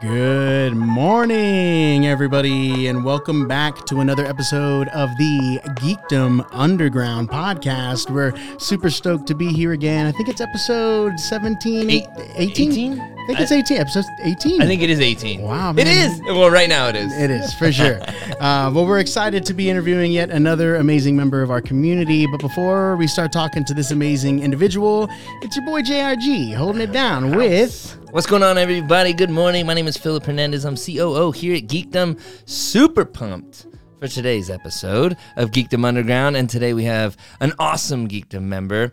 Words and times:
Good 0.00 0.74
morning, 0.76 2.06
everybody, 2.06 2.86
and 2.86 3.04
welcome 3.04 3.46
back 3.46 3.84
to 3.86 4.00
another 4.00 4.24
episode 4.24 4.88
of 4.88 5.10
the 5.18 5.60
Geekdom 5.76 6.46
Underground 6.52 7.28
podcast. 7.28 8.10
We're 8.10 8.32
super 8.58 8.88
stoked 8.88 9.26
to 9.26 9.34
be 9.34 9.52
here 9.52 9.72
again. 9.72 10.06
I 10.06 10.12
think 10.12 10.30
it's 10.30 10.40
episode 10.40 11.20
17, 11.20 11.90
Eight- 11.90 12.06
18? 12.36 12.70
18? 12.72 13.19
I 13.22 13.26
think 13.26 13.40
it's 13.40 13.52
18, 13.52 13.78
episode 13.78 14.04
18. 14.24 14.62
I 14.62 14.66
think 14.66 14.82
it 14.82 14.90
is 14.90 14.98
18. 15.00 15.42
Wow, 15.42 15.70
It 15.70 15.84
man. 15.84 16.10
is. 16.10 16.20
Well, 16.22 16.50
right 16.50 16.68
now 16.68 16.88
it 16.88 16.96
is. 16.96 17.16
It 17.16 17.30
is 17.30 17.52
for 17.54 17.70
sure. 17.70 18.00
uh, 18.40 18.70
well, 18.74 18.86
we're 18.86 18.98
excited 18.98 19.44
to 19.46 19.54
be 19.54 19.70
interviewing 19.70 20.10
yet 20.10 20.30
another 20.30 20.76
amazing 20.76 21.16
member 21.16 21.42
of 21.42 21.50
our 21.50 21.60
community. 21.60 22.26
But 22.26 22.40
before 22.40 22.96
we 22.96 23.06
start 23.06 23.30
talking 23.32 23.64
to 23.66 23.74
this 23.74 23.90
amazing 23.90 24.42
individual, 24.42 25.08
it's 25.42 25.54
your 25.56 25.64
boy 25.66 25.82
JRG 25.82 26.54
holding 26.54 26.82
it 26.82 26.92
down 26.92 27.36
with. 27.36 27.96
What's 28.10 28.26
going 28.26 28.42
on, 28.42 28.58
everybody? 28.58 29.12
Good 29.12 29.30
morning. 29.30 29.66
My 29.66 29.74
name 29.74 29.86
is 29.86 29.96
Philip 29.96 30.24
Hernandez. 30.24 30.64
I'm 30.64 30.76
COO 30.76 31.30
here 31.30 31.54
at 31.54 31.64
Geekdom. 31.64 32.18
Super 32.48 33.04
pumped 33.04 33.66
for 34.00 34.08
today's 34.08 34.50
episode 34.50 35.16
of 35.36 35.50
Geekdom 35.50 35.84
Underground. 35.84 36.36
And 36.36 36.48
today 36.50 36.72
we 36.74 36.84
have 36.84 37.16
an 37.40 37.52
awesome 37.58 38.08
Geekdom 38.08 38.42
member, 38.42 38.92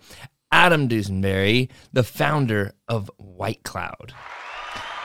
Adam 0.51 0.87
Dusenberry, 0.89 1.69
the 1.93 2.03
founder 2.03 2.73
of 2.87 3.09
White 3.17 3.63
Cloud. 3.63 4.13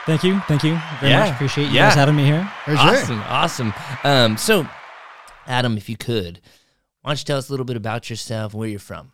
Thank 0.05 0.23
you. 0.23 0.41
Thank 0.47 0.63
you 0.63 0.77
very 0.99 1.11
Yeah. 1.13 1.19
much. 1.21 1.31
Appreciate 1.33 1.65
you 1.67 1.71
Yeah. 1.75 1.87
guys 1.87 1.95
having 1.95 2.15
me 2.17 2.25
here. 2.25 2.51
For 2.65 2.75
sure. 2.75 2.89
Awesome, 2.97 3.21
awesome. 3.29 3.73
Um, 4.03 4.37
so, 4.37 4.67
Adam, 5.47 5.77
if 5.77 5.87
you 5.87 5.95
could, 5.95 6.41
why 7.01 7.11
don't 7.11 7.19
you 7.19 7.25
tell 7.25 7.37
us 7.37 7.47
a 7.47 7.53
little 7.53 7.65
bit 7.65 7.77
about 7.77 8.09
yourself 8.09 8.51
and 8.53 8.59
where 8.59 8.67
you're 8.69 8.79
from? 8.79 9.12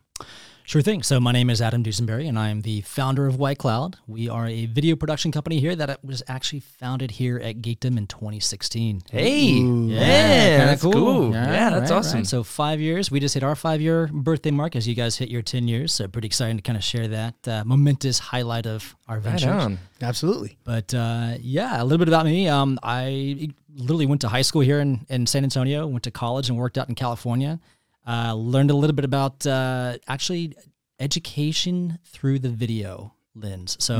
Sure 0.69 0.83
thing. 0.83 1.01
So 1.01 1.19
my 1.19 1.31
name 1.31 1.49
is 1.49 1.63
Adam 1.63 1.83
Dusenberry, 1.83 2.29
and 2.29 2.37
I 2.37 2.49
am 2.49 2.61
the 2.61 2.81
founder 2.81 3.25
of 3.25 3.37
White 3.39 3.57
Cloud. 3.57 3.97
We 4.05 4.29
are 4.29 4.45
a 4.45 4.67
video 4.67 4.95
production 4.95 5.31
company 5.31 5.59
here 5.59 5.75
that 5.75 6.05
was 6.05 6.21
actually 6.27 6.59
founded 6.59 7.09
here 7.09 7.39
at 7.39 7.63
Geekdom 7.63 7.97
in 7.97 8.05
2016. 8.05 9.01
Hey, 9.09 9.39
yeah, 9.47 9.57
kinda 9.57 10.65
that's 10.67 10.83
cool. 10.83 11.33
Yeah, 11.33 11.71
that's 11.71 11.89
right, 11.89 11.97
awesome. 11.97 12.19
right. 12.19 12.27
So 12.27 12.43
five 12.43 12.79
years. 12.79 13.09
We 13.09 13.19
just 13.19 13.33
hit 13.33 13.41
our 13.41 13.55
five-year 13.55 14.11
birthday 14.13 14.51
mark 14.51 14.75
as 14.75 14.87
you 14.87 14.93
guys 14.93 15.17
hit 15.17 15.29
your 15.29 15.41
10 15.41 15.67
years. 15.67 15.91
So 15.91 16.07
pretty 16.07 16.27
exciting 16.27 16.57
to 16.57 16.61
kind 16.61 16.77
of 16.77 16.83
share 16.83 17.07
that 17.07 17.47
uh, 17.47 17.63
momentous 17.65 18.19
highlight 18.19 18.67
of 18.67 18.95
our 19.07 19.15
Right 19.15 19.23
venture. 19.23 19.49
on. 19.51 19.79
Absolutely. 20.03 20.59
But 20.65 20.93
uh, 20.93 21.33
yeah, 21.39 21.81
a 21.81 21.83
little 21.83 21.97
bit 21.97 22.09
about 22.09 22.27
me. 22.27 22.47
Um, 22.47 22.77
I 22.83 23.49
literally 23.73 24.05
went 24.05 24.21
to 24.21 24.27
high 24.27 24.43
school 24.43 24.61
here 24.61 24.81
in, 24.81 25.07
in 25.09 25.25
San 25.25 25.43
Antonio, 25.43 25.87
went 25.87 26.03
to 26.03 26.11
college 26.11 26.47
and 26.47 26.59
worked 26.59 26.77
out 26.77 26.89
in 26.89 26.93
California. 26.93 27.59
Uh, 28.07 28.33
learned 28.33 28.71
a 28.71 28.75
little 28.75 28.95
bit 28.95 29.05
about 29.05 29.45
uh, 29.45 29.97
actually 30.07 30.55
education 30.99 31.99
through 32.05 32.39
the 32.39 32.49
video 32.49 33.13
lens. 33.35 33.77
So 33.79 33.95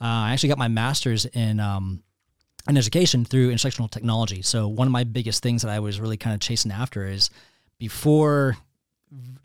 uh, 0.00 0.04
I 0.28 0.32
actually 0.32 0.50
got 0.50 0.58
my 0.58 0.68
master's 0.68 1.24
in 1.26 1.58
um, 1.60 2.02
in 2.68 2.76
education 2.76 3.24
through 3.24 3.50
instructional 3.50 3.88
technology. 3.88 4.42
So 4.42 4.68
one 4.68 4.86
of 4.86 4.92
my 4.92 5.04
biggest 5.04 5.42
things 5.42 5.62
that 5.62 5.70
I 5.70 5.80
was 5.80 6.00
really 6.00 6.16
kind 6.18 6.34
of 6.34 6.40
chasing 6.40 6.70
after 6.70 7.06
is 7.06 7.30
before 7.78 8.56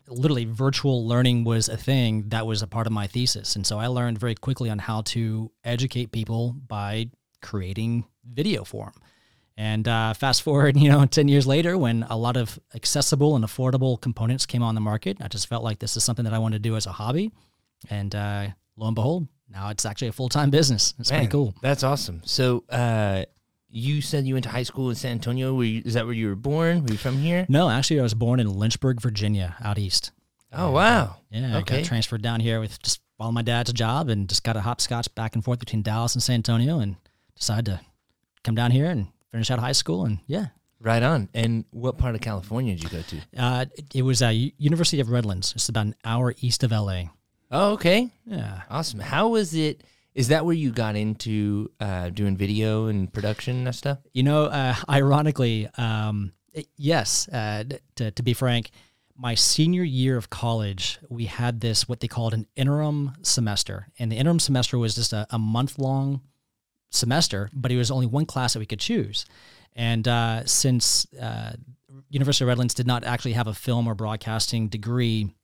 literally 0.08 0.44
virtual 0.44 1.06
learning 1.08 1.44
was 1.44 1.70
a 1.70 1.76
thing 1.76 2.28
that 2.28 2.46
was 2.46 2.60
a 2.62 2.66
part 2.66 2.86
of 2.86 2.92
my 2.92 3.06
thesis. 3.06 3.56
And 3.56 3.66
so 3.66 3.78
I 3.78 3.86
learned 3.86 4.18
very 4.18 4.34
quickly 4.34 4.68
on 4.68 4.78
how 4.78 5.00
to 5.02 5.50
educate 5.64 6.12
people 6.12 6.54
by 6.68 7.10
creating 7.40 8.04
video 8.30 8.64
for 8.64 8.88
'em. 8.88 9.02
And 9.56 9.86
uh, 9.86 10.14
fast 10.14 10.42
forward, 10.42 10.76
you 10.80 10.90
know, 10.90 11.04
10 11.06 11.28
years 11.28 11.46
later, 11.46 11.78
when 11.78 12.02
a 12.10 12.16
lot 12.16 12.36
of 12.36 12.58
accessible 12.74 13.36
and 13.36 13.44
affordable 13.44 14.00
components 14.00 14.46
came 14.46 14.62
on 14.62 14.74
the 14.74 14.80
market, 14.80 15.18
I 15.20 15.28
just 15.28 15.46
felt 15.48 15.62
like 15.62 15.78
this 15.78 15.96
is 15.96 16.04
something 16.04 16.24
that 16.24 16.34
I 16.34 16.38
wanted 16.38 16.62
to 16.62 16.68
do 16.68 16.76
as 16.76 16.86
a 16.86 16.92
hobby. 16.92 17.30
And 17.90 18.14
uh, 18.14 18.48
lo 18.76 18.86
and 18.86 18.94
behold, 18.94 19.28
now 19.50 19.68
it's 19.68 19.84
actually 19.86 20.08
a 20.08 20.12
full 20.12 20.28
time 20.28 20.50
business. 20.50 20.94
It's 20.98 21.10
pretty 21.10 21.28
cool. 21.28 21.54
That's 21.62 21.82
awesome. 21.84 22.22
So, 22.24 22.64
uh, 22.68 23.24
you 23.76 24.00
said 24.02 24.24
you 24.24 24.34
went 24.34 24.44
to 24.44 24.50
high 24.50 24.62
school 24.62 24.88
in 24.90 24.94
San 24.94 25.12
Antonio. 25.12 25.52
Were 25.52 25.64
you, 25.64 25.82
is 25.84 25.94
that 25.94 26.04
where 26.04 26.14
you 26.14 26.28
were 26.28 26.36
born? 26.36 26.82
Were 26.84 26.92
you 26.92 26.96
from 26.96 27.18
here? 27.18 27.44
No, 27.48 27.68
actually, 27.68 27.98
I 27.98 28.04
was 28.04 28.14
born 28.14 28.38
in 28.38 28.48
Lynchburg, 28.48 29.00
Virginia, 29.00 29.56
out 29.64 29.78
east. 29.78 30.12
Oh, 30.52 30.70
wow. 30.70 31.16
Yeah, 31.30 31.56
I 31.56 31.58
Okay. 31.58 31.78
got 31.78 31.84
transferred 31.84 32.22
down 32.22 32.38
here 32.38 32.60
with 32.60 32.80
just 32.82 33.00
following 33.18 33.34
my 33.34 33.42
dad's 33.42 33.72
job 33.72 34.08
and 34.08 34.28
just 34.28 34.44
got 34.44 34.56
a 34.56 34.60
hopscotch 34.60 35.12
back 35.16 35.34
and 35.34 35.44
forth 35.44 35.58
between 35.58 35.82
Dallas 35.82 36.14
and 36.14 36.22
San 36.22 36.36
Antonio 36.36 36.78
and 36.78 36.94
decided 37.34 37.64
to 37.66 37.80
come 38.44 38.54
down 38.54 38.70
here 38.70 38.86
and 38.86 39.08
finish 39.34 39.50
out 39.50 39.58
high 39.58 39.72
school. 39.72 40.04
And 40.04 40.20
yeah, 40.28 40.46
Right 40.80 41.02
on. 41.02 41.28
And 41.34 41.64
what 41.72 41.98
part 41.98 42.14
of 42.14 42.20
California 42.20 42.74
did 42.76 42.84
you 42.84 42.90
go 42.90 43.02
to? 43.02 43.16
uh, 43.42 43.64
it, 43.76 43.84
it 43.96 44.02
was 44.02 44.22
uh, 44.22 44.28
University 44.28 45.00
of 45.00 45.10
Redlands. 45.10 45.52
It's 45.56 45.68
about 45.68 45.86
an 45.86 45.94
hour 46.04 46.34
east 46.40 46.62
of 46.62 46.70
LA. 46.70 47.04
Oh, 47.50 47.72
okay. 47.72 48.10
Yeah. 48.26 48.62
Awesome. 48.70 49.00
How 49.00 49.28
was 49.28 49.54
it? 49.54 49.82
Is 50.14 50.28
that 50.28 50.44
where 50.44 50.54
you 50.54 50.70
got 50.70 50.94
into 50.94 51.70
uh, 51.80 52.10
doing 52.10 52.36
video 52.36 52.86
and 52.86 53.12
production 53.12 53.66
and 53.66 53.74
stuff? 53.74 53.98
You 54.12 54.22
know, 54.22 54.44
uh, 54.44 54.74
ironically, 54.88 55.68
um, 55.78 56.32
it- 56.52 56.68
yes, 56.76 57.28
uh, 57.28 57.64
to, 57.96 58.10
to 58.12 58.22
be 58.22 58.34
frank, 58.34 58.70
my 59.16 59.34
senior 59.34 59.82
year 59.84 60.16
of 60.16 60.28
college, 60.30 60.98
we 61.08 61.24
had 61.26 61.60
this, 61.60 61.88
what 61.88 62.00
they 62.00 62.08
called 62.08 62.34
an 62.34 62.46
interim 62.56 63.12
semester. 63.22 63.88
And 63.98 64.12
the 64.12 64.16
interim 64.16 64.38
semester 64.40 64.76
was 64.78 64.94
just 64.94 65.12
a, 65.12 65.26
a 65.30 65.38
month 65.38 65.78
long 65.78 66.20
semester, 66.94 67.50
but 67.52 67.72
it 67.72 67.76
was 67.76 67.90
only 67.90 68.06
one 68.06 68.26
class 68.26 68.52
that 68.52 68.60
we 68.60 68.66
could 68.66 68.80
choose. 68.80 69.26
And 69.74 70.06
uh, 70.06 70.46
since 70.46 71.06
uh, 71.14 71.54
University 72.10 72.44
of 72.44 72.48
Redlands 72.48 72.74
did 72.74 72.86
not 72.86 73.04
actually 73.04 73.32
have 73.32 73.46
a 73.46 73.54
film 73.54 73.86
or 73.86 73.94
broadcasting 73.94 74.68
degree, 74.68 75.34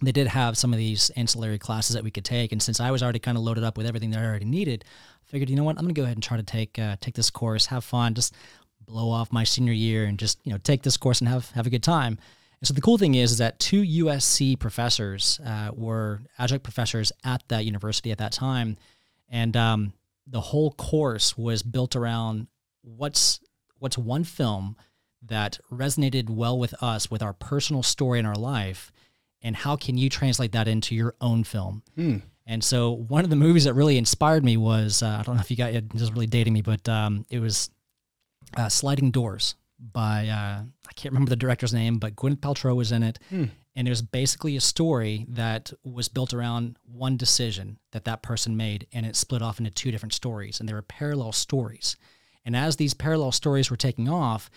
they 0.00 0.12
did 0.12 0.28
have 0.28 0.56
some 0.56 0.72
of 0.72 0.78
these 0.78 1.10
ancillary 1.10 1.58
classes 1.58 1.94
that 1.94 2.04
we 2.04 2.10
could 2.10 2.24
take. 2.24 2.52
And 2.52 2.62
since 2.62 2.80
I 2.80 2.90
was 2.90 3.02
already 3.02 3.18
kind 3.18 3.36
of 3.36 3.44
loaded 3.44 3.64
up 3.64 3.76
with 3.76 3.86
everything 3.86 4.10
that 4.10 4.20
I 4.20 4.24
already 4.24 4.44
needed, 4.44 4.84
I 4.88 5.30
figured, 5.30 5.50
you 5.50 5.56
know 5.56 5.64
what, 5.64 5.76
I'm 5.76 5.84
going 5.84 5.94
to 5.94 6.00
go 6.00 6.04
ahead 6.04 6.16
and 6.16 6.22
try 6.22 6.36
to 6.36 6.42
take 6.42 6.78
uh, 6.78 6.96
take 7.00 7.14
this 7.14 7.30
course, 7.30 7.66
have 7.66 7.84
fun, 7.84 8.14
just 8.14 8.34
blow 8.84 9.10
off 9.10 9.32
my 9.32 9.44
senior 9.44 9.72
year, 9.72 10.04
and 10.04 10.18
just 10.18 10.38
you 10.44 10.52
know 10.52 10.58
take 10.58 10.82
this 10.82 10.96
course 10.96 11.20
and 11.20 11.28
have 11.28 11.50
have 11.52 11.66
a 11.66 11.70
good 11.70 11.82
time. 11.82 12.18
And 12.60 12.68
so 12.68 12.74
the 12.74 12.80
cool 12.80 12.98
thing 12.98 13.16
is, 13.16 13.32
is 13.32 13.38
that 13.38 13.58
two 13.58 13.82
USC 13.82 14.56
professors 14.58 15.40
uh, 15.44 15.70
were 15.74 16.20
adjunct 16.38 16.62
professors 16.62 17.10
at 17.24 17.42
that 17.48 17.64
university 17.64 18.12
at 18.12 18.18
that 18.18 18.32
time, 18.32 18.76
and 19.28 19.56
um, 19.56 19.92
the 20.26 20.40
whole 20.40 20.72
course 20.72 21.36
was 21.36 21.62
built 21.62 21.96
around 21.96 22.46
what's 22.82 23.40
what's 23.78 23.98
one 23.98 24.24
film 24.24 24.76
that 25.24 25.58
resonated 25.70 26.28
well 26.30 26.58
with 26.58 26.74
us 26.82 27.10
with 27.10 27.22
our 27.22 27.32
personal 27.32 27.82
story 27.82 28.18
in 28.18 28.26
our 28.26 28.34
life 28.34 28.92
and 29.40 29.56
how 29.56 29.76
can 29.76 29.98
you 29.98 30.08
translate 30.08 30.52
that 30.52 30.68
into 30.68 30.94
your 30.94 31.14
own 31.20 31.42
film? 31.44 31.82
And 32.46 32.62
so 32.62 32.90
one 32.92 33.24
of 33.24 33.30
the 33.30 33.36
movies 33.36 33.64
that 33.64 33.74
really 33.74 33.98
inspired 33.98 34.44
me 34.44 34.56
was 34.56 35.02
uh, 35.02 35.16
i 35.20 35.22
don't 35.22 35.36
know 35.36 35.40
if 35.40 35.50
you 35.50 35.56
got 35.56 35.72
it 35.72 35.90
this 35.90 36.02
is 36.02 36.12
really 36.12 36.26
dating 36.26 36.52
me 36.52 36.60
but 36.62 36.88
um, 36.88 37.24
it 37.30 37.38
was 37.38 37.70
uh, 38.56 38.68
sliding 38.68 39.10
doors 39.10 39.54
by 39.78 40.28
uh, 40.28 40.62
i 40.88 40.92
can't 40.94 41.12
remember 41.12 41.30
the 41.30 41.36
director's 41.36 41.72
name 41.72 41.98
but 41.98 42.14
gwyneth 42.16 42.40
paltrow 42.40 42.74
was 42.74 42.92
in 42.92 43.02
it 43.02 43.18
and 43.74 43.88
it 43.88 43.90
was 43.90 44.02
basically 44.02 44.56
a 44.56 44.60
story 44.60 45.26
that 45.30 45.72
was 45.84 46.08
built 46.08 46.34
around 46.34 46.76
one 46.84 47.16
decision 47.16 47.78
that 47.92 48.04
that 48.04 48.22
person 48.22 48.56
made 48.56 48.86
and 48.92 49.06
it 49.06 49.16
split 49.16 49.42
off 49.42 49.58
into 49.58 49.70
two 49.70 49.90
different 49.90 50.12
stories 50.12 50.60
and 50.60 50.68
they 50.68 50.74
were 50.74 50.82
parallel 50.82 51.32
stories. 51.32 51.96
And 52.44 52.56
as 52.56 52.76
these 52.76 52.94
parallel 52.94 53.32
stories 53.32 53.70
were 53.70 53.76
taking 53.76 54.08
off 54.08 54.50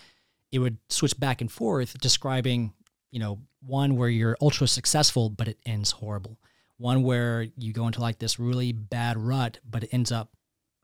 it 0.52 0.58
would 0.58 0.78
switch 0.88 1.18
back 1.18 1.40
and 1.40 1.50
forth 1.50 1.98
describing 2.00 2.72
you 3.10 3.18
know 3.18 3.40
one 3.60 3.96
where 3.96 4.08
you're 4.08 4.36
ultra 4.40 4.66
successful 4.66 5.30
but 5.30 5.48
it 5.48 5.58
ends 5.64 5.92
horrible. 5.92 6.38
One 6.78 7.02
where 7.02 7.46
you 7.56 7.72
go 7.72 7.86
into 7.86 8.00
like 8.00 8.18
this 8.18 8.38
really 8.38 8.72
bad 8.72 9.16
rut 9.16 9.58
but 9.68 9.84
it 9.84 9.90
ends 9.92 10.12
up 10.12 10.30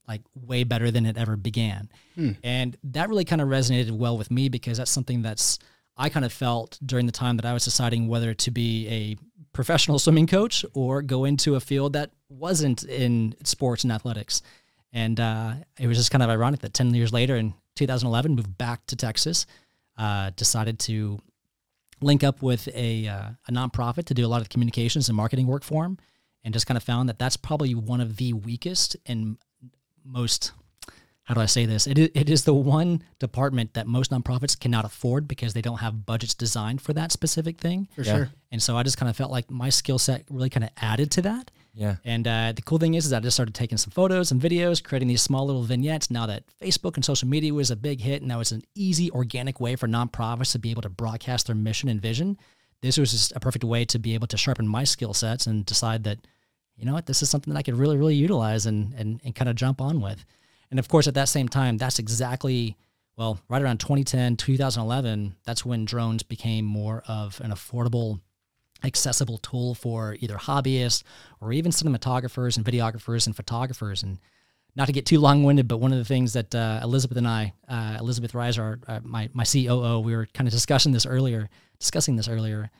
like 0.09 0.23
way 0.35 0.65
better 0.65 0.91
than 0.91 1.07
it 1.07 1.19
ever 1.19 1.37
began. 1.37 1.91
Hmm. 2.15 2.33
And 2.43 2.77
that 2.85 3.09
really 3.09 3.25
kind 3.25 3.43
of 3.43 3.49
resonated 3.49 3.93
well 3.93 4.17
with 4.17 4.31
me 4.31 4.49
because 4.49 4.79
that's 4.79 4.91
something 4.91 5.23
that's 5.23 5.59
i 5.97 6.09
kind 6.09 6.25
of 6.25 6.33
felt 6.33 6.79
during 6.85 7.07
the 7.07 7.13
time 7.13 7.37
that 7.37 7.47
i 7.47 7.53
was 7.53 7.65
deciding 7.65 8.09
whether 8.09 8.35
to 8.35 8.51
be 8.51 8.89
a 8.89 9.17
professional 9.53 9.99
swimming 9.99 10.27
coach 10.27 10.65
or 10.75 11.03
go 11.03 11.25
into 11.25 11.55
a 11.55 11.61
field 11.61 11.93
that 11.93 12.11
wasn't 12.29 12.85
in 12.85 13.35
sports 13.45 13.85
and 13.85 13.93
athletics. 13.93 14.43
And 14.93 15.21
uh, 15.21 15.55
it 15.79 15.87
was 15.87 15.99
just 15.99 16.11
kind 16.11 16.23
of 16.23 16.31
ironic 16.31 16.61
that 16.61 16.75
10 16.75 16.95
years 16.95 17.13
later 17.13 17.37
in 17.37 17.55
2011 17.77 18.35
moved 18.35 18.59
back 18.59 18.85
to 18.87 18.97
texas 18.97 19.47
uh, 19.97 20.31
decided 20.37 20.79
to 20.79 21.19
link 22.01 22.25
up 22.25 22.43
with 22.43 22.69
a, 22.75 23.07
uh, 23.09 23.29
a 23.49 23.53
nonprofit 23.53 24.05
to 24.07 24.15
do 24.15 24.27
a 24.27 24.29
lot 24.29 24.43
of 24.43 24.49
communications 24.49 25.09
and 25.09 25.17
marketing 25.17 25.47
work 25.47 25.63
for 25.63 25.85
him, 25.85 25.99
and 26.43 26.53
just 26.53 26.67
kind 26.67 26.77
of 26.77 26.83
found 26.83 27.09
that 27.09 27.19
that's 27.19 27.37
probably 27.37 27.75
one 27.75 28.01
of 28.01 28.17
the 28.17 28.33
weakest 28.33 28.97
and 29.07 29.39
most 30.05 30.53
how 31.25 31.35
do 31.35 31.41
I 31.41 31.47
say 31.47 31.67
this? 31.67 31.87
It 31.87 31.99
is, 31.99 32.11
it 32.15 32.29
is 32.29 32.45
the 32.45 32.55
one 32.55 33.03
department 33.21 33.75
that 33.75 33.87
most 33.87 34.11
nonprofits 34.11 34.59
cannot 34.59 34.85
afford 34.85 35.29
because 35.29 35.55
they 35.55 35.63
don't 35.63 35.79
have 35.79 36.05
budgets 36.05 36.35
designed 36.35 36.81
for 36.83 36.93
that 36.95 37.13
specific 37.13 37.59
thing. 37.59 37.89
For 37.95 38.03
Yeah. 38.03 38.15
sure. 38.17 38.31
And 38.51 38.61
so 38.63 38.77
I 38.77 38.83
just 38.83 38.97
kind 38.97 39.09
of 39.09 39.17
felt 39.17 39.31
like 39.31 39.51
my 39.51 39.69
skill 39.71 39.99
set 39.99 40.25
really 40.31 40.51
kind 40.51 40.65
of 40.65 40.71
added 40.79 41.11
to 41.13 41.23
that. 41.23 41.51
Yeah. 41.75 41.97
And 42.05 42.27
uh, 42.29 42.53
the 42.55 42.61
cool 42.63 42.79
thing 42.79 42.95
is, 42.95 43.07
is 43.07 43.13
I 43.13 43.21
just 43.21 43.37
started 43.37 43.55
taking 43.55 43.79
some 43.79 43.93
photos 43.93 44.31
and 44.31 44.43
videos, 44.43 44.83
creating 44.83 45.09
these 45.09 45.23
small 45.23 45.47
little 45.47 45.63
vignettes. 45.63 46.11
Now 46.11 46.27
that 46.27 46.43
Facebook 46.61 46.97
and 46.97 47.05
social 47.05 47.29
media 47.29 47.55
was 47.55 47.71
a 47.71 47.77
big 47.77 48.01
hit, 48.01 48.21
and 48.21 48.29
now 48.29 48.41
it's 48.41 48.53
an 48.53 48.63
easy, 48.75 49.11
organic 49.13 49.59
way 49.61 49.77
for 49.77 49.87
nonprofits 49.89 50.53
to 50.53 50.59
be 50.59 50.71
able 50.71 50.83
to 50.83 50.91
broadcast 50.91 51.47
their 51.47 51.57
mission 51.57 51.89
and 51.89 52.03
vision. 52.03 52.37
This 52.83 52.99
was 52.99 53.13
just 53.13 53.33
a 53.37 53.41
perfect 53.41 53.65
way 53.65 53.85
to 53.87 53.99
be 53.99 54.13
able 54.15 54.27
to 54.27 54.37
sharpen 54.37 54.67
my 54.69 54.85
skill 54.85 55.15
sets 55.15 55.47
and 55.47 55.65
decide 55.65 56.03
that, 56.05 56.19
you 56.77 56.85
know 56.85 56.93
what, 56.95 57.07
this 57.07 57.23
is 57.23 57.31
something 57.31 57.53
that 57.55 57.59
I 57.59 57.63
could 57.63 57.77
really, 57.77 57.97
really 57.97 58.17
utilize 58.17 58.67
and 58.67 58.93
and, 58.95 59.21
and 59.25 59.35
kind 59.35 59.49
of 59.49 59.55
jump 59.57 59.81
on 59.81 60.01
with. 60.01 60.25
And 60.73 60.79
of 60.79 60.89
course, 60.89 61.07
at 61.07 61.13
that 61.15 61.29
same 61.29 61.49
time, 61.49 61.77
that's 61.77 61.99
exactly 61.99 62.79
well, 63.17 63.39
right 63.51 63.61
around 63.61 63.79
2010, 63.79 64.37
2011. 64.37 65.37
That's 65.45 65.67
when 65.67 65.85
drones 65.85 66.23
became 66.23 66.65
more 66.65 67.03
of 67.07 67.43
an 67.45 67.51
affordable, 67.51 68.21
accessible 68.83 69.37
tool 69.37 69.75
for 69.75 70.17
either 70.21 70.37
hobbyists 70.37 71.03
or 71.43 71.53
even 71.53 71.73
cinematographers 71.73 72.57
and 72.57 72.65
videographers 72.65 73.27
and 73.27 73.37
photographers. 73.37 74.03
And 74.03 74.19
not 74.75 74.87
to 74.87 74.93
get 74.93 75.05
too 75.05 75.21
long 75.21 75.45
winded, 75.45 75.69
but 75.69 75.77
one 75.77 75.93
of 75.93 75.99
the 75.99 76.07
things 76.07 76.33
that 76.33 76.55
uh, 76.55 76.81
Elizabeth 76.83 77.19
and 77.19 77.29
I, 77.29 77.53
uh, 77.69 77.99
Elizabeth 78.01 78.33
Reiser, 78.33 78.83
uh, 78.89 79.01
my 79.03 79.29
my 79.35 79.45
COO, 79.45 80.01
we 80.01 80.17
were 80.17 80.27
kind 80.33 80.49
of 80.49 80.55
discussing 80.55 80.93
this 80.93 81.05
earlier, 81.05 81.51
discussing 81.79 82.17
this 82.17 82.29
earlier. 82.29 82.71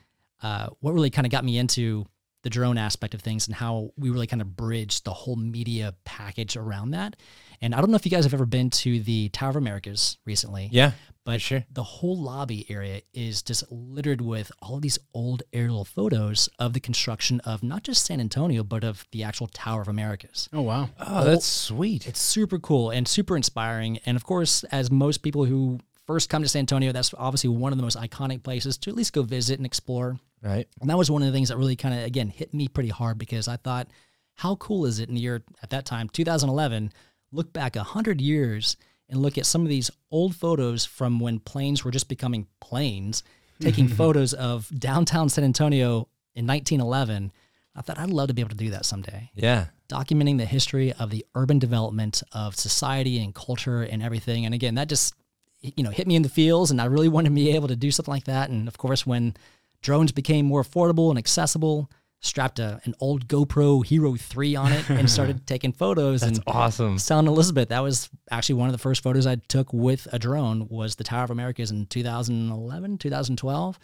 Uh, 0.43 0.69
what 0.81 0.93
really 0.93 1.11
kind 1.11 1.27
of 1.27 1.31
got 1.31 1.45
me 1.45 1.59
into 1.59 2.07
the 2.43 2.51
drone 2.51 2.79
aspect 2.79 3.15
of 3.15 3.21
things 3.21 3.47
and 3.47 3.55
how 3.55 3.91
we 3.97 4.11
really 4.11 4.27
kind 4.27 4.43
of 4.43 4.57
bridge 4.57 5.03
the 5.05 5.13
whole 5.13 5.37
media 5.37 5.95
package 6.05 6.57
around 6.57 6.91
that. 6.91 7.17
And 7.61 7.75
I 7.75 7.79
don't 7.81 7.91
know 7.91 7.97
if 7.97 8.05
you 8.05 8.11
guys 8.11 8.25
have 8.25 8.35
ever 8.35 8.47
been 8.47 8.71
to 8.71 9.01
the 9.01 9.29
Tower 9.29 9.51
of 9.51 9.57
Americas 9.57 10.19
recently. 10.27 10.69
Yeah. 10.73 10.93
But 11.25 11.41
sure. 11.41 11.65
the 11.71 11.85
whole 11.85 12.21
lobby 12.21 12.67
area 12.69 13.03
is 13.15 13.43
just 13.43 13.71
littered 13.71 14.21
with 14.21 14.51
all 14.61 14.77
of 14.77 14.83
these 14.83 14.99
old 15.15 15.45
aerial 15.53 15.85
photos 15.85 16.49
of 16.59 16.73
the 16.73 16.81
construction 16.81 17.39
of 17.45 17.63
not 17.63 17.85
just 17.85 18.05
San 18.05 18.21
Antonio, 18.21 18.65
but 18.65 18.83
of 18.83 19.07
the 19.13 19.23
actual 19.23 19.47
Tower 19.47 19.83
of 19.83 19.89
Americas. 19.89 20.49
Oh 20.53 20.63
wow. 20.63 20.91
Oh, 20.99 21.25
that's 21.25 21.47
sweet. 21.47 22.09
It's 22.09 22.21
super 22.21 22.59
cool 22.59 22.91
and 22.91 23.07
super 23.07 23.37
inspiring. 23.37 23.99
And 24.05 24.17
of 24.17 24.25
course, 24.25 24.65
as 24.65 24.91
most 24.91 25.19
people 25.19 25.45
who 25.45 25.79
first 26.13 26.29
come 26.29 26.43
to 26.43 26.49
San 26.49 26.61
Antonio, 26.61 26.93
that's 26.93 27.15
obviously 27.17 27.49
one 27.49 27.73
of 27.73 27.79
the 27.79 27.83
most 27.83 27.97
iconic 27.97 28.43
places 28.43 28.77
to 28.77 28.91
at 28.91 28.97
least 28.97 29.15
go 29.15 29.23
visit 29.23 29.59
and 29.59 29.65
explore. 29.65 30.19
Right. 30.43 30.69
And 30.81 30.91
that 30.91 30.99
was 30.99 31.11
one 31.11 31.23
of 31.23 31.27
the 31.27 31.33
things 31.33 31.49
that 31.49 31.57
really 31.57 31.75
kind 31.75 31.95
of, 31.95 32.05
again, 32.05 32.29
hit 32.29 32.53
me 32.53 32.69
pretty 32.69 32.91
hard 32.91 33.17
because 33.17 33.49
I 33.49 33.57
thought, 33.57 33.89
how 34.35 34.57
cool 34.57 34.85
is 34.85 34.99
it 34.99 35.09
in 35.09 35.15
the 35.15 35.23
year 35.23 35.43
at 35.63 35.71
that 35.71 35.87
time, 35.87 36.11
2011, 36.11 36.93
look 37.31 37.51
back 37.55 37.77
100 37.77 38.21
years 38.21 38.77
and 39.09 39.23
look 39.23 39.39
at 39.39 39.47
some 39.47 39.63
of 39.63 39.69
these 39.69 39.91
old 40.11 40.37
photos 40.37 40.85
from 40.85 41.19
when 41.19 41.39
planes 41.39 41.83
were 41.83 41.91
just 41.91 42.09
becoming 42.09 42.47
planes, 42.61 43.23
taking 43.59 43.89
photos 44.03 44.35
of 44.35 44.69
downtown 44.79 45.31
San 45.31 45.45
Antonio 45.45 46.09
in 46.35 46.47
1911. 46.47 47.33
I 47.75 47.81
thought 47.81 47.99
I'd 47.99 48.11
love 48.11 48.29
to 48.29 48.35
be 48.35 48.43
able 48.43 48.51
to 48.51 48.57
do 48.57 48.71
that 48.71 48.85
someday. 48.85 49.31
Yeah. 49.35 49.67
Documenting 49.89 50.37
the 50.37 50.45
history 50.45 50.93
of 50.93 51.09
the 51.09 51.25
urban 51.35 51.59
development 51.59 52.23
of 52.33 52.55
society 52.55 53.23
and 53.23 53.35
culture 53.35 53.83
and 53.83 54.03
everything. 54.03 54.45
And 54.45 54.55
again, 54.55 54.75
that 54.75 54.91
just 54.91 55.15
you 55.63 55.85
know 55.85 55.91
hit 55.91 56.07
me 56.07 56.17
in 56.17 56.23
the 56.23 56.29
feels, 56.29 56.71
and 56.71 56.81
I 56.81 56.87
really 56.87 57.09
wanted 57.09 57.31
to 57.31 57.35
be 57.35 57.51
able 57.55 57.69
to 57.69 57.77
do 57.77 57.91
something 57.91 58.13
like 58.13 58.25
that. 58.25 58.51
And 58.51 58.69
of 58.69 58.79
course, 58.79 59.07
when 59.07 59.35
drones 59.81 60.13
became 60.13 60.47
more 60.47 60.63
affordable 60.63 61.11
and 61.11 61.19
accessible, 61.19 61.91
strapped 62.23 62.61
a, 62.61 62.81
an 62.85 62.95
old 63.01 63.27
GoPro 63.27 63.85
Hero 63.85 64.15
3 64.15 64.57
on 64.57 64.73
it 64.73 64.89
and 64.89 65.11
started 65.11 65.47
taking 65.47 65.73
photos. 65.73 66.21
That's 66.21 66.39
and 66.39 66.45
awesome. 66.47 66.97
telling 66.99 67.27
Elizabeth 67.27 67.69
that 67.69 67.81
was 67.81 68.09
actually 68.31 68.57
one 68.57 68.69
of 68.69 68.73
the 68.73 68.79
first 68.79 69.03
photos 69.03 69.27
I 69.27 69.37
took 69.37 69.73
with 69.73 70.07
a 70.13 70.19
drone 70.19 70.69
was 70.69 70.95
the 70.95 71.05
Tower 71.05 71.25
of 71.25 71.31
Americas 71.31 71.71
in 71.71 71.87
2011, 71.87 72.99
2012. 72.99 73.79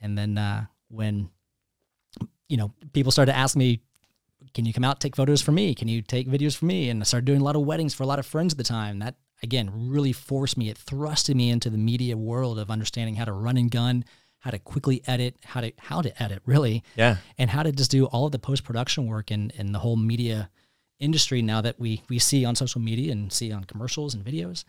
And 0.00 0.18
then 0.18 0.38
uh, 0.38 0.64
when, 0.88 1.30
you 2.48 2.56
know, 2.56 2.72
people 2.92 3.12
started 3.12 3.36
asking 3.36 3.60
me, 3.60 3.80
can 4.54 4.64
you 4.64 4.72
come 4.72 4.84
out 4.84 5.00
take 5.00 5.16
photos 5.16 5.42
for 5.42 5.52
me? 5.52 5.74
Can 5.74 5.88
you 5.88 6.00
take 6.00 6.28
videos 6.28 6.56
for 6.56 6.64
me? 6.64 6.88
And 6.88 7.02
I 7.02 7.04
started 7.04 7.26
doing 7.26 7.40
a 7.40 7.44
lot 7.44 7.56
of 7.56 7.62
weddings 7.62 7.94
for 7.94 8.02
a 8.02 8.06
lot 8.06 8.18
of 8.18 8.26
friends 8.26 8.54
at 8.54 8.58
the 8.58 8.64
time. 8.64 9.00
That 9.00 9.16
again 9.42 9.70
really 9.90 10.12
forced 10.12 10.56
me. 10.56 10.68
It 10.68 10.78
thrusted 10.78 11.34
me 11.34 11.50
into 11.50 11.70
the 11.70 11.78
media 11.78 12.16
world 12.16 12.58
of 12.58 12.70
understanding 12.70 13.16
how 13.16 13.24
to 13.24 13.32
run 13.32 13.56
and 13.56 13.70
gun, 13.70 14.04
how 14.40 14.50
to 14.50 14.58
quickly 14.58 15.02
edit, 15.06 15.36
how 15.44 15.60
to 15.60 15.72
how 15.78 16.02
to 16.02 16.22
edit 16.22 16.42
really, 16.46 16.82
Yeah. 16.96 17.16
and 17.38 17.50
how 17.50 17.62
to 17.62 17.72
just 17.72 17.90
do 17.90 18.06
all 18.06 18.26
of 18.26 18.32
the 18.32 18.38
post 18.38 18.64
production 18.64 19.06
work 19.06 19.30
and 19.30 19.52
and 19.58 19.74
the 19.74 19.78
whole 19.80 19.96
media 19.96 20.50
industry 21.00 21.42
now 21.42 21.60
that 21.60 21.78
we 21.80 22.02
we 22.08 22.18
see 22.18 22.44
on 22.44 22.54
social 22.54 22.80
media 22.80 23.12
and 23.12 23.32
see 23.32 23.50
on 23.52 23.64
commercials 23.64 24.14
and 24.14 24.24
videos. 24.24 24.64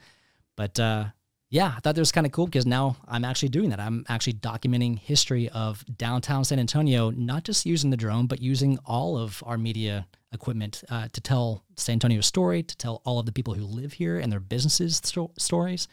But 0.56 0.80
uh, 0.80 1.06
yeah, 1.50 1.68
I 1.78 1.80
thought 1.80 1.96
that 1.96 2.02
was 2.02 2.12
kind 2.12 2.26
of 2.26 2.32
cool 2.32 2.46
because 2.46 2.66
now 2.66 2.98
I'm 3.08 3.24
actually 3.24 3.50
doing 3.50 3.70
that. 3.70 3.80
I'm 3.80 4.06
actually 4.10 4.34
documenting 4.34 4.98
history 5.00 5.48
of 5.50 5.84
downtown 5.98 6.44
San 6.44 6.60
Antonio, 6.60 7.12
not 7.12 7.44
just 7.44 7.66
using 7.66 7.92
the 7.92 7.98
drone, 7.98 8.28
but 8.28 8.42
using 8.42 8.78
all 8.86 9.18
of 9.18 9.42
our 9.46 9.58
media 9.58 10.08
equipment 10.34 10.84
uh, 10.90 11.08
to 11.14 11.22
tell 11.22 11.64
San 11.78 11.94
Antonio's 11.94 12.26
story, 12.26 12.64
to 12.64 12.76
tell 12.78 13.02
all 13.06 13.20
of 13.20 13.26
the 13.26 13.32
people 13.32 13.54
who 13.54 13.64
live 13.66 13.94
here 13.94 14.20
and 14.20 14.32
their 14.32 14.40
businesses 14.40 14.98
sto- 14.98 15.32
stories. 15.38 15.88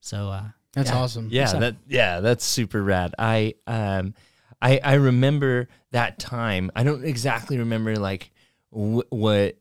So 0.00 0.28
uh, 0.28 0.44
That's 0.74 0.90
yeah. 0.90 0.96
awesome. 0.98 1.28
Yeah, 1.30 1.46
So- 1.46 1.60
that 1.60 1.76
yeah, 1.88 2.20
that's 2.20 2.44
super 2.44 2.82
rad. 2.82 3.14
I 3.18 3.54
um 3.66 4.14
I 4.62 4.78
I 4.84 4.94
remember 4.94 5.68
that 5.92 6.18
time. 6.18 6.70
I 6.76 6.84
don't 6.84 7.04
exactly 7.04 7.58
remember 7.58 7.96
like 7.96 8.30
wh- 8.70 9.10
what 9.10 9.56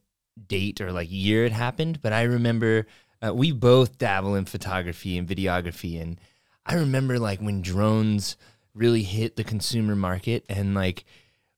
date 0.48 0.80
or 0.82 0.92
like 0.92 1.08
year 1.10 1.46
it 1.46 1.52
happened, 1.54 2.02
but 2.02 2.14
I 2.14 2.24
remember 2.24 2.86
uh, 3.26 3.34
we 3.34 3.52
both 3.52 3.98
dabble 3.98 4.36
in 4.36 4.46
photography 4.46 5.18
and 5.18 5.28
videography 5.28 6.02
and 6.02 6.20
I 6.66 6.76
remember 6.76 7.18
like 7.20 7.40
when 7.40 7.62
drones 7.62 8.38
really 8.74 9.04
hit 9.04 9.36
the 9.36 9.44
consumer 9.44 9.96
market 9.96 10.46
and 10.50 10.74
like 10.74 11.06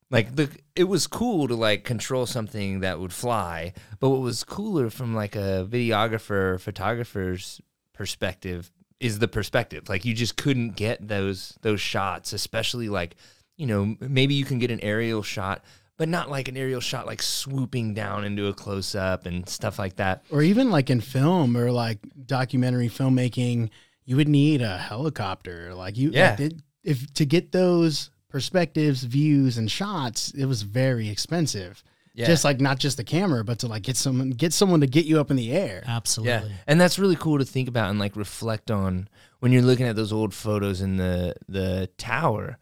like 0.10 0.36
the 0.36 0.50
it 0.76 0.86
was 0.86 1.08
cool 1.08 1.48
to 1.48 1.56
like 1.56 1.84
control 1.84 2.26
something 2.26 2.80
that 2.80 3.00
would 3.00 3.14
fly 3.14 3.74
but 4.00 4.10
what 4.10 4.22
was 4.22 4.44
cooler 4.44 4.90
from 4.90 5.14
like 5.14 5.36
a 5.36 5.68
videographer 5.70 6.60
photographer's 6.60 7.62
perspective 7.94 8.72
is 9.02 9.20
the 9.20 9.28
perspective. 9.28 9.90
Like 9.90 10.06
you 10.06 10.14
just 10.14 10.38
couldn't 10.38 10.76
get 10.76 11.06
those 11.06 11.58
those 11.62 11.82
shots 11.82 12.32
especially 12.32 12.88
like 12.88 13.16
you 13.58 13.66
know 13.66 13.98
maybe 14.00 14.36
you 14.36 14.46
can 14.46 14.60
get 14.60 14.72
an 14.72 14.80
aerial 14.82 15.24
shot 15.24 15.64
but 16.02 16.10
not 16.10 16.32
like 16.32 16.48
an 16.48 16.58
aerial 16.58 16.82
shot 16.82 17.06
like 17.06 17.22
swooping 17.22 17.94
down 17.94 18.24
into 18.26 18.48
a 18.48 18.54
close 18.56 18.96
up 18.96 19.28
and 19.28 19.48
stuff 19.48 19.78
like 19.78 19.98
that 19.98 20.24
Or 20.32 20.42
even 20.42 20.72
like 20.72 20.90
in 20.90 21.00
film 21.00 21.56
or 21.56 21.72
like 21.72 22.00
documentary 22.26 22.90
filmmaking, 22.90 23.70
you 24.06 24.16
would 24.16 24.28
need 24.28 24.64
a 24.64 24.80
helicopter. 24.80 25.76
Like 25.76 25.98
you, 25.98 26.10
Yeah. 26.12 26.32
like 26.32 26.40
it- 26.40 26.62
if 26.84 27.14
to 27.14 27.26
get 27.26 27.52
those 27.52 28.10
perspectives, 28.30 29.04
views, 29.04 29.60
and 29.60 29.70
shots, 29.70 30.32
it 30.32 30.46
was 30.46 30.64
very 30.64 31.08
expensive. 31.08 31.84
Yeah. 32.16 32.26
Just 32.26 32.44
like 32.44 32.60
not 32.60 32.80
just 32.80 32.98
the 32.98 33.04
camera, 33.04 33.44
but 33.44 33.60
to 33.60 33.68
like 33.68 33.84
get 33.84 33.96
someone 33.96 34.32
get 34.32 34.54
someone 34.54 34.82
to 34.82 34.88
get 34.88 35.06
you 35.06 35.20
up 35.20 35.30
in 35.30 35.38
the 35.38 35.52
air. 35.52 35.84
absolutely. 35.86 36.50
Yeah, 36.50 36.56
and 36.66 36.82
that's 36.82 36.98
really 36.98 37.16
cool 37.16 37.38
to 37.38 37.46
think 37.46 37.70
about 37.70 37.92
and 37.92 38.00
like 38.00 38.16
reflect 38.16 38.72
on 38.72 39.08
when 39.40 39.52
you're 39.52 39.62
looking 39.62 39.86
at 39.86 39.96
those 39.96 40.12
old 40.12 40.34
photos 40.34 40.82
in 40.82 40.98
the 40.98 41.36
the 41.48 41.90
tower. 42.00 42.58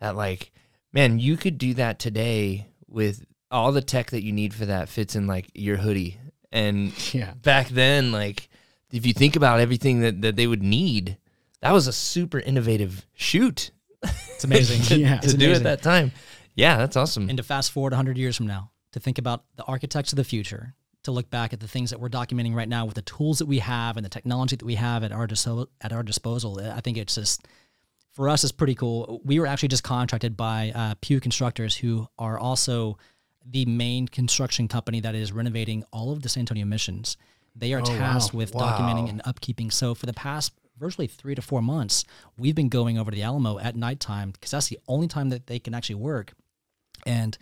That 0.00 0.14
like, 0.14 0.52
man, 0.92 1.18
you 1.18 1.38
could 1.38 1.56
do 1.56 1.72
that 1.74 1.98
today 1.98 2.66
with 2.92 3.24
all 3.50 3.72
the 3.72 3.82
tech 3.82 4.10
that 4.10 4.22
you 4.22 4.32
need 4.32 4.54
for 4.54 4.66
that 4.66 4.88
fits 4.88 5.14
in 5.16 5.26
like 5.26 5.50
your 5.54 5.76
hoodie. 5.76 6.18
And 6.50 6.92
Yeah. 7.14 7.34
back 7.34 7.68
then, 7.68 8.12
like, 8.12 8.48
if 8.92 9.06
you 9.06 9.12
think 9.12 9.36
about 9.36 9.60
everything 9.60 10.00
that 10.00 10.22
that 10.22 10.36
they 10.36 10.46
would 10.46 10.62
need, 10.62 11.16
that 11.60 11.72
was 11.72 11.86
a 11.86 11.92
super 11.92 12.38
innovative 12.40 13.06
shoot 13.14 13.70
It's 14.02 14.44
amazing. 14.44 14.82
to, 14.88 14.98
Yeah. 14.98 15.18
to 15.18 15.24
It's 15.24 15.34
do 15.34 15.46
amazing. 15.46 15.66
at 15.66 15.82
that 15.82 15.82
time. 15.82 16.12
Yeah, 16.54 16.76
that's 16.76 16.96
awesome. 16.96 17.28
and 17.28 17.36
to 17.38 17.42
fast 17.42 17.72
forward 17.72 17.92
100 17.92 18.18
years 18.18 18.36
from 18.36 18.46
now 18.46 18.70
to 18.92 19.00
think 19.00 19.18
about 19.18 19.44
the 19.56 19.64
architects 19.64 20.12
of 20.12 20.16
the 20.16 20.24
future 20.24 20.74
to 21.04 21.10
look 21.10 21.30
back 21.30 21.52
at 21.52 21.60
the 21.60 21.66
things 21.68 21.90
that 21.90 21.98
we're 21.98 22.10
documenting 22.10 22.54
right 22.54 22.68
now 22.68 22.84
with 22.84 22.94
the 22.94 23.02
tools 23.02 23.38
that 23.38 23.46
we 23.46 23.58
have 23.60 23.96
and 23.96 24.04
the 24.04 24.10
technology 24.10 24.54
that 24.56 24.64
we 24.64 24.74
have 24.76 25.02
at 25.02 25.12
our 25.12 25.26
dis- 25.26 25.48
at 25.80 25.92
our 25.92 26.02
disposal 26.02 26.60
i 26.60 26.80
think 26.82 26.96
it's 26.98 27.14
just 27.14 27.46
for 28.12 28.28
us 28.28 28.42
it's 28.44 28.52
pretty 28.52 28.74
cool 28.74 29.20
we 29.24 29.38
were 29.40 29.46
actually 29.46 29.68
just 29.68 29.82
contracted 29.84 30.36
by 30.36 30.70
uh, 30.74 30.94
pew 31.00 31.18
constructors 31.20 31.76
who 31.76 32.06
are 32.18 32.38
also 32.38 32.96
the 33.44 33.64
main 33.66 34.06
construction 34.06 34.68
company 34.68 35.00
that 35.00 35.14
is 35.14 35.32
renovating 35.32 35.84
all 35.92 36.12
of 36.12 36.22
the 36.22 36.28
san 36.28 36.42
antonio 36.42 36.64
missions 36.66 37.16
they 37.56 37.72
are 37.74 37.80
Oh, 37.84 37.90
wow. 37.90 37.98
tasked 37.98 38.34
with 38.34 38.54
Wow. 38.54 38.60
documenting 38.72 39.08
and 39.08 39.22
upkeeping 39.24 39.72
so 39.72 39.94
for 39.94 40.06
the 40.06 40.12
past 40.12 40.52
virtually 40.78 41.06
three 41.06 41.34
to 41.34 41.42
four 41.42 41.60
months 41.62 42.04
we've 42.38 42.54
been 42.54 42.68
going 42.68 42.98
over 42.98 43.10
to 43.10 43.14
the 43.14 43.22
alamo 43.22 43.58
at 43.58 43.76
nighttime 43.76 44.30
because 44.30 44.50
that's 44.52 44.68
the 44.68 44.78
only 44.88 45.08
time 45.08 45.28
that 45.30 45.46
they 45.46 45.58
can 45.58 45.74
actually 45.74 45.96
work 45.96 46.32
and 47.06 47.36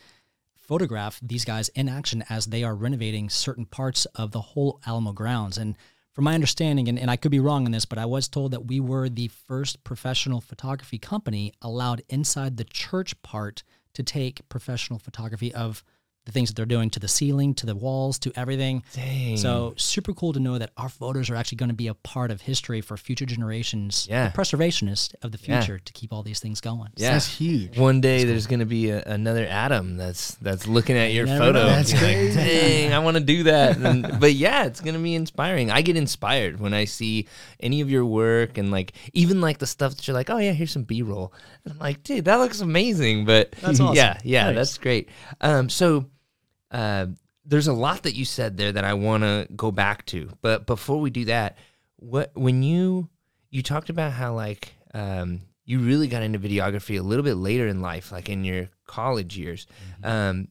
photograph 0.56 1.18
these 1.22 1.44
guys 1.44 1.68
in 1.70 1.88
action 1.88 2.22
as 2.30 2.46
they 2.46 2.62
are 2.62 2.74
renovating 2.74 3.28
certain 3.28 3.66
parts 3.66 4.04
of 4.14 4.30
the 4.30 4.40
whole 4.40 4.80
Alamo 4.86 5.12
grounds. 5.12 5.58
And 5.58 5.76
from 6.12 6.24
my 6.24 6.34
understanding, 6.34 6.88
and, 6.88 6.98
and 6.98 7.10
I 7.10 7.16
could 7.16 7.30
be 7.30 7.40
wrong 7.40 7.66
on 7.66 7.72
this, 7.72 7.84
but 7.84 7.98
I 7.98 8.06
was 8.06 8.28
told 8.28 8.52
that 8.52 8.66
we 8.66 8.80
were 8.80 9.08
the 9.08 9.28
first 9.28 9.84
professional 9.84 10.40
photography 10.40 10.98
company 10.98 11.52
allowed 11.62 12.02
inside 12.08 12.56
the 12.56 12.64
church 12.64 13.20
part 13.22 13.62
to 13.94 14.02
take 14.02 14.48
professional 14.48 14.98
photography 14.98 15.54
of 15.54 15.84
the 16.30 16.38
things 16.38 16.48
that 16.48 16.54
they're 16.56 16.66
doing 16.66 16.90
to 16.90 17.00
the 17.00 17.08
ceiling, 17.08 17.54
to 17.54 17.66
the 17.66 17.74
walls, 17.74 18.18
to 18.20 18.32
everything. 18.36 18.82
Dang. 18.94 19.36
So 19.36 19.74
super 19.76 20.12
cool 20.14 20.32
to 20.32 20.40
know 20.40 20.58
that 20.58 20.70
our 20.76 20.88
photos 20.88 21.28
are 21.30 21.34
actually 21.36 21.56
going 21.56 21.68
to 21.70 21.74
be 21.74 21.88
a 21.88 21.94
part 21.94 22.30
of 22.30 22.40
history 22.42 22.80
for 22.80 22.96
future 22.96 23.26
generations, 23.26 24.06
Yeah. 24.08 24.28
the 24.28 24.38
preservationists 24.38 25.14
of 25.22 25.32
the 25.32 25.38
Yeah. 25.42 25.60
future 25.60 25.78
to 25.78 25.92
keep 25.92 26.12
all 26.12 26.22
these 26.22 26.38
things 26.40 26.60
going. 26.60 26.90
Yeah. 26.96 27.12
That's 27.12 27.26
huge. 27.26 27.76
One 27.78 28.00
day 28.00 28.24
there's 28.24 28.46
gonna 28.46 28.66
be 28.66 28.90
a, 28.90 29.02
another 29.04 29.46
Adam 29.48 29.96
that's 29.96 30.34
that's 30.36 30.66
looking 30.66 30.96
at 30.96 31.12
your 31.12 31.26
never 31.26 31.46
photo. 31.46 31.62
know. 31.62 31.68
and 31.68 31.84
That's 31.84 31.92
being 31.92 32.32
crazy. 32.32 32.38
Like, 32.38 32.46
Dang, 32.60 32.92
I 32.92 32.98
want 33.00 33.16
to 33.16 33.22
do 33.22 33.42
that. 33.44 33.76
And, 33.78 34.20
but 34.20 34.34
yeah, 34.34 34.64
it's 34.66 34.80
gonna 34.80 34.98
be 34.98 35.14
inspiring. 35.14 35.70
I 35.70 35.82
get 35.82 35.96
inspired 35.96 36.60
when 36.60 36.72
I 36.74 36.84
see 36.84 37.26
any 37.58 37.80
of 37.80 37.90
your 37.90 38.04
work 38.04 38.56
and 38.58 38.70
like 38.70 38.92
even 39.12 39.40
like 39.40 39.58
the 39.58 39.66
stuff 39.66 39.96
that 39.96 40.06
you're 40.06 40.14
like, 40.14 40.30
oh 40.30 40.38
yeah, 40.38 40.52
here's 40.52 40.70
some 40.72 40.84
B-roll. 40.84 41.32
And 41.64 41.72
I'm 41.74 41.78
like, 41.78 42.02
dude, 42.02 42.24
that 42.26 42.36
looks 42.36 42.60
amazing. 42.60 43.24
But 43.24 43.52
That's 43.60 43.80
awesome. 43.80 43.96
Yeah, 43.96 44.18
yeah, 44.24 44.44
Thanks. 44.44 44.56
that's 44.58 44.78
great. 44.78 45.08
Um, 45.40 45.68
so 45.68 46.06
uh, 46.70 47.06
there's 47.44 47.66
a 47.66 47.72
lot 47.72 48.02
that 48.04 48.14
you 48.14 48.24
said 48.24 48.56
there 48.56 48.72
that 48.72 48.84
I 48.84 48.94
want 48.94 49.22
to 49.22 49.46
go 49.56 49.70
back 49.70 50.06
to. 50.06 50.30
But 50.40 50.66
before 50.66 51.00
we 51.00 51.10
do 51.10 51.24
that, 51.26 51.58
what 51.96 52.30
when 52.34 52.62
you 52.62 53.08
you 53.50 53.62
talked 53.62 53.90
about 53.90 54.12
how 54.12 54.34
like 54.34 54.74
um, 54.94 55.42
you 55.64 55.80
really 55.80 56.08
got 56.08 56.22
into 56.22 56.38
videography 56.38 56.98
a 56.98 57.02
little 57.02 57.24
bit 57.24 57.34
later 57.34 57.66
in 57.66 57.80
life, 57.80 58.12
like 58.12 58.28
in 58.28 58.44
your 58.44 58.68
college 58.86 59.36
years. 59.36 59.66
Mm-hmm. 60.02 60.10
Um, 60.10 60.48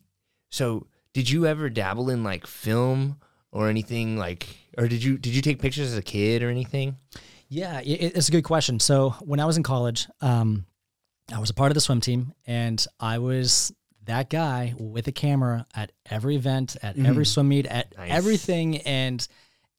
so 0.49 0.87
did 1.13 1.29
you 1.29 1.45
ever 1.45 1.69
dabble 1.69 2.09
in 2.09 2.23
like 2.23 2.47
film 2.47 3.19
or 3.51 3.69
anything 3.69 4.17
like, 4.17 4.47
or 4.77 4.87
did 4.87 5.03
you 5.03 5.17
did 5.17 5.35
you 5.35 5.41
take 5.41 5.59
pictures 5.59 5.91
as 5.91 5.97
a 5.97 6.01
kid 6.03 6.43
or 6.43 6.49
anything? 6.49 6.97
Yeah, 7.47 7.79
it, 7.79 8.15
it's 8.15 8.29
a 8.29 8.31
good 8.31 8.43
question. 8.43 8.79
So 8.79 9.11
when 9.21 9.39
I 9.39 9.45
was 9.45 9.57
in 9.57 9.63
college, 9.63 10.07
um, 10.21 10.65
I 11.33 11.39
was 11.39 11.49
a 11.49 11.53
part 11.53 11.71
of 11.71 11.75
the 11.75 11.81
swim 11.81 12.01
team, 12.01 12.33
and 12.45 12.83
I 12.99 13.17
was 13.17 13.73
that 14.09 14.29
guy 14.29 14.73
with 14.77 15.07
a 15.07 15.11
camera 15.11 15.65
at 15.73 15.91
every 16.09 16.35
event, 16.35 16.75
at 16.83 16.95
mm-hmm. 16.95 17.05
every 17.05 17.25
swim 17.25 17.47
meet, 17.47 17.65
at 17.65 17.95
Nice. 17.97 18.11
everything, 18.11 18.77
and 18.79 19.25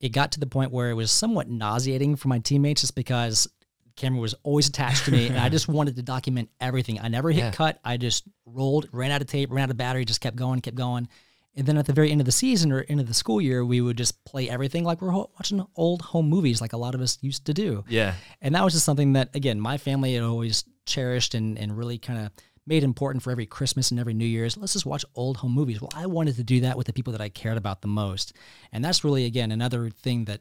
it 0.01 0.11
got 0.11 0.33
to 0.33 0.41
the 0.41 0.47
point 0.47 0.73
where 0.73 0.91
it 0.91 0.95
was 0.95 1.13
somewhat 1.13 1.49
nauseating 1.49 2.17
for 2.17 2.29
my 2.29 2.39
teammates, 2.39 2.81
just 2.81 2.95
because 2.95 3.45
the 3.85 3.93
camera 3.97 4.21
was 4.21 4.35
always 4.43 4.69
attached 4.69 5.05
to 5.05 5.13
me, 5.13 5.27
and 5.29 5.39
I 5.39 5.49
just 5.57 5.69
wanted 5.69 5.97
to 5.97 6.03
document 6.03 6.49
everything. 6.61 6.99
I 7.01 7.09
never 7.09 7.31
hit 7.31 7.41
Yeah. 7.41 7.51
cut. 7.51 7.79
I 7.85 7.97
just 7.97 8.25
rolled, 8.47 8.89
ran 8.93 9.11
out 9.11 9.21
of 9.21 9.27
tape, 9.27 9.51
ran 9.51 9.65
out 9.65 9.71
of 9.71 9.77
battery, 9.77 10.05
just 10.05 10.21
kept 10.21 10.37
going, 10.37 10.61
kept 10.61 10.77
going. 10.77 11.09
And 11.57 11.67
then 11.67 11.77
at 11.77 11.87
the 11.87 11.93
very 11.93 12.13
end 12.13 12.21
of 12.21 12.27
the 12.27 12.33
season 12.33 12.71
or 12.71 12.85
end 12.89 13.01
of 13.01 13.09
the 13.09 13.15
school 13.15 13.41
year, 13.41 13.65
we 13.65 13.81
would 13.81 13.97
just 13.99 14.25
play 14.25 14.49
everything 14.49 14.85
like 14.85 15.03
we're 15.03 15.11
ho- 15.11 15.31
watching 15.35 15.67
old 15.75 16.01
home 16.01 16.29
movies, 16.29 16.61
like 16.61 16.73
a 16.73 16.77
lot 16.77 16.95
of 16.95 17.01
us 17.01 17.19
used 17.21 17.45
to 17.47 17.53
do. 17.53 17.85
Yeah. 17.89 18.15
And 18.41 18.55
that 18.55 18.63
was 18.63 18.73
just 18.73 18.85
something 18.85 19.15
that, 19.15 19.35
again, 19.35 19.61
my 19.61 19.77
family 19.77 20.15
had 20.15 20.23
always 20.23 20.65
cherished 20.87 21.35
and, 21.35 21.59
and 21.59 21.77
really 21.77 21.99
kind 21.99 22.21
of 22.25 22.31
made 22.67 22.85
important 22.85 23.23
for 23.23 23.31
every 23.31 23.47
Christmas 23.47 23.91
and 23.91 23.99
every 23.99 24.15
New 24.15 24.25
Year's. 24.27 24.57
Let's 24.57 24.75
just 24.75 24.87
watch 24.87 25.05
old 25.15 25.39
home 25.39 25.53
movies. 25.53 25.81
Well, 25.81 25.91
I 25.95 26.07
wanted 26.07 26.37
to 26.37 26.45
do 26.45 26.61
that 26.61 26.77
with 26.77 26.87
the 26.87 26.93
people 26.93 27.13
that 27.13 27.21
I 27.21 27.29
cared 27.29 27.57
about 27.57 27.83
the 27.83 27.89
most. 27.89 28.33
And 28.73 28.85
that's 28.85 29.03
really, 29.03 29.25
again, 29.25 29.51
another 29.51 29.91
thing 29.91 30.27
that 30.27 30.41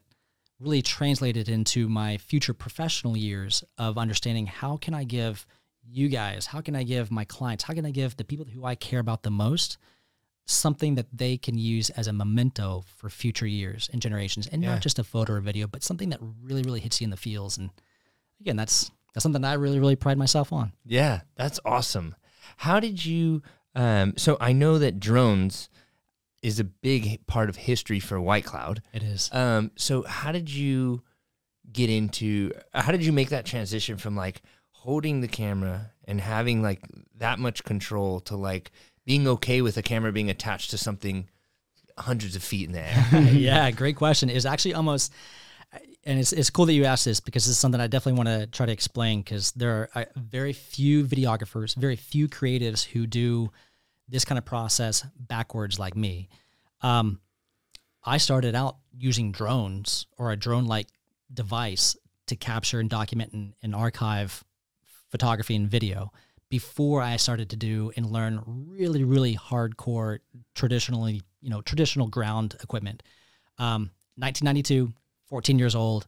really 0.59 0.81
translated 0.81 1.47
into 1.47 1.87
my 1.87 2.17
future 2.17 2.53
professional 2.53 3.15
years 3.15 3.63
of 3.77 3.97
understanding 3.97 4.45
how 4.45 4.77
can 4.77 4.93
I 4.93 5.05
give 5.05 5.45
you 5.91 6.09
guys, 6.09 6.45
how 6.47 6.61
can 6.61 6.75
I 6.75 6.83
give 6.83 7.09
my 7.09 7.23
clients, 7.25 7.63
how 7.63 7.73
can 7.73 7.85
I 7.85 7.91
give 7.91 8.17
the 8.17 8.25
people 8.25 8.45
who 8.45 8.65
I 8.65 8.75
care 8.75 8.99
about 8.99 9.23
the 9.23 9.31
most 9.31 9.77
something 10.45 10.95
that 10.95 11.05
they 11.13 11.37
can 11.37 11.57
use 11.57 11.91
as 11.91 12.07
a 12.07 12.13
memento 12.13 12.83
for 12.97 13.07
future 13.09 13.45
years 13.45 13.87
and 13.93 14.01
generations 14.01 14.47
and 14.47 14.63
Yeah. 14.63 14.71
not 14.73 14.81
just 14.81 14.97
a 14.97 15.03
photo 15.03 15.33
or 15.33 15.41
video 15.41 15.67
but 15.67 15.83
something 15.83 16.09
that 16.09 16.19
really 16.41 16.63
really 16.63 16.79
hits 16.79 16.99
you 16.99 17.05
in 17.05 17.11
the 17.11 17.17
feels 17.17 17.55
and 17.55 17.69
again 18.41 18.55
that's 18.55 18.89
that's 19.13 19.23
something 19.23 19.43
i 19.43 19.53
really 19.53 19.79
really 19.79 19.95
pride 19.95 20.17
myself 20.17 20.51
on 20.53 20.71
Yeah, 20.85 21.21
that's 21.35 21.59
awesome. 21.65 22.15
How 22.57 22.79
did 22.79 23.05
you? 23.05 23.41
Um, 23.75 24.13
so 24.17 24.35
I 24.41 24.51
know 24.53 24.79
that 24.79 24.99
drones 24.99 25.69
is 26.41 26.59
a 26.59 26.63
big 26.63 27.25
part 27.27 27.49
of 27.49 27.55
history 27.55 27.99
for 27.99 28.19
White 28.19 28.45
Cloud. 28.45 28.81
it 28.93 29.03
is 29.03 29.29
Um, 29.31 29.71
so 29.75 30.03
how 30.03 30.31
did 30.31 30.49
you 30.51 31.03
get 31.71 31.89
into? 31.89 32.51
How 32.73 32.91
did 32.91 33.05
you 33.05 33.13
make 33.13 33.29
that 33.29 33.45
transition 33.45 33.97
from 33.97 34.15
like 34.15 34.41
holding 34.71 35.21
the 35.21 35.27
camera 35.27 35.91
and 36.05 36.19
having 36.19 36.61
like 36.61 36.81
that 37.17 37.39
much 37.39 37.63
control 37.63 38.19
to 38.21 38.35
like 38.35 38.71
being 39.05 39.27
okay 39.27 39.61
with 39.61 39.77
a 39.77 39.81
camera 39.81 40.11
being 40.11 40.29
attached 40.29 40.71
to 40.71 40.77
something 40.77 41.29
hundreds 41.97 42.35
of 42.35 42.43
feet 42.43 42.67
in 42.67 42.73
the 42.73 42.81
air? 42.81 43.21
yeah 43.33 43.71
great 43.71 43.95
question 43.95 44.29
is 44.29 44.45
actually 44.45 44.73
almost 44.73 45.13
and 46.05 46.19
it's, 46.19 46.31
it's 46.31 46.49
cool 46.49 46.65
that 46.65 46.73
you 46.73 46.85
asked 46.85 47.05
this 47.05 47.19
because 47.19 47.45
this 47.45 47.51
is 47.51 47.57
something 47.57 47.81
i 47.81 47.87
definitely 47.87 48.17
want 48.17 48.27
to 48.27 48.47
try 48.47 48.65
to 48.65 48.71
explain 48.71 49.21
because 49.21 49.51
there 49.51 49.89
are 49.95 50.01
uh, 50.01 50.05
very 50.15 50.53
few 50.53 51.03
videographers 51.03 51.75
very 51.75 51.95
few 51.95 52.27
creatives 52.27 52.83
who 52.83 53.05
do 53.07 53.51
this 54.07 54.25
kind 54.25 54.37
of 54.37 54.45
process 54.45 55.05
backwards 55.17 55.77
like 55.77 55.95
me 55.95 56.29
um, 56.81 57.19
I 58.03 58.17
started 58.17 58.55
out 58.55 58.77
using 58.97 59.31
drones 59.31 60.05
or 60.17 60.31
a 60.31 60.37
drone 60.37 60.65
like 60.65 60.87
device 61.33 61.95
to 62.27 62.35
capture 62.35 62.79
and 62.79 62.89
document 62.89 63.33
and, 63.33 63.53
and 63.61 63.75
archive 63.75 64.43
photography 65.09 65.55
and 65.55 65.69
video 65.69 66.11
before 66.49 67.01
I 67.01 67.17
started 67.17 67.49
to 67.51 67.55
do 67.55 67.91
and 67.95 68.05
learn 68.05 68.41
really, 68.45 69.03
really 69.03 69.35
hardcore, 69.35 70.19
traditionally, 70.55 71.21
you 71.41 71.49
know, 71.49 71.61
traditional 71.61 72.07
ground 72.07 72.55
equipment. 72.63 73.03
Um, 73.57 73.91
1992, 74.15 74.91
14 75.29 75.57
years 75.59 75.75
old, 75.75 76.07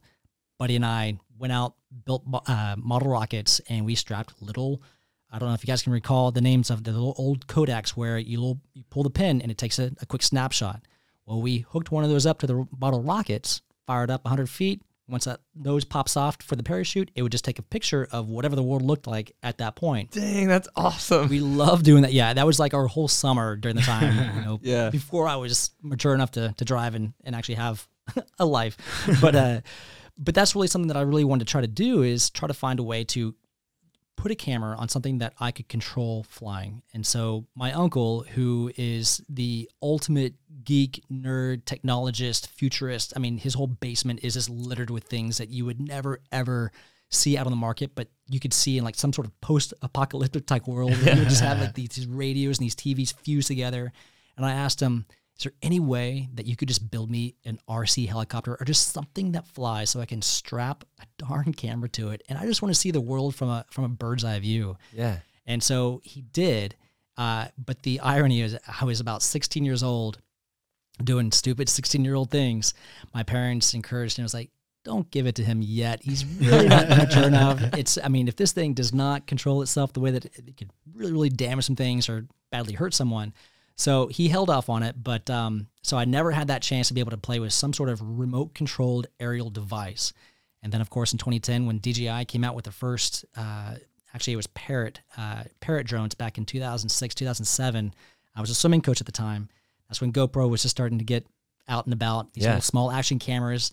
buddy 0.58 0.76
and 0.76 0.84
I 0.86 1.18
went 1.38 1.52
out, 1.52 1.74
built 2.04 2.24
uh, 2.46 2.76
model 2.78 3.08
rockets, 3.10 3.60
and 3.68 3.84
we 3.84 3.94
strapped 3.94 4.40
little. 4.42 4.82
I 5.30 5.38
don't 5.38 5.48
know 5.48 5.54
if 5.54 5.62
you 5.64 5.66
guys 5.66 5.82
can 5.82 5.92
recall 5.92 6.30
the 6.30 6.40
names 6.42 6.70
of 6.70 6.84
the 6.84 6.92
little 6.92 7.14
old 7.16 7.46
Kodaks 7.46 7.90
where 7.90 8.18
you, 8.18 8.38
little, 8.38 8.60
you 8.74 8.84
pull 8.90 9.02
the 9.02 9.10
pin 9.10 9.40
and 9.40 9.50
it 9.50 9.56
takes 9.58 9.78
a, 9.78 9.90
a 10.00 10.06
quick 10.06 10.22
snapshot. 10.22 10.82
Well, 11.24 11.40
we 11.40 11.58
hooked 11.58 11.90
one 11.90 12.04
of 12.04 12.10
those 12.10 12.26
up 12.26 12.38
to 12.40 12.46
the 12.46 12.66
model 12.78 13.02
rockets, 13.02 13.62
fired 13.86 14.10
up 14.10 14.24
100 14.24 14.48
feet. 14.50 14.82
Once 15.08 15.24
that 15.24 15.40
nose 15.54 15.84
pops 15.84 16.16
off 16.16 16.36
for 16.42 16.54
the 16.54 16.62
parachute, 16.62 17.10
it 17.14 17.22
would 17.22 17.32
just 17.32 17.44
take 17.44 17.58
a 17.58 17.62
picture 17.62 18.06
of 18.12 18.28
whatever 18.28 18.54
the 18.54 18.62
world 18.62 18.82
looked 18.82 19.06
like 19.06 19.32
at 19.42 19.58
that 19.58 19.74
point. 19.74 20.10
Dang, 20.12 20.46
that's 20.48 20.68
awesome. 20.76 21.28
We 21.28 21.40
love 21.40 21.82
doing 21.82 22.02
that. 22.02 22.12
Yeah, 22.12 22.32
that 22.34 22.46
was 22.46 22.58
like 22.60 22.72
our 22.72 22.86
whole 22.86 23.08
summer 23.08 23.56
during 23.56 23.76
the 23.76 23.82
time, 23.82 24.36
you 24.36 24.40
know, 24.44 24.60
Yeah. 24.62 24.90
before 24.90 25.26
I 25.28 25.36
was 25.36 25.70
mature 25.82 26.14
enough 26.14 26.30
to, 26.32 26.54
to 26.56 26.64
drive 26.64 26.94
and, 26.94 27.14
and 27.24 27.34
actually 27.34 27.56
have 27.56 27.86
a 28.38 28.46
life. 28.46 28.76
But 29.20 29.34
uh, 29.34 29.60
but 30.18 30.34
that's 30.34 30.54
really 30.54 30.68
something 30.68 30.88
that 30.88 30.96
I 30.96 31.02
really 31.02 31.24
wanted 31.24 31.46
to 31.46 31.50
try 31.50 31.60
to 31.60 31.66
do 31.66 32.02
is 32.02 32.30
try 32.30 32.48
to 32.48 32.54
find 32.54 32.78
a 32.78 32.82
way 32.82 33.04
to 33.04 33.34
put 34.16 34.30
a 34.30 34.34
camera 34.36 34.76
on 34.76 34.88
something 34.88 35.18
that 35.18 35.32
I 35.40 35.50
could 35.50 35.68
control 35.68 36.22
flying. 36.22 36.82
And 36.94 37.04
so 37.04 37.46
my 37.56 37.72
uncle, 37.72 38.24
who 38.34 38.70
is 38.76 39.20
the 39.28 39.68
ultimate 39.82 40.34
geek, 40.62 41.02
nerd, 41.10 41.64
technologist, 41.64 42.46
futurist, 42.46 43.12
I 43.16 43.18
mean, 43.18 43.38
his 43.38 43.54
whole 43.54 43.66
basement 43.66 44.20
is 44.22 44.34
just 44.34 44.48
littered 44.48 44.90
with 44.90 45.04
things 45.04 45.38
that 45.38 45.48
you 45.48 45.64
would 45.64 45.80
never 45.80 46.20
ever 46.30 46.70
see 47.10 47.36
out 47.36 47.46
on 47.46 47.52
the 47.52 47.56
market, 47.56 47.94
but 47.94 48.08
you 48.28 48.40
could 48.40 48.54
see 48.54 48.78
in 48.78 48.84
like 48.84 48.94
some 48.94 49.12
sort 49.12 49.26
of 49.26 49.40
post-apocalyptic 49.40 50.46
type 50.46 50.66
world. 50.66 50.92
where 50.92 51.14
You 51.14 51.20
would 51.20 51.28
just 51.28 51.42
have 51.42 51.60
like 51.60 51.74
these, 51.74 51.90
these 51.90 52.06
radios 52.06 52.58
and 52.58 52.64
these 52.64 52.76
TVs 52.76 53.14
fused 53.20 53.48
together. 53.48 53.92
And 54.36 54.46
I 54.46 54.52
asked 54.52 54.80
him, 54.80 55.04
is 55.38 55.44
there 55.44 55.52
any 55.62 55.80
way 55.80 56.28
that 56.34 56.46
you 56.46 56.56
could 56.56 56.68
just 56.68 56.90
build 56.90 57.10
me 57.10 57.34
an 57.44 57.58
RC 57.68 58.08
helicopter 58.08 58.56
or 58.58 58.64
just 58.64 58.92
something 58.92 59.32
that 59.32 59.46
flies 59.46 59.90
so 59.90 60.00
I 60.00 60.06
can 60.06 60.22
strap 60.22 60.84
a 61.00 61.04
darn 61.18 61.52
camera 61.52 61.88
to 61.90 62.10
it? 62.10 62.22
And 62.28 62.38
I 62.38 62.46
just 62.46 62.62
want 62.62 62.74
to 62.74 62.80
see 62.80 62.90
the 62.90 63.00
world 63.00 63.34
from 63.34 63.48
a 63.48 63.64
from 63.70 63.84
a 63.84 63.88
bird's 63.88 64.24
eye 64.24 64.38
view. 64.40 64.76
yeah. 64.92 65.18
And 65.46 65.62
so 65.62 66.00
he 66.04 66.22
did. 66.22 66.76
Uh, 67.16 67.48
but 67.58 67.82
the 67.82 68.00
irony 68.00 68.40
is, 68.40 68.56
I 68.80 68.84
was 68.84 69.00
about 69.00 69.22
16 69.22 69.64
years 69.64 69.82
old 69.82 70.18
doing 71.02 71.32
stupid 71.32 71.68
16 71.68 72.04
year 72.04 72.14
old 72.14 72.30
things. 72.30 72.74
My 73.12 73.22
parents 73.22 73.74
encouraged 73.74 74.18
and 74.18 74.24
was 74.24 74.34
like, 74.34 74.50
don't 74.84 75.10
give 75.10 75.26
it 75.26 75.36
to 75.36 75.44
him 75.44 75.62
yet. 75.62 76.02
He's 76.02 76.24
really 76.24 76.68
not 76.68 76.88
mature 76.88 77.24
enough. 77.24 77.60
It's, 77.76 77.98
I 78.02 78.08
mean, 78.08 78.28
if 78.28 78.36
this 78.36 78.52
thing 78.52 78.74
does 78.74 78.92
not 78.92 79.26
control 79.26 79.62
itself 79.62 79.92
the 79.92 80.00
way 80.00 80.10
that 80.10 80.24
it, 80.24 80.32
it 80.46 80.56
could 80.56 80.70
really, 80.94 81.12
really 81.12 81.28
damage 81.28 81.66
some 81.66 81.76
things 81.76 82.08
or 82.08 82.26
badly 82.50 82.74
hurt 82.74 82.94
someone. 82.94 83.32
So 83.76 84.06
he 84.08 84.28
held 84.28 84.50
off 84.50 84.68
on 84.68 84.82
it. 84.82 85.02
But 85.02 85.28
um, 85.30 85.68
so 85.82 85.96
I 85.96 86.04
never 86.04 86.30
had 86.30 86.48
that 86.48 86.62
chance 86.62 86.88
to 86.88 86.94
be 86.94 87.00
able 87.00 87.10
to 87.12 87.16
play 87.16 87.40
with 87.40 87.52
some 87.52 87.72
sort 87.72 87.88
of 87.88 88.00
remote 88.18 88.54
controlled 88.54 89.06
aerial 89.18 89.50
device. 89.50 90.12
And 90.62 90.72
then, 90.72 90.80
of 90.80 90.90
course, 90.90 91.12
in 91.12 91.18
2010, 91.18 91.66
when 91.66 91.78
DJI 91.78 92.24
came 92.26 92.44
out 92.44 92.54
with 92.54 92.64
the 92.66 92.70
first, 92.72 93.24
uh, 93.36 93.74
actually, 94.14 94.34
it 94.34 94.36
was 94.36 94.46
Parrot, 94.48 95.00
uh, 95.16 95.44
Parrot 95.60 95.86
drones 95.86 96.14
back 96.14 96.38
in 96.38 96.44
2006, 96.44 97.14
2007. 97.16 97.92
I 98.36 98.40
was 98.40 98.50
a 98.50 98.54
swimming 98.54 98.80
coach 98.80 99.00
at 99.00 99.06
the 99.06 99.12
time. 99.12 99.48
That's 99.88 100.00
when 100.00 100.12
GoPro 100.12 100.48
was 100.48 100.62
just 100.62 100.74
starting 100.76 100.98
to 100.98 101.04
get 101.04 101.26
out 101.68 101.86
and 101.86 101.92
about. 101.92 102.32
These 102.32 102.44
Yeah. 102.44 102.50
little 102.50 102.62
small 102.62 102.92
action 102.92 103.18
cameras. 103.18 103.72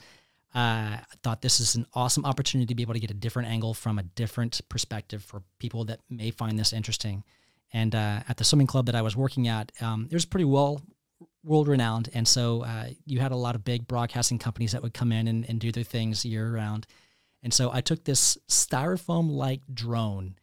Uh, 0.56 0.98
I 0.98 1.03
thought 1.22 1.44
this 1.44 1.60
is 1.60 1.75
an 1.75 1.86
awesome 1.94 2.25
opportunity 2.25 2.65
to 2.68 2.75
be 2.75 2.82
able 2.82 2.96
to 2.96 3.00
get 3.00 3.12
a 3.12 3.15
different 3.15 3.50
angle 3.50 3.75
from 3.75 4.00
a 4.00 4.03
different 4.03 4.62
perspective 4.68 5.24
for 5.24 5.44
people 5.60 5.86
that 5.86 6.00
may 6.10 6.32
find 6.32 6.58
this 6.58 6.74
interesting. 6.74 7.24
And 7.71 7.93
uh, 7.93 8.21
at 8.27 8.38
the 8.38 8.43
swimming 8.43 8.67
club 8.67 8.88
that 8.88 8.95
I 8.95 9.01
was 9.01 9.15
working 9.15 9.47
at, 9.47 9.71
um, 9.81 10.07
it 10.09 10.13
was 10.13 10.25
pretty 10.25 10.45
well 10.45 10.81
world 11.43 11.67
renowned. 11.67 12.09
And 12.13 12.27
so 12.27 12.63
uh, 12.63 12.89
you 13.05 13.19
had 13.19 13.31
a 13.31 13.35
lot 13.35 13.55
of 13.55 13.63
big 13.63 13.88
broadcasting 13.88 14.39
companies 14.39 14.71
that 14.73 14.81
would 14.81 14.93
come 14.93 15.11
in 15.11 15.27
and, 15.27 15.47
and 15.49 15.59
do 15.59 15.71
their 15.71 15.83
things 15.83 16.25
year 16.25 16.51
round. 16.51 16.85
And 17.43 17.53
so 17.53 17.71
I 17.71 17.81
took 17.81 18.03
this 18.03 18.38
styrofoam 18.49 19.29
like 19.29 19.61
drone, 19.73 20.35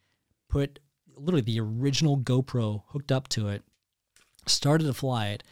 put 0.48 0.78
literally 1.14 1.42
the 1.42 1.60
original 1.60 2.16
GoPro 2.18 2.82
hooked 2.88 3.12
up 3.12 3.28
to 3.28 3.48
it, 3.48 3.62
started 4.46 4.84
to 4.84 4.94
fly 4.94 5.28
it. 5.28 5.42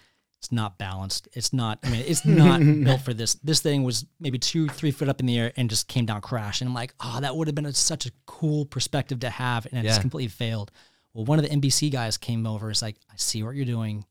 It's 0.41 0.53
not 0.53 0.79
balanced. 0.79 1.27
It's 1.33 1.53
not, 1.55 1.79
I 1.83 1.89
mean, 1.91 2.05
it's 2.07 2.25
not 2.27 2.61
built 2.85 3.01
for 3.01 3.15
this. 3.15 3.35
This 3.37 3.61
thing 3.61 3.83
was 3.83 4.05
maybe 4.21 4.39
two, 4.39 4.69
three 4.69 4.91
foot 4.91 5.09
up 5.09 5.21
in 5.21 5.27
the 5.27 5.39
air 5.39 5.53
and 5.57 5.71
just 5.71 5.89
came 5.89 6.05
down 6.07 6.21
crash. 6.21 6.61
And 6.61 6.69
I'm 6.69 6.75
like, 6.75 6.95
oh, 7.01 7.19
that 7.21 7.35
would 7.35 7.49
have 7.49 7.55
been 7.55 7.65
a, 7.67 7.73
such 7.73 8.05
a 8.07 8.11
cool 8.27 8.67
perspective 8.67 9.21
to 9.21 9.31
have. 9.31 9.65
And 9.67 9.75
it 9.79 9.85
Yeah. 9.85 9.91
just 9.91 10.03
completely 10.03 10.29
failed. 10.29 10.71
Well, 11.15 11.25
one 11.25 11.39
of 11.39 11.49
the 11.49 11.51
NBC 11.57 11.91
guys 11.93 12.19
came 12.19 12.47
over. 12.47 12.71
Is 12.71 12.83
like, 12.83 12.97
I 13.11 13.15
see 13.17 13.43
what 13.43 13.55
you're 13.55 13.65
doing. 13.65 14.05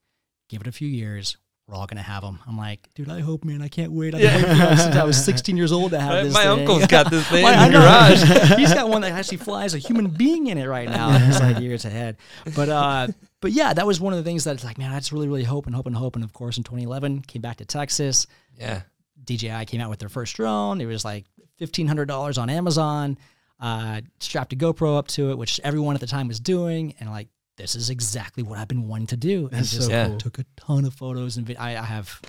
Give 0.50 0.62
it 0.62 0.67
a 0.67 0.72
few 0.72 0.88
years. 0.88 1.38
we're 1.67 1.75
all 1.75 1.86
gonna 1.88 2.01
have 2.01 2.24
them. 2.24 2.39
I'm 2.48 2.57
like, 2.57 2.88
dude, 2.95 3.10
I 3.10 3.22
hope, 3.22 3.43
man. 3.45 3.62
I 3.62 3.67
can't 3.67 3.91
wait. 3.91 4.13
I've 4.15 4.22
been 4.22 4.41
waiting 4.43 4.67
for 4.69 4.75
since 4.77 4.95
I 4.95 5.03
was 5.03 5.24
16 5.25 5.55
years 5.57 5.72
old 5.72 5.91
to 5.91 6.00
have 6.00 6.24
this. 6.25 6.33
My 6.33 6.43
thing. 6.43 6.60
uncle's 6.60 6.88
got 6.88 7.10
this 7.10 7.27
thing 7.27 7.43
My- 7.43 7.53
in 7.53 7.60
I 7.60 7.67
the 7.69 7.77
garage. 7.77 8.57
He's 8.60 8.74
got 8.74 8.89
one 8.89 9.01
that 9.01 9.12
actually 9.13 9.38
flies 9.38 9.74
a 9.74 9.77
human 9.77 10.07
being 10.07 10.48
in 10.48 10.57
it 10.57 10.67
right 10.67 10.88
now. 10.89 11.10
It's 11.27 11.39
like 11.39 11.60
years 11.60 11.86
ahead. 11.86 12.17
But 12.55 12.69
uh, 12.69 13.07
but 13.41 13.51
yeah, 13.51 13.74
that 13.74 13.86
was 13.88 14.00
one 14.01 14.13
of 14.13 14.17
the 14.17 14.24
things 14.24 14.43
that's 14.43 14.63
like, 14.63 14.77
man, 14.77 14.91
I 14.91 15.00
just 15.00 15.12
really, 15.12 15.27
really 15.27 15.43
hope 15.43 15.65
and 15.65 15.75
hope 15.75 15.88
and 15.88 15.95
hope. 15.95 16.15
And 16.15 16.24
of 16.24 16.33
course, 16.33 16.57
in 16.57 16.63
2011, 16.63 17.22
came 17.22 17.41
back 17.41 17.57
to 17.57 17.65
Texas. 17.65 18.27
Yeah. 18.57 18.81
DJI 19.25 19.65
came 19.65 19.79
out 19.81 19.89
with 19.89 20.00
their 20.00 20.10
first 20.10 20.36
drone. 20.36 20.81
It 20.81 20.86
was 20.86 21.05
like 21.05 21.25
fifteen 21.57 21.88
hundred 21.88 22.05
dollars 22.10 22.38
on 22.38 22.50
Amazon. 22.50 23.17
Uh, 23.60 24.01
strapped 24.19 24.51
a 24.51 24.55
GoPro 24.55 24.98
up 24.98 25.07
to 25.10 25.31
it, 25.31 25.38
which 25.38 25.60
everyone 25.63 25.95
at 25.95 26.01
the 26.01 26.07
time 26.07 26.27
was 26.27 26.39
doing, 26.39 26.95
and 27.00 27.10
like 27.10 27.29
this 27.57 27.75
is 27.75 27.89
exactly 27.89 28.43
what 28.43 28.57
I've 28.60 28.67
been 28.67 28.88
wanting 28.88 29.07
to 29.07 29.17
do. 29.17 29.41
And 29.48 29.51
That's 29.51 29.72
just 29.72 29.88
so 29.88 29.91
Yeah. 29.93 30.17
took 30.17 30.39
a 30.39 30.45
ton 30.57 30.86
of 30.86 30.93
photos 30.95 31.38
and 31.38 31.45
vid- 31.45 31.57
I, 31.57 31.77
I 31.77 31.83
have 31.86 32.19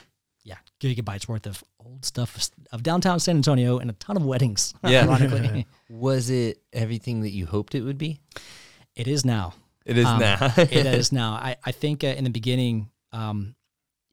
yeah 0.45 0.59
gigabytes 0.81 1.27
worth 1.27 1.47
of 1.47 1.65
old 1.85 2.05
stuff 2.05 2.37
of, 2.37 2.51
of 2.73 2.83
downtown 2.83 3.19
San 3.19 3.37
Antonio 3.37 3.79
and 3.79 3.89
a 3.91 3.95
ton 3.95 4.17
of 4.17 4.25
weddings. 4.25 4.75
Yeah. 4.87 5.05
ironically, 5.09 5.67
Was 5.91 6.29
it 6.31 6.59
everything 6.73 7.23
that 7.23 7.31
you 7.31 7.47
hoped 7.47 7.75
it 7.75 7.81
would 7.83 7.99
be? 7.99 8.21
it 8.95 9.09
is 9.09 9.25
now. 9.25 9.55
It 9.87 9.99
is 9.99 10.07
Um, 10.07 10.21
now. 10.21 10.37
it 10.57 10.87
is 10.87 11.11
now. 11.11 11.33
I, 11.33 11.57
I 11.65 11.73
think 11.73 12.05
uh, 12.05 12.09
in 12.09 12.25
the 12.25 12.31
beginning, 12.31 12.91
um, 13.13 13.55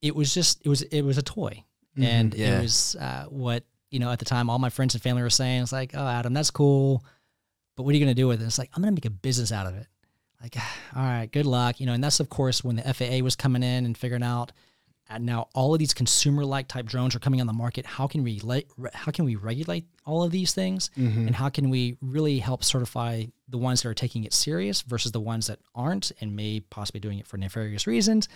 it 0.02 0.16
was 0.16 0.34
just 0.34 0.62
it 0.66 0.70
was 0.70 0.82
it 0.82 1.02
was 1.04 1.18
a 1.18 1.22
toy, 1.22 1.64
and 1.98 2.34
Yeah. 2.34 2.58
it 2.60 2.62
was 2.64 2.96
uh, 2.96 3.26
what 3.30 3.64
you 3.92 4.00
know 4.00 4.12
at 4.12 4.20
the 4.20 4.26
time 4.26 4.50
all 4.50 4.60
my 4.60 4.70
friends 4.70 4.96
and 4.96 5.04
family 5.04 5.22
were 5.22 5.30
saying. 5.30 5.64
It's 5.64 5.72
like, 5.72 5.92
oh, 5.94 6.08
Adam, 6.08 6.34
that's 6.34 6.52
cool, 6.52 7.04
but 7.76 7.84
what 7.84 7.94
are 7.94 7.98
you 7.98 8.04
gonna 8.04 8.16
do 8.16 8.28
with 8.28 8.42
it? 8.42 8.46
It's 8.46 8.58
like 8.58 8.72
I'm 8.76 8.82
gonna 8.82 8.94
make 8.94 9.06
a 9.06 9.12
business 9.12 9.52
out 9.52 9.68
of 9.68 9.76
it. 9.76 9.88
Like, 10.42 10.56
all 10.96 11.04
right, 11.04 11.32
good 11.32 11.46
luck, 11.46 11.80
you 11.80 11.86
know. 11.86 11.94
And 11.94 12.04
that's 12.04 12.20
of 12.20 12.30
course 12.30 12.64
when 12.64 12.78
the 12.78 12.94
FAA 12.94 13.24
was 13.24 13.36
coming 13.36 13.64
in 13.64 13.86
and 13.86 13.98
figuring 13.98 14.24
out. 14.24 14.52
And 15.10 15.26
now 15.26 15.50
all 15.54 15.74
of 15.74 15.80
these 15.80 15.94
consumer-like 15.94 16.70
type 16.70 16.86
drones 16.86 17.16
are 17.16 17.20
coming 17.20 17.42
on 17.42 17.48
the 17.48 17.52
market. 17.52 17.86
How 17.86 18.08
can 18.08 18.24
we 18.24 18.40
le- 18.42 18.64
how 18.94 19.12
can 19.12 19.26
we 19.26 19.36
regulate 19.36 19.86
all 20.06 20.24
of 20.24 20.32
these 20.32 20.54
things? 20.54 20.90
Mm-hmm. 20.98 21.28
and 21.28 21.36
how 21.36 21.50
can 21.50 21.70
we 21.70 21.98
really 22.02 22.40
help 22.40 22.64
certify 22.64 23.26
the 23.52 23.58
ones 23.58 23.82
that 23.82 23.90
are 23.90 23.94
taking 23.94 24.24
it 24.24 24.34
serious 24.34 24.82
versus 24.82 25.12
the 25.12 25.20
ones 25.20 25.48
that 25.48 25.60
aren't 25.76 26.12
and 26.22 26.36
may 26.36 26.62
possibly 26.62 27.00
doing 27.02 27.20
it 27.20 27.28
for 27.28 27.38
nefarious 27.38 27.86
reasons. 27.86 28.30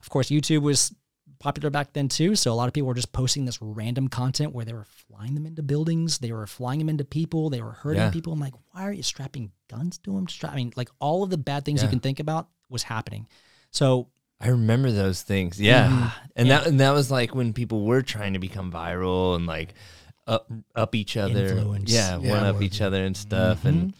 Of 0.00 0.08
course, 0.08 0.28
YouTube 0.28 0.62
was 0.62 0.94
popular 1.42 1.70
back 1.70 1.92
then 1.92 2.08
too, 2.08 2.36
so 2.36 2.52
a 2.52 2.54
lot 2.54 2.68
of 2.68 2.72
people 2.74 2.86
were 2.86 2.94
just 2.94 3.12
posting 3.12 3.44
this 3.44 3.58
random 3.60 4.08
content 4.08 4.52
where 4.54 4.64
they 4.64 4.72
were 4.72 4.86
flying 5.08 5.34
them 5.34 5.44
into 5.44 5.62
buildings, 5.62 6.18
they 6.18 6.32
were 6.32 6.46
flying 6.46 6.78
them 6.78 6.88
into 6.88 7.04
people, 7.04 7.50
they 7.50 7.60
were 7.60 7.72
hurting 7.72 8.00
Yeah. 8.00 8.10
people. 8.10 8.32
I'm 8.32 8.40
like, 8.40 8.54
why 8.70 8.82
are 8.84 8.92
you 8.92 9.02
strapping 9.02 9.50
guns 9.68 9.98
to 9.98 10.12
them? 10.12 10.26
I 10.44 10.54
mean, 10.56 10.72
like 10.76 10.88
all 11.00 11.22
of 11.22 11.30
the 11.30 11.38
bad 11.38 11.64
things 11.64 11.82
you 11.82 11.88
can 11.88 12.00
think 12.00 12.20
about 12.20 12.48
was 12.70 12.84
happening. 12.84 13.26
So 13.70 14.08
I 14.40 14.48
remember 14.48 14.90
those 14.90 15.22
things. 15.22 15.60
Yeah. 15.60 15.88
Mhm. 15.88 16.12
And 16.36 16.48
Yeah. 16.48 16.58
that 16.58 16.66
and 16.68 16.80
that 16.80 16.92
was 16.92 17.10
like 17.10 17.34
when 17.34 17.52
people 17.52 17.84
were 17.84 18.02
trying 18.02 18.32
to 18.32 18.38
become 18.38 18.72
viral 18.72 19.36
and 19.36 19.46
like 19.46 19.74
up 20.26 20.50
up 20.74 20.94
each 20.94 21.16
other. 21.16 21.46
Influence. 21.58 21.92
Yeah, 21.92 22.18
Yeah. 22.20 22.30
one 22.30 22.44
up 22.44 22.62
each 22.62 22.80
other 22.80 23.04
and 23.04 23.16
stuff 23.16 23.64
and 23.64 23.94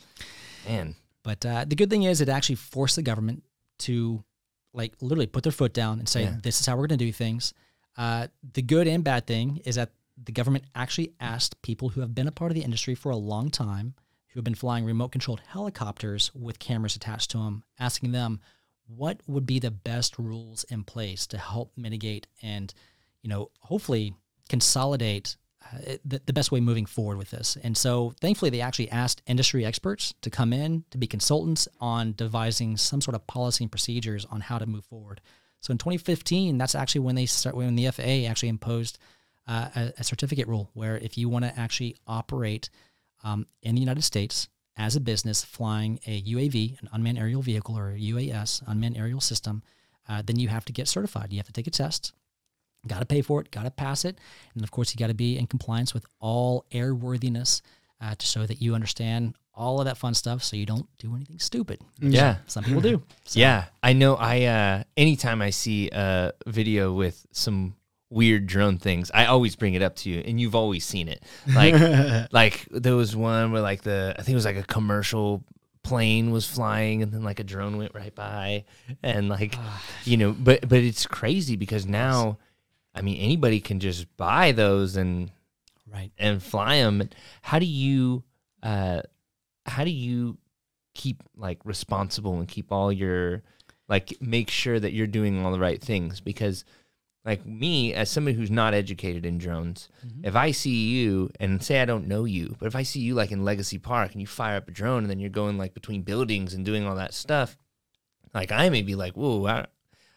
man. 0.69 0.95
But 1.25 1.45
uh, 1.47 1.65
the 1.67 1.77
good 1.77 1.91
thing 1.91 2.03
is, 2.05 2.21
it 2.21 2.29
actually 2.29 2.57
forced 2.57 2.97
the 2.97 3.03
government 3.03 3.45
to, 3.81 4.25
like, 4.73 4.95
literally 5.01 5.27
put 5.27 5.43
their 5.43 5.53
foot 5.53 5.73
down 5.73 5.99
and 5.99 6.09
say, 6.09 6.25
Yeah. 6.25 6.37
"This 6.43 6.61
is 6.61 6.67
how 6.67 6.77
we're 6.77 6.87
going 6.87 6.99
to 6.99 7.05
do 7.05 7.13
things." 7.13 7.53
Uh, 7.97 8.29
the 8.55 8.63
good 8.63 8.89
and 8.89 9.05
bad 9.05 9.27
thing 9.27 9.59
is 9.65 9.75
that 9.75 9.93
the 10.23 10.33
government 10.33 10.65
actually 10.75 11.13
asked 11.21 11.61
people 11.63 11.91
who 11.91 12.01
have 12.01 12.15
been 12.15 12.29
a 12.29 12.33
part 12.33 12.51
of 12.51 12.55
the 12.55 12.63
industry 12.63 12.95
for 12.95 13.11
a 13.11 13.17
long 13.17 13.51
time, 13.51 13.95
who 14.29 14.39
have 14.39 14.45
been 14.45 14.55
flying 14.55 14.85
remote-controlled 14.85 15.41
helicopters 15.49 16.31
with 16.35 16.59
cameras 16.59 16.97
attached 16.97 17.31
to 17.31 17.39
them, 17.39 17.65
asking 17.79 18.13
them 18.13 18.41
what 18.87 19.21
would 19.27 19.47
be 19.47 19.59
the 19.59 19.71
best 19.71 20.19
rules 20.19 20.65
in 20.65 20.85
place 20.85 21.27
to 21.27 21.39
help 21.39 21.73
mitigate 21.77 22.27
and, 22.43 22.73
you 23.23 23.29
know, 23.29 23.51
hopefully 23.61 24.15
consolidate 24.49 25.37
uh, 25.73 25.97
the, 26.05 26.21
the 26.27 26.33
best 26.33 26.53
way 26.53 26.61
moving 26.61 26.87
forward 26.87 27.19
with 27.19 27.31
this. 27.31 27.57
And 27.63 27.77
so 27.77 28.15
thankfully 28.21 28.51
they 28.51 28.61
actually 28.61 28.91
asked 28.91 29.23
industry 29.27 29.65
experts 29.65 30.15
to 30.23 30.31
come 30.31 30.53
in 30.53 30.85
to 30.91 30.99
be 30.99 31.07
consultants 31.07 31.69
on 31.81 32.15
devising 32.17 32.77
some 32.77 33.01
sort 33.01 33.15
of 33.15 33.27
policy 33.27 33.65
and 33.65 33.71
procedures 33.71 34.25
on 34.27 34.41
how 34.41 34.59
to 34.59 34.67
move 34.67 34.85
forward. 34.85 35.21
So 35.61 35.71
in 35.71 35.79
2015, 35.79 36.59
that's 36.59 36.75
actually 36.75 37.03
when 37.03 37.15
they 37.15 37.27
start 37.27 37.57
when 37.57 37.77
the 37.77 37.91
FAA 37.91 38.29
actually 38.29 38.49
imposed 38.49 38.99
uh, 39.47 39.69
a, 39.75 39.93
a 39.99 40.05
certificate 40.05 40.49
rule 40.49 40.71
where 40.75 40.99
if 40.99 41.17
you 41.17 41.29
want 41.29 41.45
to 41.45 41.59
actually 41.59 41.97
operate 42.07 42.71
um, 43.25 43.47
in 43.63 43.75
the 43.75 43.81
United 43.81 44.03
States 44.03 44.49
as 44.77 44.97
a 44.97 45.01
business 45.01 45.45
flying 45.45 46.01
a 46.07 46.23
UAV, 46.23 46.81
an 46.81 46.89
unmanned 46.93 47.19
aerial 47.19 47.43
vehicle 47.43 47.79
or 47.79 47.91
a 47.91 47.99
UAS, 47.99 48.63
unmanned 48.67 48.97
aerial 48.97 49.21
system, 49.21 49.63
uh, 50.09 50.23
then 50.25 50.39
you 50.39 50.49
have 50.49 50.65
to 50.65 50.73
get 50.73 50.89
certified. 50.89 51.33
You 51.33 51.39
have 51.39 51.47
to 51.47 51.53
take 51.53 51.67
a 51.67 51.71
test. 51.71 52.13
Got 52.87 53.01
to 53.01 53.07
pay 53.07 53.23
for 53.23 53.41
it, 53.41 53.51
got 53.51 53.63
to 53.63 53.71
pass 53.71 54.05
it. 54.05 54.19
And 54.55 54.65
of 54.65 54.71
course, 54.71 54.93
you 54.93 54.99
got 54.99 55.07
to 55.09 55.15
be 55.15 55.39
in 55.39 55.47
compliance 55.47 55.95
with 55.95 56.05
all 56.19 56.65
airworthiness 56.73 57.63
uh, 58.01 58.15
to 58.17 58.27
show 58.27 58.45
that 58.47 58.61
you 58.61 58.75
understand 58.75 59.35
all 59.55 59.79
of 59.81 59.85
that 59.85 59.97
fun 59.99 60.15
stuff 60.15 60.43
so 60.43 60.57
you 60.57 60.67
don't 60.67 60.87
do 60.99 61.15
anything 61.15 61.39
stupid. 61.39 61.81
Yeah. 62.01 62.37
Some 62.47 62.65
people 62.65 62.81
do. 62.81 63.03
So, 63.25 63.39
Yeah. 63.41 63.67
I 63.83 63.93
know 63.93 64.17
I 64.17 64.45
uh 64.45 64.83
anytime 64.97 65.43
I 65.43 65.51
see 65.51 65.91
a 65.93 66.33
video 66.47 66.93
with 66.95 67.27
some 67.33 67.77
weird 68.09 68.47
drone 68.47 68.79
things, 68.79 69.11
I 69.13 69.27
always 69.27 69.55
bring 69.55 69.75
it 69.75 69.83
up 69.83 69.97
to 69.97 70.11
you 70.11 70.21
and 70.21 70.41
you've 70.41 70.55
always 70.55 70.85
seen 70.85 71.07
it. 71.09 71.23
Like 71.55 71.75
like 72.33 72.67
there 72.71 72.97
was 72.97 73.15
one 73.15 73.53
where 73.53 73.63
like 73.63 73.83
the 73.83 74.15
I 74.19 74.23
think 74.23 74.31
it 74.33 74.37
was 74.37 74.47
like 74.47 74.57
a 74.57 74.63
commercial 74.63 75.45
plane 75.83 76.31
was 76.31 76.47
flying 76.47 77.03
and 77.03 77.13
then 77.13 77.23
like 77.23 77.41
a 77.41 77.45
drone 77.45 77.77
went 77.77 77.95
right 77.95 78.15
by 78.15 78.65
and 79.03 79.29
like 79.29 79.57
you 80.05 80.17
know 80.17 80.33
but 80.33 80.69
but 80.69 80.79
it's 80.79 81.07
crazy 81.07 81.57
because 81.57 81.87
now 81.87 82.39
I 82.95 83.03
mean 83.03 83.19
anybody 83.21 83.61
can 83.61 83.81
just 83.81 84.15
buy 84.17 84.53
those 84.53 84.97
and 84.97 85.31
Right. 85.93 86.11
and 86.17 86.43
fly 86.43 86.77
them 86.79 87.09
how 87.43 87.59
do 87.59 87.67
you 87.67 88.23
uh 88.63 89.03
how 89.67 89.85
do 89.85 89.91
you 89.91 90.39
keep 90.95 91.23
like 91.37 91.59
responsible 91.65 92.39
and 92.39 92.49
keep 92.49 92.73
all 92.73 92.91
your 92.91 93.43
like 93.89 94.17
make 94.21 94.49
sure 94.49 94.81
that 94.81 94.93
you're 94.95 95.07
doing 95.07 95.45
all 95.45 95.53
the 95.53 95.59
right 95.61 95.81
things 95.83 96.21
because 96.21 96.65
like 97.27 97.45
me 97.45 97.93
as 97.93 98.09
somebody 98.11 98.37
who's 98.37 98.51
not 98.51 98.73
educated 98.73 99.27
in 99.27 99.37
drones 99.37 99.91
Mm-hmm. 100.07 100.25
if 100.25 100.35
i 100.35 100.51
see 100.51 100.89
you 100.93 101.31
and 101.39 101.63
say 101.63 101.81
i 101.83 101.85
don't 101.85 102.09
know 102.09 102.25
you 102.25 102.57
but 102.59 102.67
if 102.67 102.75
i 102.77 102.83
see 102.83 103.01
you 103.01 103.15
like 103.15 103.31
in 103.31 103.45
legacy 103.45 103.79
park 103.79 104.13
and 104.13 104.21
you 104.23 104.27
fire 104.27 104.57
up 104.57 104.69
a 104.69 104.71
drone 104.71 105.03
and 105.05 105.11
then 105.11 105.21
you're 105.21 105.29
going 105.31 105.59
like 105.59 105.75
between 105.75 106.03
buildings 106.03 106.55
and 106.55 106.65
doing 106.65 106.87
all 106.87 106.95
that 106.97 107.13
stuff 107.13 107.59
like 108.33 108.51
i 108.51 108.71
may 108.71 108.81
be 108.83 108.95
like 108.95 109.13
whoa 109.15 109.47
I, 109.47 109.67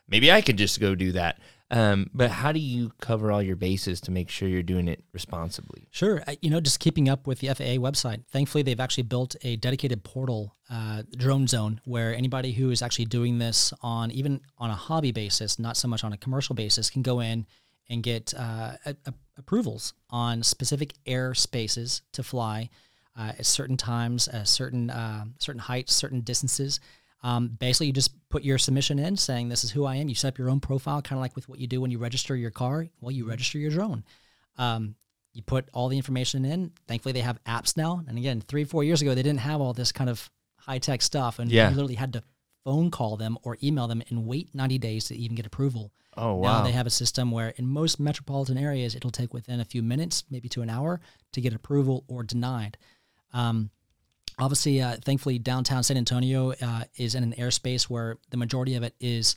maybe 0.07 0.31
i 0.31 0.39
could 0.41 0.57
just 0.57 0.79
go 0.79 0.95
do 0.95 1.11
that 1.13 1.37
um, 1.71 2.09
but 2.13 2.29
how 2.29 2.51
do 2.51 2.59
you 2.59 2.91
cover 3.01 3.31
all 3.31 3.41
your 3.41 3.55
bases 3.55 3.99
to 4.01 4.11
make 4.11 4.29
sure 4.29 4.47
you're 4.47 4.61
doing 4.63 4.87
it 4.87 5.03
responsibly 5.13 5.87
Sure. 5.91 6.21
Uh, 6.27 6.35
You 6.41 6.49
know, 6.49 6.59
just 6.61 6.79
keeping 6.79 7.09
up 7.09 7.25
with 7.25 7.39
the 7.39 7.47
FAA 7.47 7.77
website. 7.79 8.23
Thankfully, 8.27 8.61
they've 8.63 8.79
actually 8.79 9.03
built 9.03 9.35
a 9.43 9.55
dedicated 9.55 10.03
portal, 10.03 10.55
uh, 10.69 11.03
Drone 11.17 11.47
Zone, 11.47 11.81
where 11.85 12.13
anybody 12.13 12.51
who 12.51 12.69
is 12.69 12.81
actually 12.81 13.05
doing 13.05 13.39
this 13.39 13.73
on 13.81 14.11
even 14.11 14.41
on 14.57 14.69
a 14.69 14.75
hobby 14.75 15.11
basis, 15.11 15.57
not 15.57 15.75
so 15.77 15.87
much 15.87 16.03
on 16.03 16.13
a 16.13 16.17
commercial 16.17 16.53
basis, 16.55 16.89
can 16.89 17.01
go 17.01 17.19
in 17.19 17.45
and 17.89 18.03
get 18.03 18.33
uh, 18.37 18.73
a, 18.85 18.95
a- 19.05 19.13
approvals 19.37 19.93
on 20.09 20.43
specific 20.43 20.93
air 21.05 21.33
spaces 21.33 22.01
to 22.11 22.23
fly 22.23 22.69
uh, 23.17 23.31
at 23.39 23.45
certain 23.45 23.77
times, 23.77 24.27
certain 24.43 24.89
uh, 24.89 25.25
certain 25.39 25.61
heights, 25.61 25.93
certain 25.95 26.21
distances. 26.21 26.79
Um, 27.25 27.47
basically, 27.59 27.87
you 27.87 27.93
just 27.93 28.11
put 28.29 28.43
your 28.43 28.57
submission 28.59 28.99
in 28.99 29.17
saying, 29.17 29.49
This 29.49 29.63
is 29.63 29.71
who 29.71 29.83
I 29.85 29.95
am. 29.95 30.07
You 30.09 30.15
set 30.15 30.27
up 30.29 30.37
your 30.37 30.49
own 30.49 30.59
profile, 30.59 31.01
kind 31.01 31.17
of 31.17 31.21
like 31.21 31.35
with 31.35 31.49
what 31.49 31.59
you 31.59 31.65
do 31.67 31.81
when 31.81 31.89
you 31.89 31.97
register 31.97 32.35
your 32.35 32.51
car. 32.51 32.85
Well, 33.01 33.11
you 33.11 33.27
register 33.27 33.57
your 33.57 33.71
drone. 33.71 34.03
Um, 34.57 34.95
you 35.33 35.41
put 35.41 35.67
all 35.73 35.89
the 35.89 35.97
information 35.97 36.45
in. 36.45 36.71
Thankfully, 36.87 37.13
they 37.13 37.21
have 37.21 37.43
apps 37.45 37.75
now. 37.75 38.03
And 38.07 38.17
again, 38.17 38.41
three, 38.41 38.63
four 38.63 38.83
years 38.83 39.01
ago, 39.01 39.15
they 39.15 39.23
didn't 39.23 39.39
have 39.39 39.59
all 39.59 39.73
this 39.73 39.91
kind 39.91 40.09
of 40.09 40.29
high 40.57 40.77
tech 40.77 41.01
stuff. 41.01 41.39
And 41.39 41.51
Yeah. 41.51 41.69
you 41.69 41.75
literally 41.75 41.95
had 41.95 42.13
to 42.13 42.23
phone 42.63 42.89
call 42.91 43.17
them 43.17 43.37
or 43.43 43.57
email 43.63 43.87
them 43.87 44.01
and 44.09 44.25
wait 44.27 44.53
90 44.53 44.77
days 44.77 45.05
to 45.05 45.15
even 45.15 45.35
get 45.35 45.45
approval. 45.47 45.91
oh 46.17 46.35
wow. 46.35 46.59
Now 46.59 46.63
they 46.63 46.71
have 46.71 46.87
a 46.87 46.91
system 46.91 47.31
where 47.31 47.49
in 47.57 47.67
most 47.67 47.99
metropolitan 47.99 48.57
areas, 48.57 48.95
it'll 48.95 49.11
take 49.11 49.33
within 49.33 49.59
a 49.59 49.65
few 49.65 49.83
minutes, 49.83 50.23
maybe 50.29 50.47
to 50.49 50.61
an 50.61 50.69
hour, 50.69 51.01
to 51.33 51.41
get 51.41 51.53
approval 51.53 52.05
or 52.07 52.23
denied. 52.23 52.77
Um, 53.33 53.69
obviously, 54.39 54.81
uh, 54.81 54.97
thankfully, 55.03 55.39
downtown 55.39 55.83
San 55.83 55.97
Antonio 55.97 56.51
uh, 56.61 56.83
is 56.97 57.15
in 57.15 57.23
an 57.23 57.33
airspace 57.37 57.83
where 57.83 58.17
the 58.29 58.37
majority 58.37 58.75
of 58.75 58.83
it 58.83 58.93
is 58.99 59.35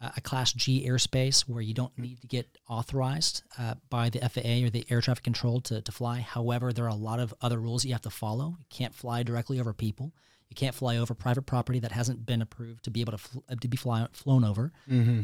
uh, 0.00 0.10
a 0.16 0.20
Class 0.20 0.52
G 0.52 0.86
airspace 0.88 1.42
where 1.42 1.60
you 1.60 1.74
don't 1.74 1.96
need 1.98 2.20
to 2.20 2.26
get 2.26 2.46
authorized 2.68 3.42
uh, 3.58 3.74
by 3.90 4.10
the 4.10 4.20
FAA 4.20 4.66
or 4.66 4.70
the 4.70 4.86
air 4.90 5.00
traffic 5.00 5.24
control 5.24 5.60
to, 5.62 5.80
to 5.82 5.92
fly. 5.92 6.20
However, 6.20 6.72
there 6.72 6.84
are 6.84 6.88
a 6.88 6.94
lot 6.94 7.18
of 7.20 7.34
other 7.42 7.58
rules 7.58 7.84
you 7.84 7.92
have 7.92 8.02
to 8.02 8.10
follow. 8.10 8.56
You 8.58 8.66
can't 8.70 8.94
fly 8.94 9.22
directly 9.22 9.58
over 9.60 9.72
people. 9.72 10.12
You 10.48 10.54
can't 10.54 10.74
fly 10.74 10.96
over 10.96 11.14
private 11.14 11.42
property 11.42 11.78
that 11.80 11.92
hasn't 11.92 12.24
been 12.24 12.40
approved 12.42 12.84
to 12.84 12.90
be 12.90 13.00
able 13.02 13.12
to, 13.12 13.18
fl- 13.18 13.38
uh, 13.50 13.56
to 13.60 13.68
be 13.68 13.76
fly- 13.76 14.08
flown 14.12 14.44
over. 14.44 14.72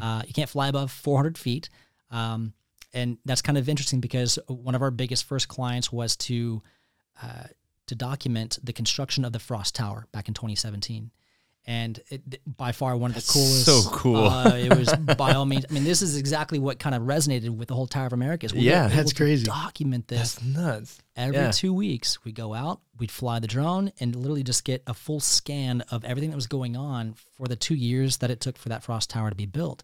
Uh, 0.01 0.21
you 0.27 0.33
can't 0.33 0.49
fly 0.49 0.67
above 0.67 0.91
400 0.91 1.37
feet. 1.37 1.69
Um, 2.11 2.53
and 2.93 3.17
that's 3.25 3.41
kind 3.41 3.57
of 3.57 3.67
interesting 3.67 4.01
because 4.01 4.37
one 4.47 4.75
of 4.75 4.81
our 4.81 4.91
biggest 4.91 5.23
first 5.25 5.47
clients 5.47 5.91
was 5.91 6.15
to 6.17 6.61
uh, 7.23 7.45
to 7.87 7.95
document 7.95 8.59
the 8.63 8.73
construction 8.73 9.25
of 9.25 9.33
the 9.33 9.39
Frost 9.39 9.75
Tower 9.75 10.07
back 10.11 10.27
in 10.27 10.33
2017. 10.33 11.11
and 11.67 11.99
it, 12.11 12.39
by 12.57 12.71
far 12.71 12.95
one 12.95 13.09
of 13.09 13.15
the 13.15 13.21
That's 13.21 13.33
coolest. 13.33 13.65
so 13.65 13.81
cool. 13.91 14.27
Uh, 14.27 14.55
it 14.55 14.77
was 14.77 14.93
by 15.17 15.33
all 15.33 15.45
means. 15.47 15.65
I 15.67 15.73
mean, 15.73 15.83
this 15.83 16.03
is 16.03 16.15
exactly 16.15 16.59
what 16.59 16.77
kind 16.77 16.93
of 16.93 17.01
resonated 17.01 17.49
with 17.49 17.69
the 17.69 17.73
whole 17.73 17.87
Tower 17.87 18.05
of 18.05 18.13
America. 18.13 18.45
is 18.45 18.53
we 18.53 18.59
Yeah. 18.61 18.87
That's 18.87 19.09
to 19.09 19.15
crazy. 19.15 19.45
Document 19.45 20.07
this 20.07 20.35
That's 20.35 20.43
nuts. 20.45 20.99
every 21.15 21.37
Yeah. 21.37 21.49
two 21.51 21.73
weeks. 21.73 22.23
We 22.23 22.31
go 22.33 22.53
out, 22.53 22.81
we'd 22.99 23.09
fly 23.09 23.39
the 23.39 23.47
drone, 23.47 23.91
and 23.99 24.15
literally 24.15 24.43
just 24.43 24.63
get 24.63 24.83
a 24.85 24.93
full 24.93 25.19
scan 25.19 25.81
of 25.89 26.03
everything 26.05 26.29
that 26.29 26.35
was 26.35 26.45
going 26.45 26.77
on 26.77 27.15
for 27.35 27.47
the 27.47 27.55
two 27.55 27.73
years 27.75 28.17
that 28.17 28.29
it 28.29 28.39
took 28.41 28.57
for 28.59 28.69
that 28.69 28.83
frost 28.83 29.09
tower 29.09 29.31
to 29.31 29.35
be 29.35 29.47
built. 29.47 29.81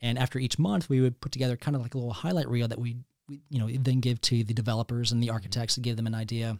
And 0.00 0.18
after 0.18 0.38
each 0.38 0.58
month, 0.58 0.88
we 0.88 1.02
would 1.02 1.20
put 1.20 1.32
together 1.32 1.58
kind 1.58 1.74
of 1.76 1.82
like 1.82 1.92
a 1.92 1.98
little 1.98 2.14
highlight 2.14 2.48
reel 2.48 2.68
that 2.68 2.78
we, 2.78 2.96
we 3.28 3.42
you 3.50 3.58
know, 3.58 3.68
then 3.68 4.00
give 4.00 4.18
to 4.22 4.44
the 4.44 4.54
developers 4.54 5.12
and 5.12 5.22
the 5.22 5.28
architects 5.28 5.74
to 5.74 5.80
give 5.82 5.96
them 5.96 6.06
an 6.06 6.14
idea 6.14 6.58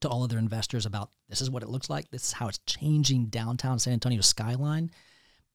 to 0.00 0.08
all 0.08 0.24
of 0.24 0.30
their 0.30 0.38
investors 0.38 0.86
about 0.86 1.10
this 1.28 1.40
is 1.40 1.50
what 1.50 1.62
it 1.62 1.68
looks 1.68 1.88
like. 1.88 2.10
This 2.10 2.24
is 2.24 2.32
how 2.32 2.48
it's 2.48 2.58
changing 2.66 3.26
downtown 3.26 3.78
San 3.78 3.94
Antonio 3.94 4.20
skyline. 4.20 4.90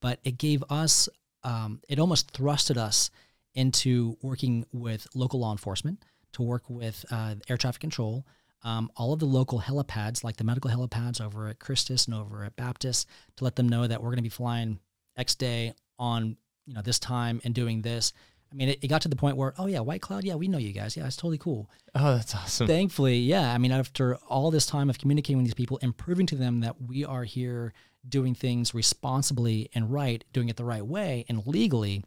But 0.01 0.19
it 0.23 0.37
gave 0.37 0.63
us, 0.69 1.07
um, 1.43 1.81
it 1.87 1.99
almost 1.99 2.33
thrusted 2.33 2.77
us 2.77 3.11
into 3.53 4.17
working 4.21 4.65
with 4.71 5.07
local 5.13 5.39
law 5.39 5.51
enforcement 5.51 6.03
to 6.33 6.43
work 6.43 6.63
with 6.69 7.05
uh, 7.11 7.35
air 7.49 7.57
traffic 7.57 7.81
control, 7.81 8.25
um, 8.63 8.89
all 8.95 9.13
of 9.13 9.19
the 9.19 9.25
local 9.25 9.59
helipads, 9.59 10.23
like 10.23 10.37
the 10.37 10.43
medical 10.43 10.71
helipads 10.71 11.19
over 11.19 11.47
at 11.47 11.59
Christus 11.59 12.05
and 12.05 12.15
over 12.15 12.43
at 12.43 12.55
Baptist, 12.55 13.07
to 13.37 13.43
let 13.43 13.55
them 13.55 13.67
know 13.67 13.85
that 13.85 14.01
we're 14.01 14.09
going 14.09 14.17
to 14.17 14.23
be 14.23 14.29
flying 14.29 14.79
X 15.17 15.35
day 15.35 15.73
on 15.99 16.37
you 16.65 16.73
know 16.73 16.81
this 16.81 16.99
time 16.99 17.41
and 17.43 17.53
doing 17.53 17.81
this. 17.81 18.13
I 18.51 18.55
mean, 18.55 18.69
it, 18.69 18.79
it 18.81 18.87
got 18.87 19.01
to 19.03 19.07
the 19.07 19.15
point 19.15 19.37
where, 19.37 19.53
oh 19.57 19.67
yeah, 19.67 19.79
White 19.79 20.01
Cloud, 20.01 20.23
yeah, 20.23 20.35
we 20.35 20.47
know 20.47 20.57
you 20.57 20.73
guys, 20.73 20.97
yeah, 20.97 21.05
it's 21.07 21.15
totally 21.15 21.37
cool. 21.37 21.69
Oh, 21.95 22.15
that's 22.15 22.35
awesome. 22.35 22.67
Thankfully, 22.67 23.17
yeah. 23.17 23.53
I 23.53 23.57
mean, 23.57 23.71
after 23.71 24.15
all 24.27 24.51
this 24.51 24.65
time 24.65 24.89
of 24.89 24.99
communicating 24.99 25.37
with 25.37 25.45
these 25.45 25.53
people 25.53 25.79
and 25.81 25.95
proving 25.95 26.25
to 26.27 26.35
them 26.35 26.59
that 26.61 26.81
we 26.81 27.05
are 27.05 27.23
here 27.23 27.73
doing 28.07 28.35
things 28.35 28.73
responsibly 28.73 29.69
and 29.73 29.91
right, 29.91 30.23
doing 30.33 30.49
it 30.49 30.57
the 30.57 30.65
right 30.65 30.85
way 30.85 31.25
and 31.29 31.45
legally, 31.47 32.03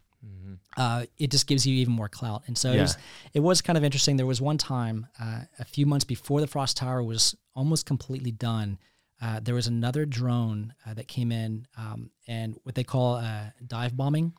uh, 0.76 1.04
it 1.18 1.30
just 1.30 1.46
gives 1.46 1.66
you 1.66 1.74
even 1.76 1.92
more 1.92 2.08
clout. 2.08 2.42
And 2.46 2.58
so 2.58 2.72
it, 2.72 2.80
was, 2.80 2.96
it 3.34 3.40
was 3.40 3.62
kind 3.62 3.76
of 3.78 3.84
interesting. 3.84 4.16
There 4.16 4.26
was 4.26 4.40
one 4.40 4.58
time, 4.58 5.06
uh, 5.20 5.40
a 5.58 5.64
few 5.64 5.86
months 5.86 6.04
before 6.04 6.40
the 6.40 6.46
Frost 6.46 6.76
Tower 6.76 7.02
was 7.02 7.36
almost 7.54 7.86
completely 7.86 8.32
done, 8.32 8.78
uh, 9.22 9.40
there 9.40 9.54
was 9.54 9.66
another 9.66 10.04
drone 10.04 10.74
uh, 10.86 10.94
that 10.94 11.08
came 11.08 11.30
in 11.30 11.66
um, 11.78 12.10
and 12.26 12.56
what 12.64 12.74
they 12.74 12.84
call 12.84 13.16
uh, 13.16 13.44
dive 13.66 13.96
bombing. 13.96 14.32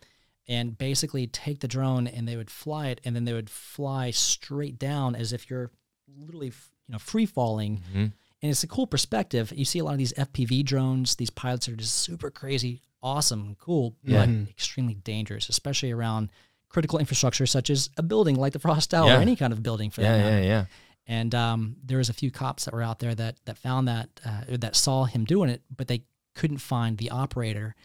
And 0.47 0.77
basically 0.77 1.25
take 1.27 1.59
the 1.61 1.67
drone 1.67 2.05
and 2.07 2.27
they 2.27 2.35
would 2.37 2.51
fly 2.51 2.87
it, 2.89 3.01
and 3.03 3.15
then 3.15 3.25
they 3.25 3.33
would 3.33 3.49
fly 3.49 4.11
straight 4.11 4.77
down 4.77 5.15
as 5.15 5.33
if 5.33 5.49
you're 5.49 5.71
literally, 6.19 6.47
you 6.87 6.91
know, 6.93 6.99
free 6.99 7.25
falling. 7.25 7.81
Mhm. 7.93 8.13
And 8.41 8.51
it's 8.51 8.63
a 8.63 8.67
cool 8.67 8.85
perspective. 8.85 9.51
You 9.55 9.65
see 9.65 9.79
a 9.79 9.83
lot 9.83 9.93
of 9.93 9.97
these 9.97 10.13
FPV 10.17 10.61
drones. 10.63 11.15
These 11.15 11.31
pilots 11.31 11.67
are 11.67 11.75
just 11.75 11.95
super 11.95 12.29
crazy, 12.29 12.81
awesome, 13.01 13.55
cool, 13.55 13.95
Yeah. 14.03 14.25
but 14.27 14.49
extremely 14.49 14.93
dangerous, 14.93 15.49
especially 15.49 15.91
around 15.91 16.29
critical 16.69 16.99
infrastructure 16.99 17.47
such 17.47 17.69
as 17.71 17.89
a 17.97 18.03
building 18.03 18.35
like 18.35 18.53
the 18.53 18.59
Frost 18.59 18.91
Tower 18.91 19.07
Yeah. 19.07 19.17
or 19.17 19.21
any 19.21 19.35
kind 19.35 19.51
of 19.51 19.63
building 19.63 19.89
for 19.89 20.01
Yeah, 20.01 20.17
that 20.17 20.23
matter. 20.23 20.37
yeah, 20.43 20.47
yeah. 20.47 20.65
And 21.07 21.33
um, 21.33 21.77
there 21.83 21.97
was 21.97 22.09
a 22.09 22.13
few 22.13 22.29
cops 22.29 22.65
that 22.65 22.73
were 22.73 22.83
out 22.83 22.99
there 22.99 23.15
that 23.15 23.37
that 23.45 23.57
found 23.57 23.87
that 23.87 24.09
uh, 24.23 24.41
that 24.57 24.75
saw 24.75 25.05
him 25.05 25.23
doing 25.25 25.49
it, 25.49 25.63
but 25.75 25.87
they 25.87 26.03
couldn't 26.35 26.57
find 26.59 26.97
the 26.99 27.09
operator. 27.11 27.75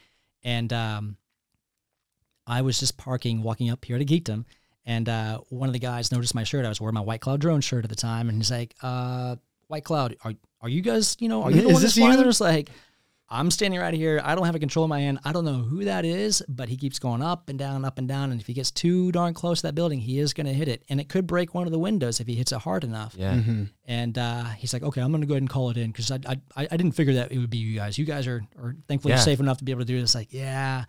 And 0.42 0.72
um, 0.72 1.16
I 2.46 2.62
was 2.62 2.78
just 2.80 2.96
parking, 2.96 3.42
walking 3.42 3.70
up 3.70 3.84
here 3.84 3.98
to 3.98 4.04
Geekdom, 4.04 4.44
and 4.86 5.08
uh, 5.08 5.38
one 5.50 5.68
of 5.68 5.72
the 5.72 5.78
guys 5.78 6.10
noticed 6.10 6.34
my 6.34 6.44
shirt. 6.44 6.64
I 6.64 6.68
was 6.68 6.80
wearing 6.80 6.94
my 6.94 7.00
White 7.00 7.20
Cloud 7.20 7.40
drone 7.40 7.60
shirt 7.60 7.84
at 7.84 7.90
the 7.90 7.96
time, 7.96 8.28
and 8.28 8.38
he's 8.38 8.50
like, 8.50 8.74
uh, 8.82 9.36
"White 9.68 9.84
Cloud, 9.84 10.16
are 10.24 10.32
are 10.60 10.68
you 10.68 10.80
guys? 10.82 11.16
You 11.20 11.28
know, 11.28 11.42
are 11.42 11.50
you 11.50 11.62
the 11.62 11.68
Is 11.68 11.72
one 11.74 11.82
this 11.82 11.82
that's 11.82 11.94
flying?" 11.96 12.12
you? 12.12 12.18
there?" 12.18 12.28
It's 12.28 12.40
like. 12.40 12.70
I'm 13.32 13.52
standing 13.52 13.78
right 13.78 13.94
here. 13.94 14.20
I 14.24 14.34
don't 14.34 14.44
have 14.46 14.56
a 14.56 14.58
control 14.58 14.84
in 14.86 14.88
my 14.88 14.98
hand. 15.02 15.20
I 15.24 15.30
don't 15.30 15.44
know 15.44 15.58
who 15.58 15.84
that 15.84 16.04
is, 16.04 16.42
but 16.48 16.68
he 16.68 16.76
keeps 16.76 16.98
going 16.98 17.22
up 17.22 17.48
and 17.48 17.56
down, 17.56 17.84
up 17.84 17.96
and 17.98 18.08
down. 18.08 18.32
And 18.32 18.40
if 18.40 18.48
he 18.48 18.52
gets 18.52 18.72
too 18.72 19.12
darn 19.12 19.34
close 19.34 19.60
to 19.60 19.68
that 19.68 19.76
building, 19.76 20.00
he 20.00 20.18
is 20.18 20.32
going 20.34 20.48
to 20.48 20.52
hit 20.52 20.66
it. 20.66 20.82
And 20.88 21.00
it 21.00 21.08
could 21.08 21.28
break 21.28 21.54
one 21.54 21.64
of 21.64 21.70
the 21.70 21.78
windows 21.78 22.18
if 22.18 22.26
he 22.26 22.34
hits 22.34 22.50
it 22.50 22.58
hard 22.58 22.82
enough. 22.82 23.14
Yeah. 23.16 23.34
Mm-hmm. 23.34 23.64
And 23.84 24.18
uh, 24.18 24.44
he's 24.58 24.72
like, 24.72 24.82
okay, 24.82 25.00
I'm 25.00 25.12
going 25.12 25.20
to 25.20 25.28
go 25.28 25.34
ahead 25.34 25.42
and 25.42 25.48
call 25.48 25.70
it 25.70 25.76
in 25.76 25.92
because 25.92 26.10
I, 26.10 26.18
I, 26.26 26.40
I 26.56 26.68
I 26.72 26.76
didn't 26.76 26.90
figure 26.96 27.14
that 27.14 27.30
it 27.30 27.38
would 27.38 27.50
be 27.50 27.58
you 27.58 27.76
guys. 27.78 27.96
You 27.98 28.04
guys 28.04 28.26
are, 28.26 28.42
are 28.60 28.74
thankfully 28.88 29.14
Yeah. 29.14 29.20
safe 29.20 29.38
enough 29.38 29.58
to 29.58 29.64
be 29.64 29.70
able 29.70 29.82
to 29.82 29.86
do 29.86 30.00
this. 30.00 30.12
Like, 30.16 30.32
yeah. 30.32 30.86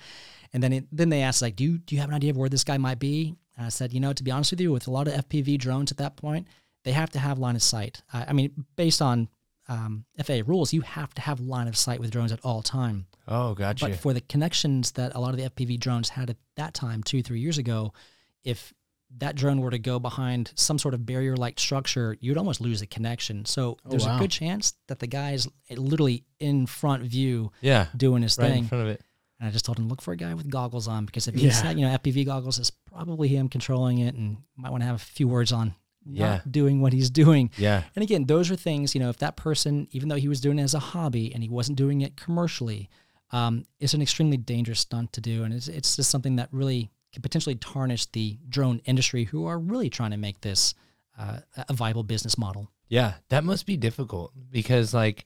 And 0.53 0.61
then 0.61 0.73
it, 0.73 0.85
then 0.91 1.09
they 1.09 1.21
asked, 1.21 1.41
like, 1.41 1.55
do 1.55 1.63
you, 1.63 1.77
do 1.77 1.95
you 1.95 2.01
have 2.01 2.09
an 2.09 2.15
idea 2.15 2.31
of 2.31 2.37
where 2.37 2.49
this 2.49 2.63
guy 2.63 2.77
might 2.77 2.99
be? 2.99 3.35
And 3.57 3.65
I 3.65 3.69
said, 3.69 3.93
you 3.93 3.99
know, 3.99 4.13
to 4.13 4.23
be 4.23 4.31
honest 4.31 4.51
with 4.51 4.61
you, 4.61 4.71
with 4.71 4.87
a 4.87 4.91
lot 4.91 5.07
of 5.07 5.13
FPV 5.27 5.57
drones 5.59 5.91
at 5.91 5.97
that 5.97 6.15
point, 6.17 6.47
they 6.83 6.91
have 6.91 7.09
to 7.11 7.19
have 7.19 7.39
line 7.39 7.55
of 7.55 7.63
sight. 7.63 8.01
I, 8.11 8.25
I 8.29 8.33
mean, 8.33 8.65
based 8.75 9.01
on 9.01 9.29
um, 9.67 10.05
FAA 10.23 10.41
rules, 10.45 10.73
you 10.73 10.81
have 10.81 11.13
to 11.13 11.21
have 11.21 11.39
line 11.39 11.67
of 11.67 11.77
sight 11.77 11.99
with 11.99 12.11
drones 12.11 12.31
at 12.31 12.39
all 12.43 12.61
time. 12.61 13.05
Oh, 13.27 13.53
gotcha. 13.53 13.85
But 13.87 13.95
for 13.97 14.13
the 14.13 14.21
connections 14.21 14.91
that 14.93 15.15
a 15.15 15.19
lot 15.19 15.29
of 15.33 15.37
the 15.37 15.49
FPV 15.49 15.79
drones 15.79 16.09
had 16.09 16.29
at 16.29 16.37
that 16.55 16.73
time, 16.73 17.03
two, 17.03 17.21
three 17.21 17.39
years 17.39 17.57
ago, 17.57 17.93
if 18.43 18.73
that 19.17 19.35
drone 19.35 19.61
were 19.61 19.71
to 19.71 19.79
go 19.79 19.99
behind 19.99 20.51
some 20.55 20.79
sort 20.79 20.93
of 20.93 21.05
barrier 21.05 21.35
like 21.37 21.59
structure, 21.59 22.17
you'd 22.19 22.37
almost 22.37 22.61
lose 22.61 22.79
the 22.79 22.87
connection. 22.87 23.45
So 23.45 23.77
Oh, 23.85 23.89
there's 23.89 24.05
wow. 24.05 24.15
a 24.15 24.19
good 24.19 24.31
chance 24.31 24.73
that 24.87 24.99
the 24.99 25.07
guy 25.07 25.31
is 25.33 25.47
literally 25.69 26.23
in 26.39 26.65
front 26.65 27.03
view 27.03 27.51
yeah. 27.61 27.87
doing 27.95 28.23
his 28.23 28.35
thing. 28.35 28.49
Right 28.49 28.57
in 28.59 28.67
front 28.67 28.83
of 28.83 28.89
it. 28.89 29.01
And 29.41 29.47
I 29.49 29.51
just 29.51 29.65
told 29.65 29.79
him, 29.79 29.87
look 29.89 30.03
for 30.03 30.11
a 30.13 30.15
guy 30.15 30.35
with 30.35 30.47
goggles 30.49 30.87
on 30.87 31.05
because 31.05 31.27
if 31.27 31.33
he's 31.33 31.63
Yeah. 31.63 31.71
you 31.71 31.81
know, 31.81 31.89
FPV 31.97 32.25
goggles, 32.25 32.59
it's 32.59 32.69
probably 32.69 33.27
him 33.27 33.49
controlling 33.49 33.97
it 33.97 34.13
and 34.13 34.37
might 34.55 34.69
want 34.69 34.83
to 34.83 34.85
have 34.87 34.95
a 34.97 34.99
few 34.99 35.27
words 35.27 35.51
on 35.51 35.73
not 36.05 36.15
Yeah. 36.15 36.41
doing 36.49 36.79
what 36.79 36.93
he's 36.93 37.09
doing. 37.09 37.49
Yeah. 37.57 37.83
And 37.95 38.03
again, 38.03 38.25
those 38.25 38.51
are 38.51 38.55
things, 38.55 38.93
you 38.93 39.01
know, 39.01 39.09
if 39.09 39.17
that 39.17 39.35
person, 39.37 39.87
even 39.91 40.09
though 40.09 40.15
he 40.15 40.27
was 40.27 40.41
doing 40.41 40.59
it 40.59 40.63
as 40.63 40.75
a 40.75 40.79
hobby 40.79 41.33
and 41.33 41.41
he 41.41 41.49
wasn't 41.49 41.77
doing 41.79 42.01
it 42.01 42.15
commercially, 42.15 42.87
um, 43.31 43.65
it's 43.79 43.95
an 43.95 44.01
extremely 44.03 44.37
dangerous 44.37 44.79
stunt 44.81 45.11
to 45.13 45.21
do. 45.21 45.43
And 45.43 45.53
it's, 45.55 45.67
it's 45.67 45.95
just 45.95 46.11
something 46.11 46.35
that 46.35 46.49
really 46.51 46.91
could 47.11 47.23
potentially 47.23 47.55
tarnish 47.55 48.05
the 48.07 48.37
drone 48.47 48.79
industry 48.85 49.23
who 49.25 49.45
are 49.47 49.57
really 49.57 49.89
trying 49.89 50.11
to 50.11 50.17
make 50.17 50.41
this 50.41 50.73
uh, 51.17 51.39
a 51.67 51.73
viable 51.73 52.03
business 52.03 52.37
model. 52.37 52.69
Yeah, 52.89 53.15
that 53.29 53.43
must 53.43 53.65
be 53.65 53.75
difficult 53.77 54.33
because 54.51 54.93
like 54.93 55.25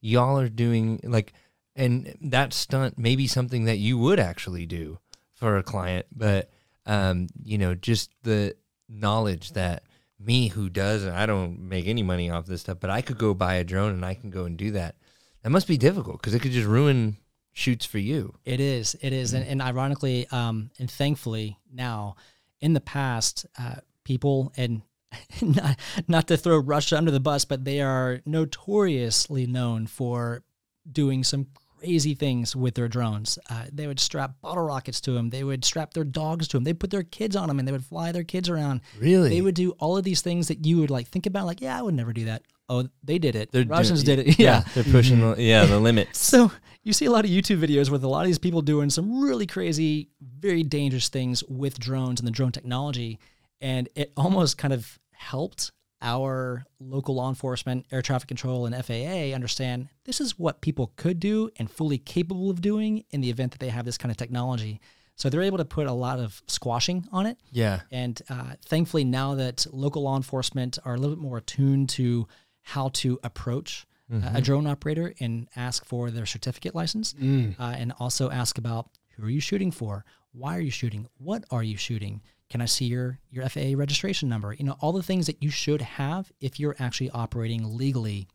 y'all 0.00 0.38
are 0.38 0.48
doing 0.48 1.00
like 1.02 1.32
and 1.76 2.16
that 2.20 2.52
stunt 2.52 2.98
may 2.98 3.16
be 3.16 3.26
something 3.26 3.64
that 3.64 3.78
you 3.78 3.98
would 3.98 4.20
actually 4.20 4.66
do 4.66 4.98
for 5.34 5.56
a 5.56 5.62
client, 5.62 6.06
but 6.14 6.50
um, 6.86 7.28
you 7.42 7.58
know, 7.58 7.74
just 7.74 8.10
the 8.22 8.54
knowledge 8.88 9.52
that 9.52 9.82
me 10.18 10.48
who 10.48 10.68
does 10.68 11.04
and 11.04 11.16
I 11.16 11.26
don't 11.26 11.58
make 11.58 11.86
any 11.86 12.02
money 12.02 12.30
off 12.30 12.46
this 12.46 12.62
stuff, 12.62 12.78
but 12.80 12.90
I 12.90 13.02
could 13.02 13.18
go 13.18 13.34
buy 13.34 13.54
a 13.54 13.64
drone 13.64 13.92
and 13.92 14.04
I 14.04 14.14
can 14.14 14.30
go 14.30 14.44
and 14.44 14.56
do 14.56 14.70
that. 14.72 14.96
That 15.42 15.50
must 15.50 15.68
be 15.68 15.76
difficult 15.76 16.20
because 16.20 16.34
it 16.34 16.40
could 16.40 16.52
just 16.52 16.66
ruin 16.66 17.18
shoots 17.52 17.84
for 17.84 17.98
you. 17.98 18.34
It 18.44 18.60
is. 18.60 18.96
It 19.00 19.12
is. 19.12 19.34
And, 19.34 19.46
and 19.46 19.60
ironically, 19.60 20.26
um, 20.30 20.70
and 20.78 20.90
thankfully 20.90 21.58
now, 21.72 22.16
in 22.60 22.72
the 22.72 22.80
past, 22.80 23.46
uh, 23.58 23.76
people 24.04 24.52
and 24.56 24.82
not, 25.42 25.78
not 26.08 26.28
to 26.28 26.36
throw 26.36 26.58
Russia 26.58 26.96
under 26.96 27.10
the 27.10 27.20
bus, 27.20 27.44
but 27.44 27.64
they 27.64 27.80
are 27.80 28.20
notoriously 28.24 29.46
known 29.46 29.86
for 29.86 30.42
doing 30.90 31.24
some 31.24 31.48
crazy 31.84 32.14
things 32.14 32.56
with 32.56 32.74
their 32.74 32.88
drones. 32.88 33.38
Uh, 33.50 33.64
they 33.72 33.86
would 33.86 34.00
strap 34.00 34.40
bottle 34.40 34.64
rockets 34.64 35.00
to 35.02 35.12
them. 35.12 35.30
They 35.30 35.44
would 35.44 35.64
strap 35.64 35.92
their 35.92 36.04
dogs 36.04 36.48
to 36.48 36.56
them. 36.56 36.64
They 36.64 36.72
put 36.72 36.90
their 36.90 37.02
kids 37.02 37.36
on 37.36 37.48
them 37.48 37.58
and 37.58 37.66
they 37.68 37.72
would 37.72 37.84
fly 37.84 38.12
their 38.12 38.24
kids 38.24 38.48
around. 38.48 38.80
Really? 38.98 39.28
They 39.30 39.40
would 39.40 39.54
do 39.54 39.72
all 39.72 39.96
of 39.96 40.04
these 40.04 40.22
things 40.22 40.48
that 40.48 40.64
you 40.64 40.78
would 40.78 40.90
like 40.90 41.08
think 41.08 41.26
about, 41.26 41.46
like, 41.46 41.60
yeah, 41.60 41.78
I 41.78 41.82
would 41.82 41.94
never 41.94 42.12
do 42.12 42.24
that. 42.26 42.42
Oh, 42.68 42.88
they 43.02 43.18
did 43.18 43.36
it. 43.36 43.52
They're 43.52 43.64
Russians 43.64 44.02
doing- 44.02 44.18
did 44.18 44.28
it. 44.28 44.38
yeah. 44.38 44.64
they're 44.74 44.84
pushing 44.84 45.20
the, 45.20 45.34
yeah, 45.38 45.66
the 45.66 45.78
limits. 45.88 46.18
So 46.18 46.50
you 46.82 46.92
see 46.94 47.04
a 47.04 47.10
lot 47.10 47.24
of 47.26 47.30
YouTube 47.30 47.60
videos 47.60 47.90
with 47.90 48.02
a 48.04 48.08
lot 48.08 48.22
of 48.22 48.26
these 48.26 48.38
people 48.38 48.62
doing 48.62 48.88
some 48.88 49.20
really 49.20 49.46
crazy, 49.46 50.08
very 50.38 50.62
dangerous 50.62 51.08
things 51.08 51.44
with 51.44 51.78
drones 51.78 52.20
and 52.20 52.26
the 52.26 52.32
drone 52.32 52.52
technology. 52.52 53.18
And 53.60 53.88
it 53.94 54.12
almost 54.16 54.56
kind 54.58 54.72
of 54.72 54.98
helped 55.12 55.72
our 56.04 56.64
local 56.78 57.16
law 57.16 57.28
enforcement, 57.28 57.86
air 57.90 58.02
traffic 58.02 58.28
control, 58.28 58.66
and 58.66 58.74
FAA 58.84 59.34
understand 59.34 59.88
this 60.04 60.20
is 60.20 60.38
what 60.38 60.60
people 60.60 60.92
could 60.96 61.18
do 61.18 61.50
and 61.56 61.68
fully 61.68 61.98
capable 61.98 62.50
of 62.50 62.60
doing 62.60 63.04
in 63.10 63.22
the 63.22 63.30
event 63.30 63.52
that 63.52 63.58
they 63.58 63.70
have 63.70 63.84
this 63.84 63.98
kind 63.98 64.12
of 64.12 64.16
technology. 64.16 64.80
So 65.16 65.30
they're 65.30 65.42
able 65.42 65.58
to 65.58 65.64
put 65.64 65.86
a 65.86 65.92
lot 65.92 66.18
of 66.18 66.42
squashing 66.46 67.06
on 67.10 67.26
it. 67.26 67.38
Yeah. 67.50 67.80
And 67.90 68.20
uh, 68.28 68.54
thankfully, 68.66 69.04
now 69.04 69.34
that 69.36 69.66
local 69.72 70.02
law 70.02 70.16
enforcement 70.16 70.78
are 70.84 70.94
a 70.94 70.98
little 70.98 71.16
bit 71.16 71.22
more 71.22 71.38
attuned 71.38 71.88
to 71.90 72.28
how 72.60 72.90
to 72.90 73.18
approach 73.24 73.86
uh, 74.12 74.32
a 74.34 74.40
drone 74.42 74.66
operator 74.66 75.14
and 75.20 75.48
ask 75.56 75.84
for 75.84 76.10
their 76.10 76.26
certificate 76.26 76.74
license, 76.74 77.14
uh, 77.58 77.62
and 77.78 77.92
also 77.98 78.30
ask 78.30 78.58
about 78.58 78.90
who 79.16 79.24
are 79.24 79.30
you 79.30 79.40
shooting 79.40 79.70
for, 79.70 80.04
why 80.32 80.56
are 80.56 80.60
you 80.60 80.70
shooting, 80.70 81.08
what 81.18 81.44
are 81.50 81.62
you 81.62 81.76
shooting, 81.76 82.20
can 82.50 82.60
I 82.60 82.66
see 82.66 82.86
your 82.86 83.18
your 83.30 83.48
FAA 83.48 83.72
registration 83.74 84.28
number? 84.28 84.52
You 84.52 84.64
know, 84.64 84.76
all 84.80 84.92
the 84.92 85.02
things 85.02 85.26
that 85.26 85.42
you 85.42 85.50
should 85.50 85.82
have 85.82 86.30
if 86.40 86.60
you're 86.60 86.76
actually 86.78 87.10
operating 87.10 87.76
legally 87.76 88.28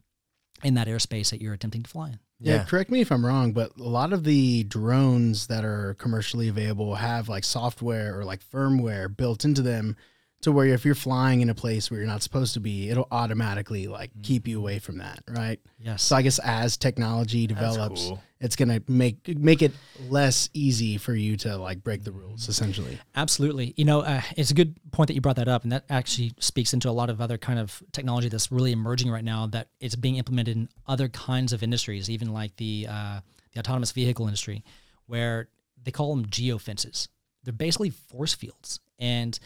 in 0.63 0.73
that 0.73 0.87
airspace 0.87 1.29
that 1.29 1.41
you're 1.41 1.53
attempting 1.53 1.83
to 1.83 1.89
fly 1.89 2.09
in. 2.09 2.19
Yeah. 2.39 2.55
Yeah. 2.55 2.63
correct 2.63 2.89
me 2.89 3.01
if 3.01 3.11
I'm 3.11 3.25
wrong, 3.25 3.51
but 3.51 3.77
a 3.77 3.83
lot 3.83 4.13
of 4.13 4.23
the 4.23 4.63
drones 4.63 5.47
that 5.47 5.65
are 5.65 5.95
commercially 5.95 6.47
available 6.47 6.95
have 6.95 7.29
like 7.29 7.43
software 7.43 8.17
or 8.17 8.23
like 8.23 8.43
firmware 8.49 9.15
built 9.15 9.43
into 9.45 9.61
them 9.61 9.97
to 10.41 10.51
where 10.51 10.67
if 10.67 10.85
you're 10.85 10.95
flying 10.95 11.41
in 11.41 11.49
a 11.49 11.55
place 11.55 11.91
where 11.91 11.99
you're 11.99 12.07
not 12.07 12.23
supposed 12.23 12.53
to 12.53 12.59
be, 12.59 12.89
it'll 12.89 13.07
automatically 13.11 13.87
like 13.87 14.11
keep 14.23 14.47
you 14.47 14.57
away 14.57 14.79
from 14.79 14.99
that, 14.99 15.21
right? 15.27 15.59
Yes. 15.79 16.01
So 16.03 16.15
I 16.15 16.21
guess 16.21 16.39
as 16.39 16.77
technology 16.77 17.45
develops, 17.45 18.07
cool. 18.07 18.23
it's 18.39 18.55
gonna 18.55 18.81
make 18.87 19.37
make 19.37 19.61
it 19.61 19.73
less 20.07 20.49
easy 20.53 20.97
for 20.97 21.13
you 21.13 21.35
to 21.37 21.57
like 21.57 21.83
break 21.83 22.03
the 22.03 22.13
rules, 22.13 22.47
essentially. 22.47 22.97
Absolutely. 23.15 23.73
You 23.75 23.85
know, 23.85 24.01
uh, 24.01 24.21
it's 24.37 24.51
a 24.51 24.53
good 24.53 24.79
point 24.91 25.07
that 25.07 25.13
you 25.13 25.21
brought 25.21 25.35
that 25.35 25.49
up, 25.49 25.63
and 25.63 25.73
that 25.73 25.83
actually 25.89 26.33
speaks 26.39 26.73
into 26.73 26.89
a 26.89 26.91
lot 26.91 27.09
of 27.09 27.19
other 27.19 27.37
kind 27.37 27.59
of 27.59 27.83
technology 27.91 28.29
that's 28.29 28.51
really 28.51 28.71
emerging 28.71 29.11
right 29.11 29.25
now 29.25 29.47
that 29.47 29.67
is 29.81 29.95
being 29.95 30.15
implemented 30.15 30.55
in 30.55 30.69
other 30.87 31.09
kinds 31.09 31.51
of 31.51 31.63
industries, 31.63 32.09
even 32.09 32.31
like 32.31 32.55
the 32.55 32.87
uh, 32.89 33.19
the 33.53 33.59
autonomous 33.59 33.91
vehicle 33.91 34.25
industry, 34.25 34.63
where 35.07 35.49
they 35.83 35.91
call 35.91 36.15
them 36.15 36.25
geofences. 36.27 37.09
They're 37.43 37.53
basically 37.53 37.89
force 37.89 38.33
fields, 38.33 38.79
and 38.99 39.37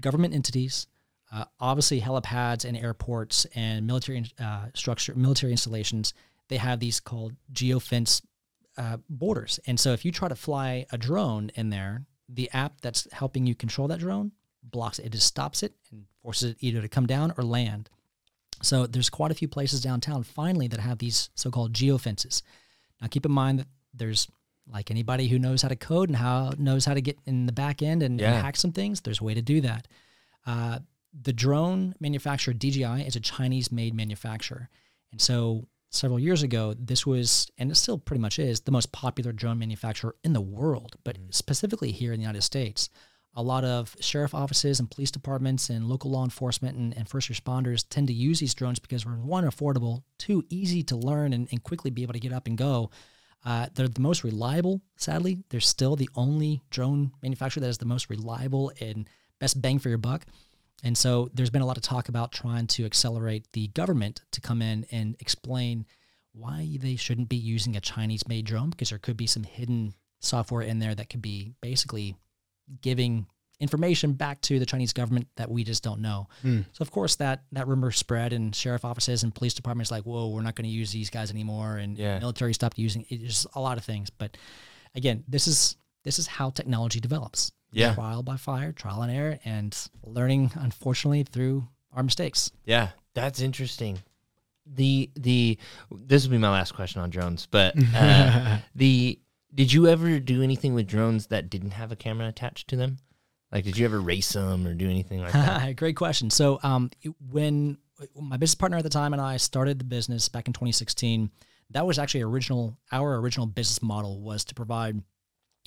government 0.00 0.34
entities, 0.34 0.86
uh, 1.32 1.44
obviously 1.60 2.00
helipads 2.00 2.64
and 2.64 2.76
airports 2.76 3.46
and 3.54 3.86
military 3.86 4.24
uh, 4.38 4.66
structure, 4.74 5.14
military 5.14 5.52
installations, 5.52 6.14
they 6.48 6.58
have 6.58 6.80
these 6.80 7.00
called 7.00 7.32
geofence 7.52 8.22
uh, 8.76 8.98
borders. 9.08 9.58
And 9.66 9.78
so 9.80 9.92
if 9.92 10.04
you 10.04 10.12
try 10.12 10.28
to 10.28 10.34
fly 10.34 10.86
a 10.92 10.98
drone 10.98 11.50
in 11.54 11.70
there, 11.70 12.04
the 12.28 12.50
app 12.52 12.80
that's 12.80 13.08
helping 13.12 13.46
you 13.46 13.54
control 13.54 13.88
that 13.88 14.00
drone 14.00 14.32
blocks 14.62 14.98
it. 14.98 15.06
It 15.06 15.12
just 15.12 15.26
stops 15.26 15.62
it 15.62 15.74
and 15.90 16.04
forces 16.22 16.52
it 16.52 16.56
either 16.60 16.80
to 16.80 16.88
come 16.88 17.06
down 17.06 17.32
or 17.36 17.44
land. 17.44 17.90
So 18.62 18.86
there's 18.86 19.10
quite 19.10 19.30
a 19.30 19.34
few 19.34 19.48
places 19.48 19.82
downtown 19.82 20.22
finally 20.22 20.68
that 20.68 20.80
have 20.80 20.98
these 20.98 21.30
so-called 21.34 21.72
geofences. 21.72 22.42
Now 23.00 23.08
keep 23.08 23.26
in 23.26 23.32
mind 23.32 23.58
that 23.58 23.66
there's 23.92 24.28
like 24.70 24.90
anybody 24.90 25.28
who 25.28 25.38
knows 25.38 25.62
how 25.62 25.68
to 25.68 25.76
code 25.76 26.08
and 26.08 26.16
how 26.16 26.52
knows 26.58 26.84
how 26.84 26.94
to 26.94 27.00
get 27.00 27.18
in 27.26 27.46
the 27.46 27.52
back 27.52 27.82
end 27.82 28.02
and, 28.02 28.20
and 28.20 28.42
hack 28.42 28.56
some 28.56 28.72
things, 28.72 29.00
there's 29.00 29.20
a 29.20 29.24
way 29.24 29.34
to 29.34 29.42
do 29.42 29.60
that. 29.60 29.88
Uh, 30.46 30.78
the 31.22 31.32
drone 31.32 31.94
manufacturer 32.00 32.54
DJI 32.54 33.02
is 33.06 33.16
a 33.16 33.20
Chinese-made 33.20 33.94
manufacturer, 33.94 34.70
and 35.10 35.20
so 35.20 35.66
several 35.92 36.18
years 36.18 36.42
ago, 36.42 36.74
this 36.78 37.06
was, 37.06 37.50
and 37.58 37.70
it 37.70 37.76
still 37.76 37.98
pretty 37.98 38.20
much 38.20 38.38
is, 38.38 38.60
the 38.62 38.72
most 38.72 38.92
popular 38.92 39.30
drone 39.30 39.58
manufacturer 39.58 40.16
in 40.24 40.32
the 40.32 40.40
world, 40.40 40.96
but 41.04 41.18
specifically 41.30 41.92
here 41.92 42.12
in 42.12 42.18
the 42.18 42.22
United 42.22 42.42
States. 42.42 42.88
A 43.34 43.42
lot 43.42 43.64
of 43.64 43.94
sheriff 44.00 44.34
offices 44.34 44.80
and 44.80 44.90
police 44.90 45.10
departments 45.10 45.70
and 45.70 45.88
local 45.88 46.10
law 46.10 46.24
enforcement 46.24 46.76
and, 46.76 46.96
and 46.96 47.08
first 47.08 47.30
responders 47.30 47.84
tend 47.88 48.08
to 48.08 48.12
use 48.12 48.40
these 48.40 48.54
drones 48.54 48.78
because 48.78 49.04
they're 49.04 49.12
one, 49.14 49.44
affordable, 49.44 50.02
two, 50.18 50.44
easy 50.50 50.82
to 50.84 50.96
learn 50.96 51.32
and, 51.32 51.48
and 51.50 51.62
quickly 51.62 51.90
be 51.90 52.02
able 52.02 52.12
to 52.12 52.20
get 52.20 52.32
up 52.32 52.46
and 52.46 52.58
go. 52.58 52.90
Uh, 53.44 53.66
they're 53.74 53.88
the 53.88 54.00
most 54.00 54.22
reliable, 54.24 54.80
sadly. 54.96 55.42
They're 55.50 55.60
still 55.60 55.96
the 55.96 56.10
only 56.14 56.62
drone 56.70 57.12
manufacturer 57.22 57.60
that 57.62 57.68
is 57.68 57.78
the 57.78 57.84
most 57.84 58.08
reliable 58.08 58.72
and 58.80 59.08
best 59.40 59.60
bang 59.60 59.78
for 59.78 59.88
your 59.88 59.98
buck. 59.98 60.24
And 60.84 60.96
so 60.96 61.30
there's 61.34 61.50
been 61.50 61.62
a 61.62 61.66
lot 61.66 61.76
of 61.76 61.82
talk 61.82 62.08
about 62.08 62.32
trying 62.32 62.66
to 62.68 62.84
accelerate 62.84 63.46
the 63.52 63.68
government 63.68 64.22
to 64.32 64.40
come 64.40 64.62
in 64.62 64.86
and 64.90 65.16
explain 65.20 65.86
why 66.32 66.76
they 66.80 66.96
shouldn't 66.96 67.28
be 67.28 67.36
using 67.36 67.76
a 67.76 67.80
Chinese 67.80 68.26
made 68.26 68.46
drone 68.46 68.70
because 68.70 68.90
there 68.90 68.98
could 68.98 69.16
be 69.16 69.26
some 69.26 69.44
hidden 69.44 69.94
software 70.20 70.62
in 70.62 70.78
there 70.78 70.94
that 70.94 71.10
could 71.10 71.22
be 71.22 71.52
basically 71.60 72.16
giving 72.80 73.26
information 73.62 74.12
back 74.12 74.40
to 74.42 74.58
the 74.58 74.66
Chinese 74.66 74.92
government 74.92 75.28
that 75.36 75.50
we 75.50 75.62
just 75.64 75.82
don't 75.82 76.00
know. 76.02 76.28
So 76.42 76.82
of 76.82 76.90
course 76.90 77.16
that 77.16 77.44
that 77.52 77.68
rumor 77.68 77.90
spread 77.92 78.32
and 78.32 78.54
sheriff 78.54 78.84
offices 78.84 79.22
and 79.22 79.34
police 79.34 79.54
departments 79.54 79.90
like, 79.90 80.02
whoa, 80.04 80.28
we're 80.28 80.42
not 80.42 80.56
going 80.56 80.64
to 80.64 80.70
use 80.70 80.90
these 80.92 81.08
guys 81.10 81.30
anymore, 81.30 81.76
and 81.76 81.96
Yeah. 81.96 82.18
military 82.18 82.52
stopped 82.54 82.78
using 82.78 83.02
it. 83.08 83.14
It's 83.22 83.34
just 83.42 83.46
a 83.54 83.60
lot 83.60 83.78
of 83.78 83.84
things. 83.84 84.10
But 84.10 84.36
again, 84.94 85.24
this 85.28 85.46
is 85.46 85.76
this 86.04 86.18
is 86.18 86.26
how 86.26 86.50
technology 86.50 86.98
develops. 87.00 87.52
Yeah. 87.74 87.94
trial 87.94 88.22
by 88.22 88.36
fire, 88.36 88.72
trial 88.72 89.00
and 89.00 89.10
error, 89.10 89.38
and 89.46 89.74
learning, 90.04 90.50
unfortunately, 90.56 91.22
through 91.22 91.66
our 91.94 92.02
mistakes. 92.02 92.50
Yeah, 92.66 92.88
that's 93.14 93.40
interesting. 93.40 93.98
The 94.66 95.10
the 95.14 95.58
this 95.90 96.24
will 96.24 96.32
be 96.32 96.38
my 96.38 96.50
last 96.50 96.74
question 96.74 97.00
on 97.00 97.08
drones, 97.10 97.46
but 97.50 97.74
uh, 97.94 98.58
the 98.74 99.18
did 99.54 99.72
you 99.72 99.86
ever 99.88 100.18
do 100.20 100.42
anything 100.42 100.74
with 100.74 100.86
drones 100.86 101.26
that 101.28 101.50
didn't 101.50 101.72
have 101.72 101.92
a 101.92 101.96
camera 101.96 102.28
attached 102.28 102.68
to 102.68 102.76
them? 102.76 102.98
Like, 103.52 103.64
did 103.64 103.76
you 103.76 103.84
ever 103.84 104.00
race 104.00 104.32
them 104.32 104.66
or 104.66 104.74
do 104.74 104.88
anything 104.88 105.20
like 105.20 105.32
that? 105.32 105.76
Great 105.76 105.96
question. 105.96 106.30
So, 106.30 106.58
um, 106.62 106.90
when 107.30 107.76
my 108.18 108.36
business 108.38 108.54
partner 108.54 108.78
at 108.78 108.82
the 108.82 108.90
time 108.90 109.12
and 109.12 109.20
I 109.20 109.36
started 109.36 109.78
the 109.78 109.84
business 109.84 110.28
back 110.28 110.46
in 110.46 110.54
2016, 110.54 111.30
that 111.70 111.86
was 111.86 111.98
actually 111.98 112.22
original. 112.22 112.78
Our 112.90 113.16
original 113.18 113.46
business 113.46 113.82
model 113.82 114.20
was 114.20 114.44
to 114.46 114.54
provide 114.54 115.02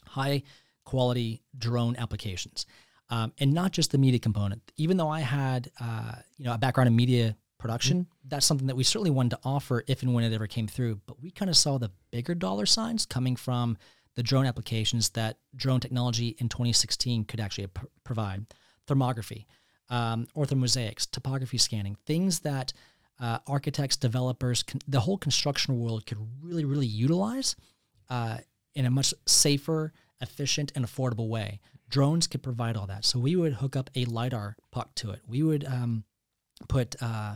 high 0.05 0.43
quality 0.83 1.43
drone 1.57 1.95
applications, 1.97 2.65
um, 3.09 3.33
and 3.39 3.53
not 3.53 3.71
just 3.71 3.91
the 3.91 3.97
media 3.97 4.19
component. 4.19 4.71
Even 4.77 4.97
though 4.97 5.09
I 5.09 5.21
had, 5.21 5.69
uh, 5.79 6.13
you 6.37 6.45
know, 6.45 6.53
a 6.53 6.57
background 6.57 6.87
in 6.87 6.95
media 6.95 7.37
production, 7.59 8.07
that's 8.27 8.45
something 8.45 8.67
that 8.67 8.75
we 8.75 8.83
certainly 8.83 9.11
wanted 9.11 9.31
to 9.31 9.39
offer 9.43 9.83
if 9.87 10.01
and 10.01 10.13
when 10.13 10.23
it 10.23 10.33
ever 10.33 10.47
came 10.47 10.67
through. 10.67 11.01
But 11.05 11.21
we 11.21 11.31
kind 11.31 11.49
of 11.49 11.57
saw 11.57 11.77
the 11.77 11.91
bigger 12.11 12.35
dollar 12.35 12.65
signs 12.65 13.05
coming 13.05 13.35
from 13.35 13.77
the 14.15 14.23
drone 14.23 14.45
applications 14.45 15.10
that 15.10 15.38
drone 15.56 15.80
technology 15.80 16.36
in 16.39 16.49
2016 16.49 17.25
could 17.25 17.39
actually 17.39 17.67
p- 17.67 17.82
provide. 18.04 18.45
Thermography, 18.88 19.45
um, 19.89 20.28
orthomosaics, 20.36 21.10
topography 21.10 21.58
scanning, 21.58 21.97
things 22.06 22.39
that 22.39 22.71
uh, 23.19 23.39
architects, 23.47 23.97
developers, 23.97 24.63
con- 24.63 24.82
the 24.88 24.99
whole 24.99 25.17
construction 25.17 25.80
world 25.80 26.06
could 26.06 26.17
really, 26.41 26.65
really 26.65 26.88
utilize 26.88 27.56
uh, 28.10 28.38
in 28.73 28.86
a 28.86 28.91
much 28.91 29.13
safer, 29.25 29.93
efficient, 30.21 30.71
and 30.75 30.86
affordable 30.86 31.30
way. 31.30 31.60
Drones 31.89 32.28
could 32.28 32.43
provide 32.43 32.78
all 32.78 32.88
that. 32.88 33.06
So 33.06 33.19
we 33.19 33.36
would 33.36 33.54
hook 33.54 33.75
up 33.75 33.89
a 33.95 34.06
LiDAR 34.06 34.58
puck 34.71 34.93
to 34.95 35.12
it. 35.12 35.21
We 35.28 35.43
would 35.43 35.65
um, 35.65 36.04
put, 36.67 36.95
uh, 37.01 37.36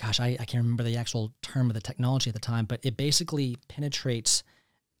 gosh, 0.00 0.20
I, 0.20 0.36
I 0.38 0.44
can't 0.44 0.62
remember 0.62 0.82
the 0.82 0.96
actual 0.96 1.32
term 1.42 1.68
of 1.70 1.74
the 1.74 1.80
technology 1.80 2.30
at 2.30 2.34
the 2.34 2.40
time, 2.40 2.66
but 2.66 2.80
it 2.82 2.96
basically 2.96 3.56
penetrates 3.68 4.42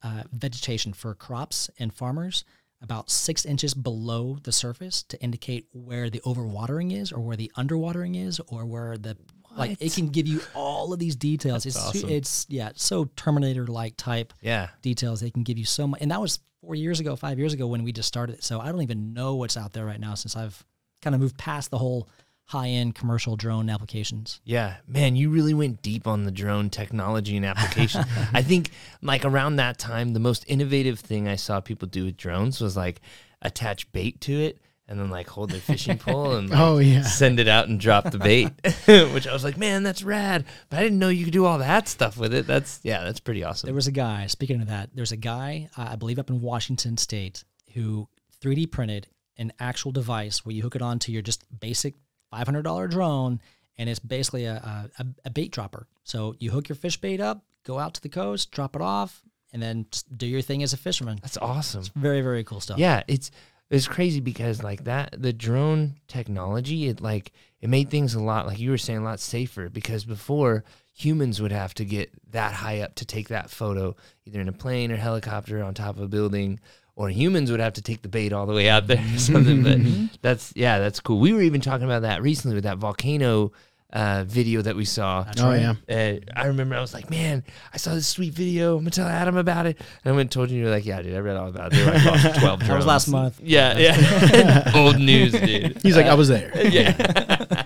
uh, 0.02 0.22
vegetation 0.32 0.92
for 0.92 1.14
crops 1.14 1.70
and 1.78 1.92
farmers 1.92 2.44
about 2.80 3.10
six 3.10 3.44
inches 3.44 3.74
below 3.74 4.38
the 4.42 4.50
surface 4.52 5.02
to 5.04 5.20
indicate 5.22 5.66
where 5.72 6.10
the 6.10 6.20
overwatering 6.20 6.92
is 6.92 7.12
or 7.12 7.20
where 7.20 7.36
the 7.36 7.50
underwatering 7.56 8.20
is 8.26 8.40
or 8.48 8.66
where 8.66 8.98
the 8.98 9.16
like 9.56 9.76
it 9.80 9.92
can 9.92 10.08
give 10.08 10.26
you 10.26 10.40
all 10.54 10.92
of 10.92 10.98
these 10.98 11.14
details. 11.14 11.66
It's 11.66 11.76
awesome. 11.76 12.08
it's 12.08 12.46
yeah 12.48 12.70
so 12.74 13.04
terminator 13.16 13.66
like 13.66 13.96
type 13.96 14.32
Yeah, 14.40 14.68
details. 14.80 15.20
They 15.20 15.30
can 15.30 15.42
give 15.42 15.58
you 15.58 15.64
so 15.66 15.86
much 15.86 16.00
and 16.00 16.10
that 16.10 16.20
was 16.20 16.40
four 16.62 16.74
years 16.74 17.00
ago 17.00 17.14
five 17.16 17.38
years 17.38 17.52
ago 17.52 17.66
when 17.66 17.84
we 17.84 17.92
just 17.92 18.08
started 18.08 18.36
it. 18.36 18.44
So 18.44 18.60
i 18.60 18.70
don't 18.70 18.82
even 18.82 19.12
know 19.12 19.34
what's 19.36 19.56
out 19.56 19.72
there 19.72 19.84
right 19.84 19.98
now 20.00 20.14
since 20.14 20.36
i've 20.36 20.64
kind 21.02 21.14
of 21.14 21.20
moved 21.20 21.36
past 21.36 21.70
the 21.70 21.78
whole 21.78 22.08
high-end 22.46 22.94
commercial 22.94 23.36
drone 23.36 23.70
applications 23.70 24.40
yeah, 24.44 24.76
man, 24.86 25.16
you 25.16 25.30
really 25.30 25.54
went 25.54 25.80
deep 25.80 26.06
on 26.06 26.24
the 26.24 26.30
drone 26.30 26.68
technology 26.68 27.36
and 27.36 27.46
application. 27.46 28.04
I 28.34 28.42
think 28.42 28.70
like 29.00 29.24
around 29.24 29.56
that 29.56 29.78
time, 29.78 30.12
the 30.12 30.20
most 30.20 30.44
innovative 30.48 31.00
thing 31.00 31.28
I 31.28 31.36
saw 31.36 31.60
people 31.60 31.88
do 31.88 32.04
with 32.04 32.16
drones 32.16 32.60
was 32.60 32.76
like 32.76 33.00
attach 33.40 33.90
bait 33.92 34.20
to 34.22 34.32
it 34.32 34.58
and 34.88 34.98
then 35.00 35.08
like 35.08 35.28
hold 35.28 35.50
their 35.50 35.60
fishing 35.60 35.96
pole 35.96 36.32
and 36.34 36.50
like, 36.50 36.58
Oh, 36.58 36.78
yeah. 36.78 37.02
send 37.02 37.40
it 37.40 37.48
out 37.48 37.68
and 37.68 37.80
drop 37.80 38.10
the 38.10 38.18
bait, 38.18 38.48
which 39.14 39.26
I 39.26 39.32
was 39.32 39.44
like, 39.44 39.56
man, 39.56 39.82
that's 39.84 40.02
rad. 40.02 40.44
But 40.68 40.80
I 40.80 40.82
didn't 40.82 40.98
know 40.98 41.08
you 41.08 41.24
could 41.24 41.32
do 41.32 41.46
all 41.46 41.58
that 41.58 41.88
stuff 41.88 42.18
with 42.18 42.34
it. 42.34 42.46
That's 42.46 42.80
yeah, 42.82 43.02
that's 43.04 43.20
pretty 43.20 43.44
awesome. 43.44 43.68
There 43.68 43.74
was 43.74 43.86
a 43.86 43.92
guy, 43.92 44.26
speaking 44.26 44.60
of 44.60 44.68
that, 44.68 44.90
there's 44.94 45.12
a 45.12 45.16
guy, 45.16 45.68
uh, 45.78 45.88
I 45.92 45.96
believe 45.96 46.18
up 46.18 46.28
in 46.28 46.42
Washington 46.42 46.98
State, 46.98 47.44
who 47.72 48.08
3D 48.42 48.70
printed 48.70 49.06
an 49.38 49.52
actual 49.58 49.92
device 49.92 50.44
where 50.44 50.54
you 50.54 50.62
hook 50.62 50.76
it 50.76 50.82
onto 50.82 51.10
your 51.12 51.22
just 51.22 51.44
basic 51.58 51.94
$500 52.32 52.90
drone, 52.90 53.40
and 53.76 53.88
it's 53.88 54.00
basically 54.00 54.44
a, 54.46 54.90
a, 54.98 55.06
a 55.24 55.30
bait 55.30 55.52
dropper. 55.52 55.86
So 56.04 56.34
you 56.38 56.50
hook 56.50 56.68
your 56.68 56.76
fish 56.76 56.96
bait 57.00 57.20
up, 57.20 57.44
go 57.64 57.78
out 57.78 57.94
to 57.94 58.02
the 58.02 58.08
coast, 58.08 58.50
drop 58.50 58.76
it 58.76 58.82
off, 58.82 59.22
and 59.52 59.62
then 59.62 59.86
do 60.16 60.26
your 60.26 60.42
thing 60.42 60.62
as 60.62 60.72
a 60.72 60.76
fisherman. 60.76 61.18
that's 61.22 61.36
awesome. 61.36 61.84
Very, 61.94 62.20
very 62.22 62.44
cool 62.44 62.60
stuff. 62.60 62.78
Yeah, 62.78 63.02
it's 63.06 63.30
it's 63.72 63.88
crazy 63.88 64.20
because 64.20 64.62
like 64.62 64.84
that 64.84 65.14
the 65.16 65.32
drone 65.32 65.94
technology 66.06 66.88
it 66.88 67.00
like 67.00 67.32
it 67.60 67.70
made 67.70 67.88
things 67.88 68.14
a 68.14 68.20
lot 68.20 68.46
like 68.46 68.58
you 68.58 68.70
were 68.70 68.76
saying 68.76 68.98
a 68.98 69.04
lot 69.04 69.18
safer 69.18 69.70
because 69.70 70.04
before 70.04 70.62
humans 70.92 71.40
would 71.40 71.52
have 71.52 71.72
to 71.72 71.84
get 71.86 72.10
that 72.30 72.52
high 72.52 72.80
up 72.80 72.94
to 72.96 73.06
take 73.06 73.28
that 73.28 73.48
photo 73.48 73.96
either 74.26 74.40
in 74.40 74.48
a 74.48 74.52
plane 74.52 74.92
or 74.92 74.96
helicopter 74.96 75.62
on 75.62 75.72
top 75.72 75.96
of 75.96 76.02
a 76.02 76.08
building 76.08 76.60
or 76.96 77.08
humans 77.08 77.50
would 77.50 77.60
have 77.60 77.72
to 77.74 77.82
take 77.82 78.02
the 78.02 78.08
bait 78.08 78.32
all 78.32 78.46
the 78.46 78.52
way 78.54 78.68
out 78.68 78.86
there 78.86 79.04
or 79.14 79.18
something 79.18 79.62
but 79.62 79.78
that's 80.20 80.52
yeah 80.56 80.78
that's 80.78 81.00
cool 81.00 81.18
we 81.18 81.32
were 81.32 81.42
even 81.42 81.60
talking 81.60 81.84
about 81.86 82.02
that 82.02 82.20
recently 82.22 82.54
with 82.54 82.64
that 82.64 82.78
volcano 82.78 83.50
uh, 83.94 84.24
video 84.26 84.62
that 84.62 84.74
we 84.74 84.86
saw 84.86 85.22
That's 85.22 85.42
Oh 85.42 85.50
right. 85.50 85.60
yeah. 85.60 85.74
uh, 85.94 86.40
I 86.40 86.46
remember 86.46 86.74
I 86.74 86.80
was 86.80 86.94
like, 86.94 87.10
man, 87.10 87.44
I 87.74 87.76
saw 87.76 87.92
this 87.92 88.08
sweet 88.08 88.32
video. 88.32 88.78
I'm 88.78 88.84
gonna 88.84 88.90
tell 88.90 89.06
Adam 89.06 89.36
about 89.36 89.66
it. 89.66 89.76
And 89.78 90.12
I 90.14 90.16
went 90.16 90.20
and 90.22 90.30
told 90.30 90.50
you, 90.50 90.62
you're 90.62 90.70
like, 90.70 90.86
yeah, 90.86 91.02
dude, 91.02 91.14
I 91.14 91.18
read 91.18 91.36
all 91.36 91.48
about 91.48 91.74
it. 91.74 91.76
They 91.76 91.84
like 91.84 92.02
lost 92.06 92.40
12. 92.40 92.60
That 92.68 92.76
was 92.76 92.86
last 92.86 93.08
month. 93.08 93.38
Yeah, 93.42 93.76
yeah. 93.76 94.72
Old 94.74 94.98
news, 94.98 95.32
dude. 95.32 95.78
He's 95.82 95.94
like, 95.94 96.06
I 96.06 96.14
was 96.14 96.28
there. 96.28 96.50
yeah. 96.70 97.61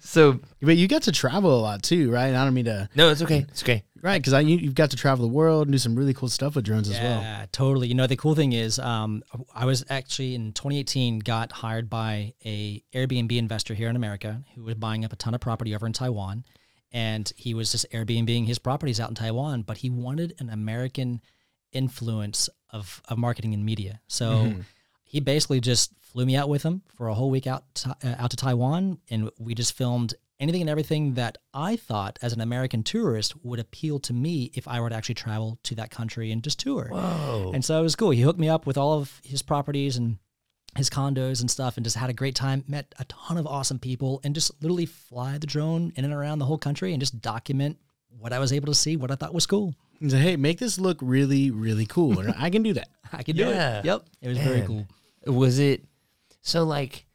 So 0.00 0.40
But 0.60 0.76
you 0.76 0.88
got 0.88 1.02
to 1.02 1.12
travel 1.12 1.58
a 1.58 1.60
lot 1.60 1.82
too, 1.82 2.10
right? 2.10 2.26
And 2.26 2.36
I 2.36 2.44
don't 2.44 2.54
mean 2.54 2.66
to, 2.66 2.88
no, 2.94 3.10
it's 3.10 3.22
okay. 3.22 3.46
It's 3.48 3.62
okay. 3.62 3.84
right? 4.02 4.22
Because 4.22 4.44
you, 4.44 4.56
you've 4.56 4.74
got 4.74 4.90
to 4.90 4.96
travel 4.96 5.26
the 5.26 5.32
world 5.32 5.66
and 5.66 5.72
do 5.72 5.78
some 5.78 5.94
really 5.94 6.14
cool 6.14 6.28
stuff 6.28 6.54
with 6.54 6.64
drones 6.64 6.88
as 6.88 6.98
well. 7.00 7.20
Yeah, 7.20 7.46
totally. 7.52 7.88
You 7.88 7.94
know, 7.94 8.06
the 8.06 8.16
cool 8.16 8.34
thing 8.34 8.52
is, 8.52 8.78
um, 8.78 9.22
I 9.54 9.64
was 9.64 9.84
actually 9.90 10.34
in 10.34 10.52
2018 10.52 11.20
got 11.20 11.52
hired 11.52 11.88
by 11.90 12.34
a 12.44 12.82
Airbnb 12.94 13.36
investor 13.36 13.74
here 13.74 13.88
in 13.88 13.96
America 13.96 14.42
who 14.54 14.64
was 14.64 14.74
buying 14.74 15.04
up 15.04 15.12
a 15.12 15.16
ton 15.16 15.34
of 15.34 15.40
property 15.40 15.74
over 15.74 15.86
in 15.86 15.92
Taiwan, 15.92 16.44
and 16.92 17.32
he 17.36 17.54
was 17.54 17.70
just 17.72 17.90
Airbnbing 17.92 18.46
his 18.46 18.58
properties 18.58 18.98
out 19.00 19.08
in 19.08 19.14
Taiwan, 19.14 19.62
but 19.62 19.78
he 19.78 19.90
wanted 19.90 20.34
an 20.38 20.48
American 20.50 21.20
influence 21.72 22.48
of 22.70 23.02
of 23.08 23.18
marketing 23.18 23.54
and 23.54 23.64
media. 23.64 24.00
So 24.08 24.54
he 25.08 25.20
basically 25.20 25.60
just 25.60 25.92
flew 26.00 26.24
me 26.26 26.36
out 26.36 26.48
with 26.48 26.62
him 26.62 26.82
for 26.94 27.08
a 27.08 27.14
whole 27.14 27.30
week 27.30 27.46
out 27.46 27.64
to, 27.74 27.96
uh, 28.04 28.14
out 28.18 28.30
to 28.30 28.36
Taiwan, 28.36 28.98
and 29.10 29.30
we 29.38 29.54
just 29.54 29.76
filmed 29.76 30.14
anything 30.38 30.60
and 30.60 30.70
everything 30.70 31.14
that 31.14 31.38
I 31.52 31.76
thought 31.76 32.18
as 32.22 32.32
an 32.32 32.40
American 32.40 32.84
tourist 32.84 33.34
would 33.42 33.58
appeal 33.58 33.98
to 34.00 34.12
me 34.12 34.52
if 34.54 34.68
I 34.68 34.80
were 34.80 34.88
to 34.88 34.94
actually 34.94 35.16
travel 35.16 35.58
to 35.64 35.74
that 35.76 35.90
country 35.90 36.30
and 36.30 36.44
just 36.44 36.60
tour. 36.60 36.88
Whoa. 36.92 37.50
And 37.54 37.64
so 37.64 37.78
it 37.80 37.82
was 37.82 37.96
cool. 37.96 38.10
He 38.10 38.20
hooked 38.20 38.38
me 38.38 38.48
up 38.48 38.66
with 38.66 38.78
all 38.78 38.98
of 39.00 39.20
his 39.24 39.42
properties 39.42 39.96
and 39.96 40.18
his 40.76 40.90
condos 40.90 41.40
and 41.40 41.50
stuff 41.50 41.76
and 41.76 41.84
just 41.84 41.96
had 41.96 42.10
a 42.10 42.12
great 42.12 42.34
time, 42.34 42.62
met 42.68 42.94
a 42.98 43.04
ton 43.06 43.38
of 43.38 43.46
awesome 43.46 43.78
people, 43.78 44.20
and 44.22 44.34
just 44.34 44.52
literally 44.62 44.86
fly 44.86 45.38
the 45.38 45.46
drone 45.46 45.92
in 45.96 46.04
and 46.04 46.14
around 46.14 46.38
the 46.38 46.44
whole 46.44 46.58
country 46.58 46.92
and 46.92 47.00
just 47.00 47.20
document 47.20 47.78
what 48.18 48.32
I 48.32 48.38
was 48.38 48.52
able 48.52 48.66
to 48.66 48.74
see, 48.74 48.96
what 48.96 49.10
I 49.10 49.16
thought 49.16 49.34
was 49.34 49.46
cool. 49.46 49.74
He 50.00 50.08
said, 50.10 50.20
"Hey, 50.20 50.36
make 50.36 50.58
this 50.58 50.78
look 50.78 50.98
really, 51.00 51.50
really 51.50 51.86
cool." 51.86 52.18
And 52.20 52.34
I 52.38 52.50
can 52.50 52.62
do 52.62 52.72
that. 52.74 52.88
I 53.12 53.22
can 53.22 53.36
do 53.36 53.44
Yeah. 53.44 53.78
it. 53.80 53.84
Yep. 53.84 54.02
It 54.22 54.28
was 54.28 54.38
very 54.38 54.58
Man. 54.58 54.66
cool. 54.66 54.86
Was 55.34 55.58
it 55.58 55.84
so 56.40 56.64
like 56.64 57.06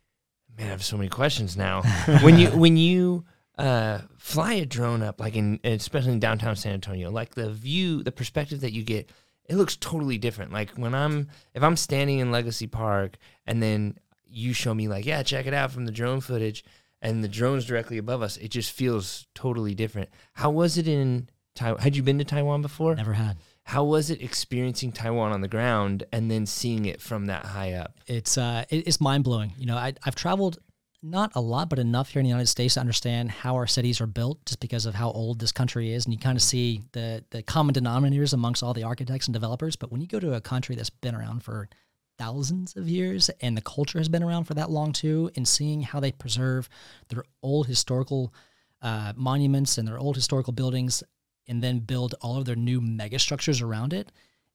man, 0.57 0.67
I 0.67 0.69
have 0.71 0.83
so 0.83 0.97
many 0.97 1.09
questions 1.09 1.55
now. 1.57 1.81
when 2.21 2.37
you 2.37 2.49
when 2.51 2.77
you 2.77 3.25
uh 3.57 3.99
fly 4.17 4.53
a 4.53 4.65
drone 4.65 5.01
up 5.03 5.19
like 5.19 5.35
in 5.35 5.59
especially 5.63 6.13
in 6.13 6.19
downtown 6.19 6.55
San 6.55 6.73
Antonio, 6.73 7.09
like 7.11 7.35
the 7.35 7.49
view, 7.51 8.03
the 8.03 8.11
perspective 8.11 8.61
that 8.61 8.73
you 8.73 8.83
get, 8.83 9.09
it 9.45 9.55
looks 9.55 9.75
totally 9.77 10.17
different. 10.17 10.51
Like 10.51 10.71
when 10.71 10.93
I'm 10.93 11.29
if 11.53 11.63
I'm 11.63 11.77
standing 11.77 12.19
in 12.19 12.31
Legacy 12.31 12.67
Park 12.67 13.17
and 13.47 13.61
then 13.61 13.97
you 14.27 14.53
show 14.53 14.73
me 14.73 14.87
like, 14.87 15.05
yeah, 15.05 15.21
check 15.23 15.45
it 15.45 15.53
out 15.53 15.71
from 15.71 15.85
the 15.85 15.91
drone 15.91 16.19
footage 16.19 16.63
and 17.01 17.23
the 17.23 17.27
drone's 17.27 17.65
directly 17.65 17.97
above 17.97 18.21
us, 18.21 18.37
it 18.37 18.49
just 18.49 18.71
feels 18.71 19.27
totally 19.35 19.75
different. 19.75 20.09
How 20.33 20.49
was 20.49 20.77
it 20.77 20.87
in 20.87 21.29
Taiwan? 21.55 21.81
Had 21.81 21.95
you 21.95 22.03
been 22.03 22.17
to 22.19 22.25
Taiwan 22.25 22.61
before? 22.61 22.95
Never 22.95 23.13
had. 23.13 23.37
How 23.63 23.83
was 23.83 24.09
it 24.09 24.21
experiencing 24.21 24.91
Taiwan 24.91 25.31
on 25.31 25.41
the 25.41 25.47
ground 25.47 26.03
and 26.11 26.29
then 26.29 26.45
seeing 26.45 26.85
it 26.85 27.01
from 27.01 27.27
that 27.27 27.45
high 27.45 27.73
up? 27.73 27.99
It's 28.07 28.37
uh, 28.37 28.65
it, 28.69 28.87
it's 28.87 28.99
mind 28.99 29.23
blowing. 29.23 29.53
You 29.57 29.65
know, 29.65 29.77
I, 29.77 29.93
I've 30.03 30.15
traveled 30.15 30.59
not 31.01 31.33
a 31.35 31.41
lot, 31.41 31.69
but 31.69 31.79
enough 31.79 32.09
here 32.09 32.21
in 32.21 32.23
the 32.23 32.29
United 32.29 32.47
States 32.47 32.75
to 32.75 32.79
understand 32.79 33.29
how 33.29 33.55
our 33.55 33.67
cities 33.67 33.99
are 33.99 34.07
built, 34.07 34.45
just 34.45 34.61
because 34.61 34.85
of 34.85 34.95
how 34.95 35.11
old 35.11 35.39
this 35.39 35.51
country 35.51 35.91
is, 35.91 36.05
and 36.05 36.13
you 36.13 36.19
kind 36.19 36.37
of 36.37 36.41
see 36.41 36.81
the 36.93 37.23
the 37.29 37.43
common 37.43 37.75
denominators 37.75 38.33
amongst 38.33 38.63
all 38.63 38.73
the 38.73 38.83
architects 38.83 39.27
and 39.27 39.33
developers. 39.33 39.75
But 39.75 39.91
when 39.91 40.01
you 40.01 40.07
go 40.07 40.19
to 40.19 40.33
a 40.33 40.41
country 40.41 40.75
that's 40.75 40.89
been 40.89 41.15
around 41.15 41.43
for 41.43 41.69
thousands 42.17 42.75
of 42.75 42.87
years 42.87 43.29
and 43.41 43.57
the 43.57 43.61
culture 43.61 43.97
has 43.97 44.07
been 44.07 44.23
around 44.23 44.43
for 44.43 44.53
that 44.53 44.69
long 44.69 44.93
too, 44.93 45.29
and 45.35 45.47
seeing 45.47 45.81
how 45.81 45.99
they 45.99 46.11
preserve 46.11 46.69
their 47.09 47.23
old 47.41 47.67
historical 47.67 48.33
uh, 48.81 49.13
monuments 49.15 49.77
and 49.77 49.87
their 49.87 49.97
old 49.97 50.15
historical 50.15 50.53
buildings, 50.53 51.03
and 51.47 51.61
then 51.61 51.79
build 51.79 52.15
all 52.21 52.37
of 52.37 52.45
their 52.45 52.55
new 52.55 52.81
mega 52.81 53.19
structures 53.19 53.61
around 53.61 53.93
it, 53.93 54.11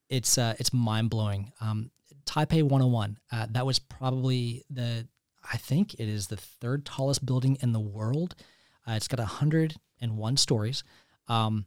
it's 0.09 0.39
uh, 0.39 0.55
it's 0.59 0.73
mind 0.73 1.11
blowing. 1.11 1.53
Um, 1.61 1.91
Taipei 2.25 2.63
101, 2.63 3.19
uh, 3.33 3.47
that 3.51 3.65
was 3.65 3.79
probably 3.79 4.65
the 4.71 5.07
I 5.51 5.57
think 5.57 5.95
it 5.95 6.09
is 6.09 6.27
the 6.27 6.37
third 6.37 6.85
tallest 6.85 7.25
building 7.25 7.57
in 7.63 7.73
the 7.73 7.81
world. 7.81 8.35
Uh, 8.87 8.93
it's 8.93 9.09
got 9.09 9.19
101 9.19 10.37
stories, 10.37 10.85
um, 11.29 11.67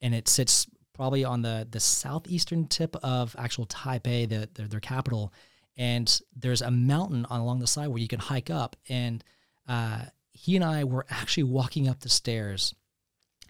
and 0.00 0.14
it 0.14 0.28
sits 0.28 0.66
probably 0.92 1.24
on 1.24 1.42
the 1.42 1.66
the 1.70 1.80
southeastern 1.80 2.66
tip 2.66 2.96
of 3.02 3.34
actual 3.38 3.66
Taipei, 3.66 4.28
the, 4.28 4.48
their, 4.54 4.68
their 4.68 4.80
capital. 4.80 5.32
And 5.76 6.20
there's 6.36 6.60
a 6.60 6.70
mountain 6.70 7.24
on 7.30 7.40
along 7.40 7.60
the 7.60 7.66
side 7.66 7.88
where 7.88 8.02
you 8.02 8.08
can 8.08 8.18
hike 8.18 8.50
up. 8.50 8.76
And 8.88 9.24
uh, 9.66 10.02
he 10.32 10.56
and 10.56 10.64
I 10.64 10.84
were 10.84 11.06
actually 11.08 11.44
walking 11.44 11.88
up 11.88 12.00
the 12.00 12.10
stairs, 12.10 12.74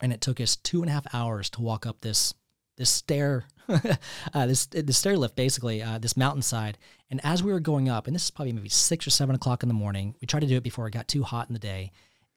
and 0.00 0.12
it 0.12 0.20
took 0.20 0.40
us 0.40 0.56
two 0.56 0.82
and 0.82 0.90
a 0.90 0.92
half 0.92 1.06
hours 1.14 1.50
to 1.50 1.62
walk 1.62 1.86
up 1.86 2.00
this 2.00 2.34
this 2.76 2.90
stair, 2.90 3.44
uh, 3.68 4.46
this 4.46 4.66
the 4.66 4.92
stair 4.92 5.16
lift, 5.16 5.36
basically 5.36 5.82
uh, 5.82 5.98
this 5.98 6.16
mountainside. 6.16 6.78
And 7.10 7.20
as 7.24 7.42
we 7.42 7.52
were 7.52 7.60
going 7.60 7.88
up, 7.88 8.06
and 8.06 8.14
this 8.14 8.24
is 8.24 8.30
probably 8.30 8.52
maybe 8.52 8.70
six 8.70 9.06
or 9.06 9.10
seven 9.10 9.34
o'clock 9.34 9.62
in 9.62 9.68
the 9.68 9.74
morning, 9.74 10.14
we 10.20 10.26
tried 10.26 10.40
to 10.40 10.46
do 10.46 10.56
it 10.56 10.62
before 10.62 10.86
it 10.86 10.92
got 10.92 11.06
too 11.06 11.22
hot 11.22 11.48
in 11.48 11.52
the 11.52 11.58
day. 11.58 11.92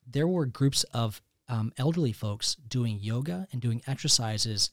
There 0.06 0.28
were 0.28 0.46
groups 0.46 0.84
of 0.94 1.22
um, 1.48 1.72
elderly 1.78 2.12
folks 2.12 2.56
doing 2.56 3.00
yoga 3.00 3.48
and 3.52 3.62
doing 3.62 3.82
exercises, 3.88 4.70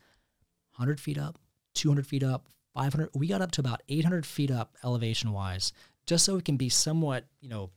hundred 0.72 1.00
feet 1.00 1.18
up, 1.18 1.38
two 1.74 1.88
hundred 1.88 2.06
feet 2.06 2.24
up, 2.24 2.48
five 2.74 2.92
hundred. 2.92 3.10
We 3.14 3.28
got 3.28 3.42
up 3.42 3.52
to 3.52 3.60
about 3.60 3.82
eight 3.88 4.04
hundred 4.04 4.26
feet 4.26 4.50
up 4.50 4.76
elevation 4.82 5.32
wise, 5.32 5.72
just 6.04 6.24
so 6.24 6.36
it 6.36 6.44
can 6.44 6.56
be 6.56 6.68
somewhat, 6.68 7.26
you 7.40 7.48
know, 7.48 7.70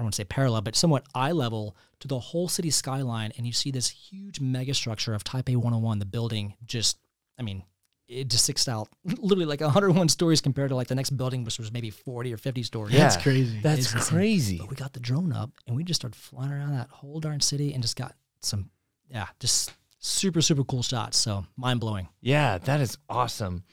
I 0.00 0.02
don't 0.02 0.06
want 0.06 0.14
to 0.14 0.22
say 0.22 0.24
parallel, 0.24 0.62
but 0.62 0.74
somewhat 0.74 1.04
eye 1.14 1.32
level 1.32 1.76
to 1.98 2.08
the 2.08 2.18
whole 2.18 2.48
city 2.48 2.70
skyline. 2.70 3.32
And 3.36 3.46
you 3.46 3.52
see 3.52 3.70
this 3.70 3.90
huge 3.90 4.40
mega 4.40 4.72
structure 4.72 5.12
of 5.12 5.24
Taipei 5.24 5.56
101, 5.56 5.98
the 5.98 6.06
building 6.06 6.54
just, 6.64 6.96
I 7.38 7.42
mean, 7.42 7.64
it 8.08 8.28
just 8.28 8.44
sticks 8.44 8.66
out 8.66 8.88
literally 9.04 9.44
like 9.44 9.60
101 9.60 10.08
stories 10.08 10.40
compared 10.40 10.70
to 10.70 10.74
like 10.74 10.88
the 10.88 10.94
next 10.94 11.10
building, 11.10 11.44
which 11.44 11.58
was 11.58 11.70
maybe 11.70 11.90
40 11.90 12.32
or 12.32 12.38
50 12.38 12.62
stories. 12.62 12.94
Yeah. 12.94 13.00
That's 13.00 13.18
crazy. 13.18 13.60
That's 13.60 13.80
It's 13.80 13.92
insane. 13.92 14.08
crazy. 14.16 14.56
But 14.56 14.70
we 14.70 14.76
got 14.76 14.94
the 14.94 15.00
drone 15.00 15.34
up 15.34 15.50
and 15.66 15.76
we 15.76 15.84
just 15.84 16.00
started 16.00 16.16
flying 16.16 16.50
around 16.50 16.72
that 16.72 16.88
whole 16.88 17.20
darn 17.20 17.40
city 17.40 17.74
and 17.74 17.82
just 17.82 17.96
got 17.96 18.14
some, 18.40 18.70
yeah, 19.10 19.26
just 19.38 19.70
super, 19.98 20.40
super 20.40 20.64
cool 20.64 20.82
shots. 20.82 21.18
So 21.18 21.44
mind 21.58 21.78
blowing. 21.78 22.08
Yeah, 22.22 22.56
that 22.56 22.80
is 22.80 22.96
awesome. 23.10 23.64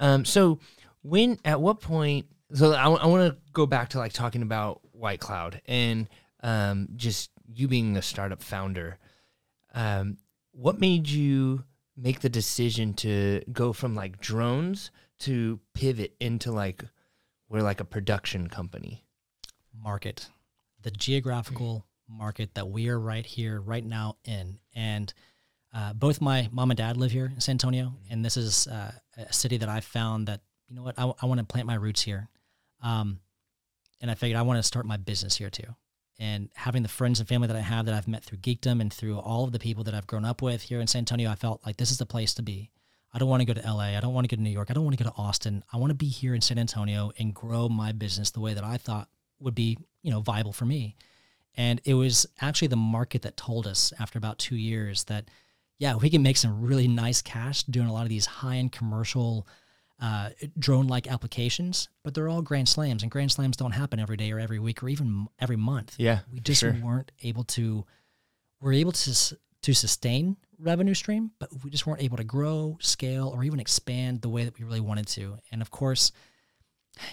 Um, 0.00 0.24
so 0.24 0.60
when 1.02 1.38
at 1.44 1.60
what 1.60 1.82
point? 1.82 2.24
So 2.54 2.72
I, 2.72 2.88
I, 2.88 3.06
want 3.06 3.30
to 3.30 3.38
go 3.52 3.66
back 3.66 3.90
to 3.90 3.98
like 3.98 4.14
talking 4.14 4.40
about 4.40 4.80
White 4.98 5.20
Cloud 5.20 5.60
and 5.66 6.08
um, 6.42 6.88
just 6.96 7.30
you 7.46 7.68
being 7.68 7.96
a 7.96 8.02
startup 8.02 8.42
founder. 8.42 8.98
Um, 9.74 10.18
what 10.52 10.80
made 10.80 11.08
you 11.08 11.64
make 11.96 12.20
the 12.20 12.28
decision 12.28 12.94
to 12.94 13.42
go 13.52 13.72
from 13.72 13.94
like 13.94 14.20
drones 14.20 14.90
to 15.20 15.60
pivot 15.74 16.14
into 16.20 16.52
like 16.52 16.84
we're 17.48 17.62
like 17.62 17.80
a 17.80 17.84
production 17.84 18.48
company? 18.48 19.04
market, 19.82 20.28
the 20.82 20.90
geographical 20.90 21.86
market 22.08 22.54
that 22.54 22.68
we 22.68 22.88
are 22.88 22.98
right 22.98 23.24
here, 23.26 23.60
right 23.60 23.84
now 23.84 24.16
in. 24.24 24.58
And 24.74 25.12
uh, 25.74 25.92
both 25.92 26.20
my 26.20 26.48
mom 26.52 26.70
and 26.70 26.78
dad 26.78 26.96
live 26.96 27.10
here 27.10 27.26
in 27.26 27.40
San 27.40 27.54
Antonio, 27.54 27.94
and 28.10 28.24
this 28.24 28.36
is 28.36 28.66
uh, 28.66 28.92
a 29.16 29.32
city 29.32 29.58
that 29.58 29.68
I 29.68 29.80
found 29.80 30.28
that 30.28 30.40
you 30.68 30.76
know 30.76 30.82
what 30.82 30.98
I, 30.98 31.10
I 31.22 31.26
want 31.26 31.38
to 31.38 31.46
plant 31.46 31.66
my 31.66 31.74
roots 31.74 32.02
here, 32.02 32.28
um, 32.82 33.20
and 34.00 34.10
I 34.10 34.14
figured 34.14 34.38
I 34.38 34.42
want 34.42 34.58
to 34.58 34.62
start 34.62 34.86
my 34.86 34.96
business 34.96 35.36
here 35.36 35.50
too. 35.50 35.74
And 36.18 36.48
having 36.54 36.82
the 36.82 36.88
friends 36.88 37.20
and 37.20 37.28
family 37.28 37.46
that 37.46 37.56
I 37.56 37.60
have 37.60 37.86
that 37.86 37.94
I've 37.94 38.08
met 38.08 38.24
through 38.24 38.38
geekdom 38.38 38.80
and 38.80 38.92
through 38.92 39.18
all 39.18 39.44
of 39.44 39.52
the 39.52 39.58
people 39.58 39.84
that 39.84 39.94
I've 39.94 40.06
grown 40.06 40.24
up 40.24 40.42
with 40.42 40.62
here 40.62 40.80
in 40.80 40.86
San 40.88 41.00
Antonio, 41.00 41.30
I 41.30 41.36
felt 41.36 41.64
like 41.64 41.76
this 41.76 41.92
is 41.92 41.98
the 41.98 42.06
place 42.06 42.34
to 42.34 42.42
be. 42.42 42.70
I 43.12 43.18
don't 43.18 43.28
want 43.28 43.40
to 43.40 43.46
go 43.46 43.54
to 43.54 43.66
LA. 43.66 43.96
I 43.96 44.00
don't 44.00 44.14
want 44.14 44.28
to 44.28 44.34
go 44.34 44.36
to 44.36 44.42
New 44.42 44.50
York. 44.50 44.70
I 44.70 44.74
don't 44.74 44.84
want 44.84 44.98
to 44.98 45.02
go 45.02 45.08
to 45.08 45.16
Austin. 45.16 45.62
I 45.72 45.76
want 45.78 45.90
to 45.90 45.94
be 45.94 46.08
here 46.08 46.34
in 46.34 46.40
San 46.40 46.58
Antonio 46.58 47.12
and 47.18 47.32
grow 47.32 47.68
my 47.68 47.92
business 47.92 48.30
the 48.30 48.40
way 48.40 48.52
that 48.52 48.64
I 48.64 48.76
thought 48.76 49.08
would 49.40 49.54
be, 49.54 49.78
you 50.02 50.10
know, 50.10 50.20
viable 50.20 50.52
for 50.52 50.66
me. 50.66 50.96
And 51.56 51.80
it 51.84 51.94
was 51.94 52.26
actually 52.40 52.68
the 52.68 52.76
market 52.76 53.22
that 53.22 53.36
told 53.36 53.66
us 53.66 53.92
after 53.98 54.18
about 54.18 54.38
two 54.38 54.56
years 54.56 55.04
that, 55.04 55.30
yeah, 55.78 55.94
we 55.96 56.10
can 56.10 56.22
make 56.22 56.36
some 56.36 56.60
really 56.60 56.86
nice 56.86 57.22
cash 57.22 57.62
doing 57.64 57.88
a 57.88 57.92
lot 57.92 58.02
of 58.02 58.08
these 58.08 58.26
high 58.26 58.56
end 58.56 58.72
commercial 58.72 59.46
uh, 60.00 60.30
drone 60.58 60.86
like 60.86 61.10
applications, 61.10 61.88
but 62.04 62.14
they're 62.14 62.28
all 62.28 62.42
grand 62.42 62.68
slams, 62.68 63.02
and 63.02 63.10
grand 63.10 63.32
slams 63.32 63.56
don't 63.56 63.72
happen 63.72 63.98
every 63.98 64.16
day 64.16 64.30
or 64.30 64.38
every 64.38 64.58
week 64.58 64.82
or 64.82 64.88
even 64.88 65.26
every 65.40 65.56
month. 65.56 65.94
Yeah, 65.98 66.20
we 66.32 66.40
just 66.40 66.60
sure. 66.60 66.76
weren't 66.82 67.12
able 67.22 67.44
to. 67.44 67.84
We're 68.60 68.74
able 68.74 68.92
to 68.92 69.36
to 69.62 69.74
sustain 69.74 70.36
revenue 70.58 70.94
stream, 70.94 71.32
but 71.38 71.50
we 71.64 71.70
just 71.70 71.86
weren't 71.86 72.02
able 72.02 72.16
to 72.16 72.24
grow, 72.24 72.78
scale, 72.80 73.28
or 73.28 73.44
even 73.44 73.60
expand 73.60 74.22
the 74.22 74.28
way 74.28 74.44
that 74.44 74.58
we 74.58 74.64
really 74.64 74.80
wanted 74.80 75.06
to. 75.08 75.36
And 75.50 75.62
of 75.62 75.70
course, 75.70 76.12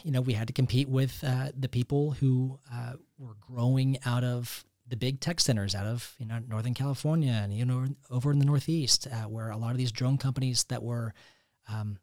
you 0.04 0.12
know, 0.12 0.21
we 0.21 0.34
had 0.34 0.48
to 0.48 0.54
compete 0.54 0.89
with 0.89 1.24
uh, 1.24 1.52
the 1.58 1.69
people 1.69 2.12
who 2.12 2.60
uh, 2.71 2.93
were 3.17 3.36
growing 3.39 3.98
out 4.06 4.24
of 4.24 4.63
the 4.88 4.95
big 4.95 5.19
tech 5.19 5.39
centers 5.39 5.74
out 5.74 5.88
of 5.88 6.13
you 6.19 6.28
know 6.28 6.39
Northern 6.48 6.76
California 6.76 7.32
and 7.32 7.52
you 7.52 7.65
know 7.65 7.86
over 8.12 8.32
in 8.32 8.39
the 8.39 8.45
Northeast, 8.45 9.08
uh, 9.08 9.28
where 9.28 9.50
a 9.50 9.58
lot 9.58 9.71
of 9.71 9.78
these 9.78 9.91
drone 9.91 10.17
companies 10.17 10.65
that 10.65 10.84
were 10.84 11.13
um, 11.67 11.98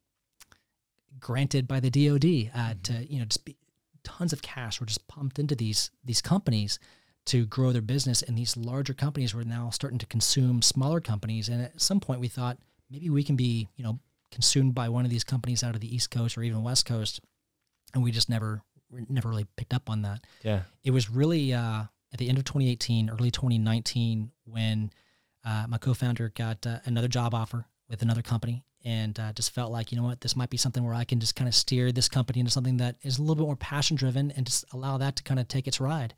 granted 1.21 1.69
by 1.69 1.81
the 1.81 1.91
DoD 1.91 2.51
uh, 2.55 2.75
to 2.85 3.07
you 3.07 3.19
know 3.19 3.25
just 3.25 3.45
be, 3.45 3.57
tons 4.05 4.33
of 4.33 4.43
cash 4.43 4.81
were 4.81 4.87
just 4.87 5.07
pumped 5.09 5.39
into 5.39 5.55
these 5.55 5.91
these 6.05 6.21
companies 6.21 6.79
to 7.25 7.47
grow 7.47 7.73
their 7.73 7.83
business, 7.83 8.23
and 8.23 8.37
these 8.37 8.57
larger 8.57 8.95
companies 8.95 9.35
were 9.35 9.45
now 9.45 9.71
starting 9.71 9.99
to 9.99 10.07
consume 10.07 10.61
smaller 10.61 11.01
companies. 11.01 11.49
And 11.49 11.63
at 11.63 11.81
some 11.81 12.01
point, 12.01 12.21
we 12.21 12.29
thought 12.29 12.59
maybe 12.91 13.11
we 13.11 13.23
can 13.23 13.37
be 13.37 13.69
you 13.77 13.85
know 13.85 13.99
consumed 14.31 14.75
by 14.75 14.89
one 14.89 15.05
of 15.05 15.11
these 15.11 15.25
companies 15.25 15.63
out 15.63 15.75
of 15.75 15.81
the 15.81 15.95
East 15.95 16.11
Coast 16.11 16.37
or 16.37 16.43
even 16.43 16.63
West 16.63 16.87
Coast, 16.87 17.21
and 17.95 18.03
we 18.03 18.11
just 18.11 18.29
never 18.29 18.63
never 19.09 19.29
really 19.29 19.47
picked 19.57 19.73
up 19.73 19.89
on 19.89 20.03
that. 20.03 20.25
Yeah. 20.43 20.63
it 20.85 20.91
was 20.91 21.09
really 21.09 21.55
uh, 21.55 21.85
at 22.13 22.19
the 22.19 22.29
end 22.29 22.39
of 22.39 22.45
2018, 22.45 23.09
early 23.11 23.31
2019, 23.31 24.31
when 24.45 24.91
uh, 25.45 25.65
my 25.69 25.79
co-founder 25.79 26.33
got 26.35 26.67
uh, 26.67 26.79
another 26.85 27.09
job 27.09 27.35
offer 27.35 27.67
with 27.89 28.03
another 28.03 28.23
company, 28.23 28.65
and 28.85 29.19
uh, 29.19 29.33
just 29.33 29.55
felt 29.55 29.73
like 29.73 29.93
you 29.93 29.99
know 29.99 30.05
what, 30.05 30.21
this 30.21 30.37
might 30.37 30.51
be 30.51 30.57
something 30.57 30.85
where 30.85 30.95
I 30.95 31.05
can 31.05 31.21
just 31.21 31.37
kind 31.37 31.49
of 31.49 31.55
steer 31.55 31.93
this 31.93 32.09
company 32.09 32.41
into 32.41 32.53
something 32.53 32.79
that 32.79 32.97
is 33.03 33.19
a 33.19 33.23
little 33.23 33.37
bit 33.37 33.47
more 33.47 33.57
passion 33.57 33.97
driven, 33.97 34.31
and 34.33 34.47
just 34.47 34.65
allow 34.73 34.99
that 34.99 35.17
to 35.17 35.23
kind 35.23 35.41
of 35.41 35.49
take 35.49 35.67
its 35.67 35.81
ride. 35.81 36.15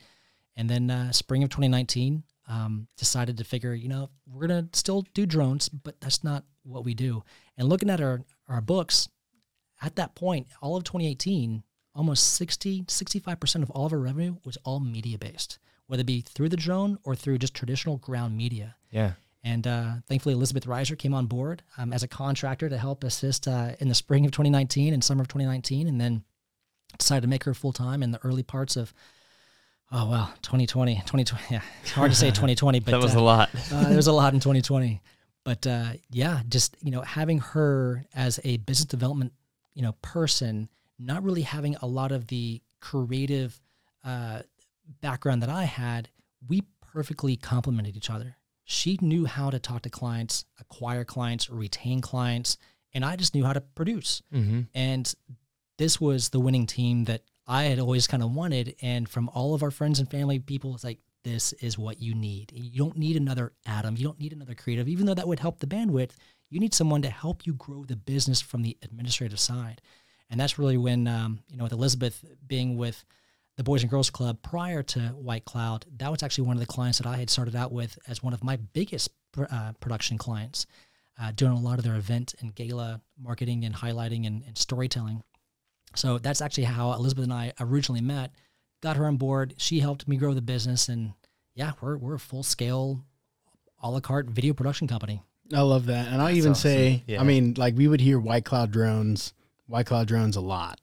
And 0.57 0.71
then 0.71 0.91
uh, 0.91 1.13
spring 1.13 1.43
of 1.43 1.51
2019, 1.51 2.23
um, 2.49 2.87
decided 2.97 3.39
to 3.39 3.45
figure, 3.45 3.75
you 3.75 3.89
know, 3.89 4.11
we're 4.27 4.47
gonna 4.47 4.69
still 4.73 5.07
do 5.15 5.27
drones, 5.27 5.69
but 5.69 6.01
that's 6.01 6.23
not 6.23 6.45
what 6.63 6.85
we 6.85 6.95
do. 6.95 7.23
And 7.57 7.69
looking 7.69 7.91
at 7.91 8.01
our 8.01 8.23
our 8.49 8.61
books, 8.61 9.09
at 9.83 9.97
that 9.97 10.15
point, 10.15 10.47
all 10.61 10.77
of 10.77 10.85
2018, 10.85 11.63
almost 11.95 12.35
60, 12.35 12.83
65% 12.83 13.63
of 13.63 13.71
all 13.71 13.87
of 13.87 13.93
our 13.93 13.99
revenue 13.99 14.37
was 14.45 14.59
all 14.65 14.81
media 14.81 15.19
based, 15.19 15.59
whether 15.87 16.03
it 16.03 16.07
be 16.07 16.21
through 16.21 16.49
the 16.49 16.57
drone 16.57 16.99
or 17.05 17.15
through 17.15 17.39
just 17.39 17.55
traditional 17.55 17.97
ground 17.99 18.37
media. 18.37 18.77
Yeah. 18.91 19.13
And 19.45 19.67
uh, 19.67 19.93
thankfully, 20.09 20.35
Elizabeth 20.35 20.67
Reiser 20.67 20.99
came 20.99 21.13
on 21.13 21.27
board 21.27 21.63
um, 21.77 21.93
as 21.93 22.03
a 22.03 22.09
contractor 22.09 22.71
to 22.71 22.79
help 22.79 23.05
assist 23.05 23.47
uh, 23.47 23.73
in 23.79 23.89
the 23.89 23.95
spring 23.95 24.25
of 24.25 24.33
2019 24.33 24.95
and 24.95 25.05
summer 25.05 25.21
of 25.21 25.29
2019, 25.29 25.87
and 25.87 26.01
then 26.01 26.25
decided 26.99 27.21
to 27.21 27.29
make 27.29 27.45
her 27.45 27.53
full 27.53 27.73
time 27.73 28.03
in 28.03 28.11
the 28.11 28.19
early 28.25 28.43
parts 28.43 28.77
of, 28.77 28.95
oh, 29.93 30.09
wow, 30.09 30.31
2020. 30.41 30.95
2020 30.95 31.45
yeah, 31.51 31.61
it's 31.83 31.91
hard 31.91 32.11
to 32.11 32.17
say 32.17 32.29
2020, 32.31 32.81
but 32.81 32.93
that 32.93 33.03
was 33.03 33.15
uh, 33.15 33.19
a 33.19 33.21
lot. 33.21 33.51
uh, 33.73 33.85
there 33.89 33.97
was 33.97 34.07
a 34.07 34.13
lot 34.13 34.33
in 34.33 34.41
2020. 34.41 35.03
But 35.45 35.67
uh, 35.67 35.93
yeah, 36.11 36.41
just 36.49 36.75
you 36.81 36.91
know, 36.91 37.03
having 37.03 37.39
her 37.39 38.07
as 38.15 38.41
a 38.45 38.57
business 38.57 38.87
development 38.87 39.35
you 39.75 39.83
know 39.83 39.93
person, 40.01 40.71
not 40.99 41.23
really 41.23 41.43
having 41.43 41.77
a 41.77 41.87
lot 41.87 42.13
of 42.13 42.29
the 42.29 42.63
creative 42.81 43.61
uh, 44.05 44.41
background 45.03 45.43
that 45.43 45.51
I 45.51 45.65
had, 45.65 46.09
we 46.49 46.63
perfectly 46.93 47.37
complemented 47.37 47.97
each 47.97 48.09
other. 48.09 48.37
She 48.65 48.99
knew 49.01 49.27
how 49.27 49.51
to 49.51 49.59
talk 49.59 49.83
to 49.83 49.91
clients, 49.91 50.45
acquire 50.59 51.05
clients, 51.05 51.51
retain 51.51 52.01
clients, 52.01 52.57
and 52.93 53.05
I 53.05 53.17
just 53.17 53.35
knew 53.35 53.45
how 53.45 53.53
to 53.53 53.61
produce. 53.61 54.23
mm-hmm. 54.33 54.63
And 54.75 55.13
this 55.79 56.01
was 56.01 56.29
the 56.29 56.41
winning 56.41 56.67
team 56.67 57.05
that 57.05 57.23
I 57.47 57.65
had 57.65 57.79
always 57.79 58.07
kind 58.07 58.23
of 58.23 58.33
wanted. 58.33 58.77
And 58.81 59.09
from 59.09 59.29
all 59.31 59.55
of 59.55 59.63
our 59.63 59.71
friends 59.71 59.99
and 59.99 60.11
family 60.11 60.39
people, 60.39 60.75
it's 60.75 60.85
like, 60.85 61.01
this 61.25 61.53
is 61.55 61.79
what 61.79 62.01
you 62.01 62.15
need. 62.15 62.53
You 62.55 62.79
don't 62.79 62.99
need 62.99 63.17
another 63.17 63.53
Adam. 63.67 63.97
You 63.97 64.05
don't 64.05 64.21
need 64.21 64.33
another 64.33 64.55
creative, 64.55 64.89
even 64.89 65.07
though 65.07 65.15
that 65.15 65.27
would 65.27 65.41
help 65.41 65.59
the 65.59 65.67
bandwidth. 65.67 66.11
You 66.51 66.61
need 66.61 66.75
someone 66.75 67.03
to 67.03 67.11
help 67.11 67.47
you 67.47 67.55
grow 67.55 67.85
the 67.85 67.97
business 67.97 68.41
from 68.41 68.63
the 68.63 68.77
administrative 68.83 69.41
side. 69.41 69.81
And 70.31 70.39
that's 70.39 70.59
really 70.59 70.77
when, 70.77 71.09
um, 71.09 71.41
you 71.49 71.57
know, 71.57 71.65
with 71.65 71.73
Elizabeth 71.73 72.25
being 72.47 72.77
with 72.77 73.05
the 73.57 73.63
Boys 73.65 73.83
and 73.83 73.91
Girls 73.91 74.11
Club 74.11 74.39
prior 74.43 74.83
to 74.83 75.01
White 75.11 75.45
Cloud, 75.45 75.87
that 75.99 76.11
was 76.11 76.23
actually 76.23 76.47
one 76.47 76.57
of 76.57 76.61
the 76.61 76.67
clients 76.67 76.99
that 76.99 77.07
I 77.07 77.17
had 77.17 77.31
started 77.31 77.55
out 77.55 77.73
with 77.73 77.99
as 78.09 78.23
one 78.23 78.33
of 78.35 78.43
my 78.43 78.57
biggest 78.57 79.11
pr- 79.33 79.45
uh, 79.51 79.73
production 79.81 80.19
clients, 80.19 80.67
uh, 81.21 81.31
doing 81.33 81.53
a 81.53 81.61
lot 81.61 81.79
of 81.79 81.85
their 81.85 81.95
event 81.95 82.35
and 82.41 82.55
gala 82.55 83.01
marketing 83.21 83.65
and 83.65 83.75
highlighting 83.75 84.27
and, 84.27 84.43
and 84.47 84.59
storytelling. 84.59 85.23
So 85.95 86.19
that's 86.19 86.41
actually 86.41 86.65
how 86.65 86.93
Elizabeth 86.93 87.25
and 87.25 87.33
I 87.33 87.53
originally 87.61 88.01
met. 88.01 88.33
Got 88.83 88.97
her 88.97 89.07
on 89.07 89.17
board. 89.17 89.55
She 89.59 89.79
helped 89.79 90.09
me 90.09 90.17
grow 90.17 90.35
the 90.35 90.43
business, 90.43 90.89
and 90.89 91.13
yeah, 91.55 91.73
we're 91.81 91.97
we're 91.97 92.15
a 92.15 92.19
full 92.19 92.43
scale, 92.43 93.05
a 93.81 93.89
la 93.89 94.01
carte 94.01 94.29
video 94.29 94.53
production 94.53 94.89
company. 94.89 95.23
I 95.55 95.61
love 95.61 95.87
that. 95.87 96.09
And 96.09 96.21
I'll 96.21 96.31
even 96.31 96.53
awesome. 96.53 96.71
say, 96.71 97.05
Yeah. 97.07 97.21
I 97.21 97.25
mean, 97.25 97.55
like 97.57 97.77
we 97.77 97.87
would 97.87 98.01
hear 98.01 98.19
White 98.19 98.45
Cloud 98.45 98.73
drones, 98.73 99.33
White 99.67 99.87
Cloud 99.87 100.09
drones 100.09 100.37
a 100.37 100.41
lot. 100.41 100.81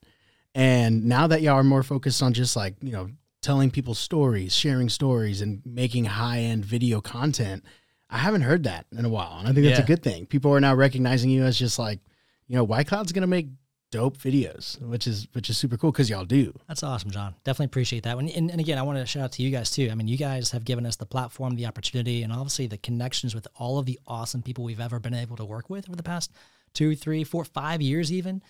And 0.53 1.05
now 1.05 1.27
that 1.27 1.41
y'all 1.41 1.53
are 1.55 1.63
more 1.63 1.83
focused 1.83 2.21
on 2.21 2.33
just 2.33 2.55
like, 2.55 2.75
you 2.81 2.91
know, 2.91 3.09
telling 3.41 3.71
people 3.71 3.95
stories, 3.95 4.53
sharing 4.55 4.89
stories, 4.89 5.41
and 5.41 5.61
making 5.65 6.05
high 6.05 6.39
end 6.39 6.65
video 6.65 7.01
content, 7.01 7.63
I 8.09 8.17
haven't 8.17 8.41
heard 8.41 8.63
that 8.63 8.85
in 8.95 9.05
a 9.05 9.09
while. 9.09 9.37
And 9.39 9.47
I 9.47 9.53
think 9.53 9.65
that's 9.65 9.79
Yeah. 9.79 9.83
a 9.83 9.87
good 9.87 10.03
thing. 10.03 10.25
People 10.25 10.53
are 10.53 10.59
now 10.59 10.75
recognizing 10.75 11.29
you 11.29 11.43
as 11.43 11.57
just 11.57 11.79
like, 11.79 11.99
you 12.47 12.55
know, 12.55 12.63
White 12.63 12.87
Cloud's 12.87 13.13
to 13.13 13.25
make 13.25 13.47
dope 13.91 14.17
videos, 14.17 14.81
which 14.81 15.05
is 15.05 15.27
which 15.33 15.49
is 15.49 15.57
super 15.57 15.77
cool 15.77 15.91
because 15.91 16.09
y'all 16.09 16.23
do. 16.25 16.53
That's 16.67 16.81
awesome, 16.83 17.11
John. 17.11 17.35
Definitely 17.43 17.65
appreciate 17.67 18.03
that 18.03 18.15
one. 18.15 18.29
And, 18.29 18.49
and 18.49 18.59
again, 18.59 18.77
I 18.77 18.83
want 18.83 18.97
to 18.99 19.05
shout 19.05 19.23
out 19.23 19.31
to 19.33 19.43
you 19.43 19.51
guys 19.51 19.69
too. 19.71 19.89
I 19.91 19.95
mean, 19.95 20.07
you 20.07 20.17
guys 20.17 20.51
have 20.51 20.63
given 20.65 20.85
us 20.85 20.95
the 20.95 21.05
platform, 21.05 21.55
the 21.55 21.65
opportunity, 21.65 22.23
and 22.23 22.31
obviously 22.31 22.67
the 22.67 22.77
connections 22.77 23.35
with 23.35 23.47
all 23.55 23.79
of 23.79 23.85
the 23.85 23.99
awesome 24.07 24.41
people 24.41 24.63
we've 24.63 24.79
ever 24.79 24.99
been 24.99 25.13
able 25.13 25.35
to 25.37 25.45
work 25.45 25.69
with 25.69 25.89
over 25.89 25.95
the 25.95 26.03
past 26.03 26.31
two, 26.73 26.95
three, 26.95 27.23
four, 27.25 27.43
five 27.43 27.81
years, 27.81 28.11
even. 28.13 28.41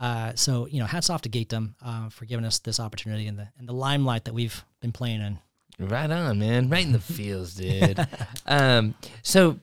Uh, 0.00 0.32
so 0.34 0.66
you 0.66 0.78
know, 0.78 0.86
hats 0.86 1.10
off 1.10 1.22
to 1.22 1.28
Geekdom 1.28 1.74
uh, 1.82 2.08
for 2.08 2.24
giving 2.24 2.44
us 2.44 2.58
this 2.60 2.78
opportunity 2.78 3.26
and 3.26 3.38
the 3.38 3.48
and 3.58 3.68
the 3.68 3.72
limelight 3.72 4.24
that 4.24 4.34
we've 4.34 4.64
been 4.80 4.92
playing 4.92 5.20
in. 5.20 5.38
Right 5.78 6.10
on, 6.10 6.38
man. 6.38 6.68
Right 6.68 6.84
in 6.84 6.92
the 6.92 6.98
fields, 7.00 7.54
dude. 7.54 7.98
um, 8.46 8.94
so, 9.22 9.58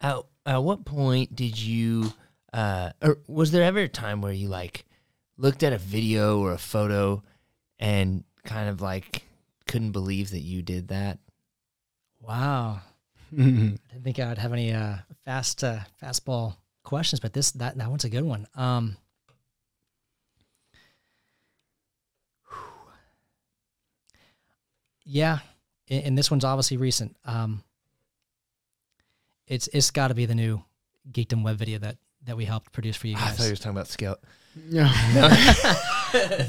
at, 0.00 0.18
at 0.44 0.62
what 0.62 0.84
point 0.84 1.34
did 1.34 1.60
you, 1.60 2.12
uh, 2.52 2.90
or 3.02 3.18
was 3.26 3.50
there 3.50 3.62
ever 3.62 3.80
a 3.80 3.88
time 3.88 4.22
where 4.22 4.32
you 4.32 4.48
like 4.48 4.84
looked 5.36 5.62
at 5.62 5.72
a 5.72 5.78
video 5.78 6.40
or 6.40 6.52
a 6.52 6.58
photo 6.58 7.22
and 7.78 8.24
kind 8.44 8.68
of 8.68 8.80
like 8.80 9.24
couldn't 9.66 9.92
believe 9.92 10.30
that 10.30 10.40
you 10.40 10.62
did 10.62 10.88
that? 10.88 11.18
Wow, 12.20 12.80
I 13.32 13.42
didn't 13.42 13.80
think 14.02 14.18
I'd 14.18 14.38
have 14.38 14.52
any 14.52 14.72
uh, 14.72 14.96
fast 15.24 15.64
uh, 15.64 15.80
fastball 16.02 16.56
questions, 16.82 17.20
but 17.20 17.32
this 17.34 17.50
that 17.52 17.76
that 17.76 17.90
one's 17.90 18.04
a 18.04 18.10
good 18.10 18.24
one. 18.24 18.46
Um, 18.54 18.96
yeah, 25.06 25.38
and, 25.88 26.04
and 26.04 26.18
this 26.18 26.30
one's 26.30 26.44
obviously 26.44 26.76
recent. 26.76 27.16
Um, 27.24 27.62
it's 29.46 29.68
it's 29.72 29.90
got 29.90 30.08
to 30.08 30.14
be 30.14 30.26
the 30.26 30.34
new 30.34 30.62
Geekdom 31.10 31.42
web 31.44 31.56
video 31.56 31.78
that 31.78 31.96
that 32.24 32.36
we 32.36 32.44
helped 32.44 32.72
produce 32.72 32.96
for 32.96 33.06
you 33.06 33.16
I 33.16 33.20
guys. 33.20 33.36
thought 33.36 33.44
you 33.44 33.50
were 33.50 33.56
talking 33.56 33.70
about 33.70 33.86
Scout. 33.88 34.20
No, 34.70 34.84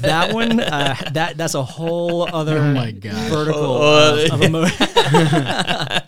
that 0.00 0.30
one, 0.32 0.58
uh, 0.60 0.96
that 1.12 1.36
that's 1.36 1.54
a 1.54 1.62
whole 1.62 2.22
other 2.34 2.56
Oh 2.58 2.72
my 2.72 2.90
God. 2.90 3.30
vertical 3.30 3.60
Oh, 3.62 4.24
of, 4.24 4.32
of 4.32 4.42
emo- 4.42 4.62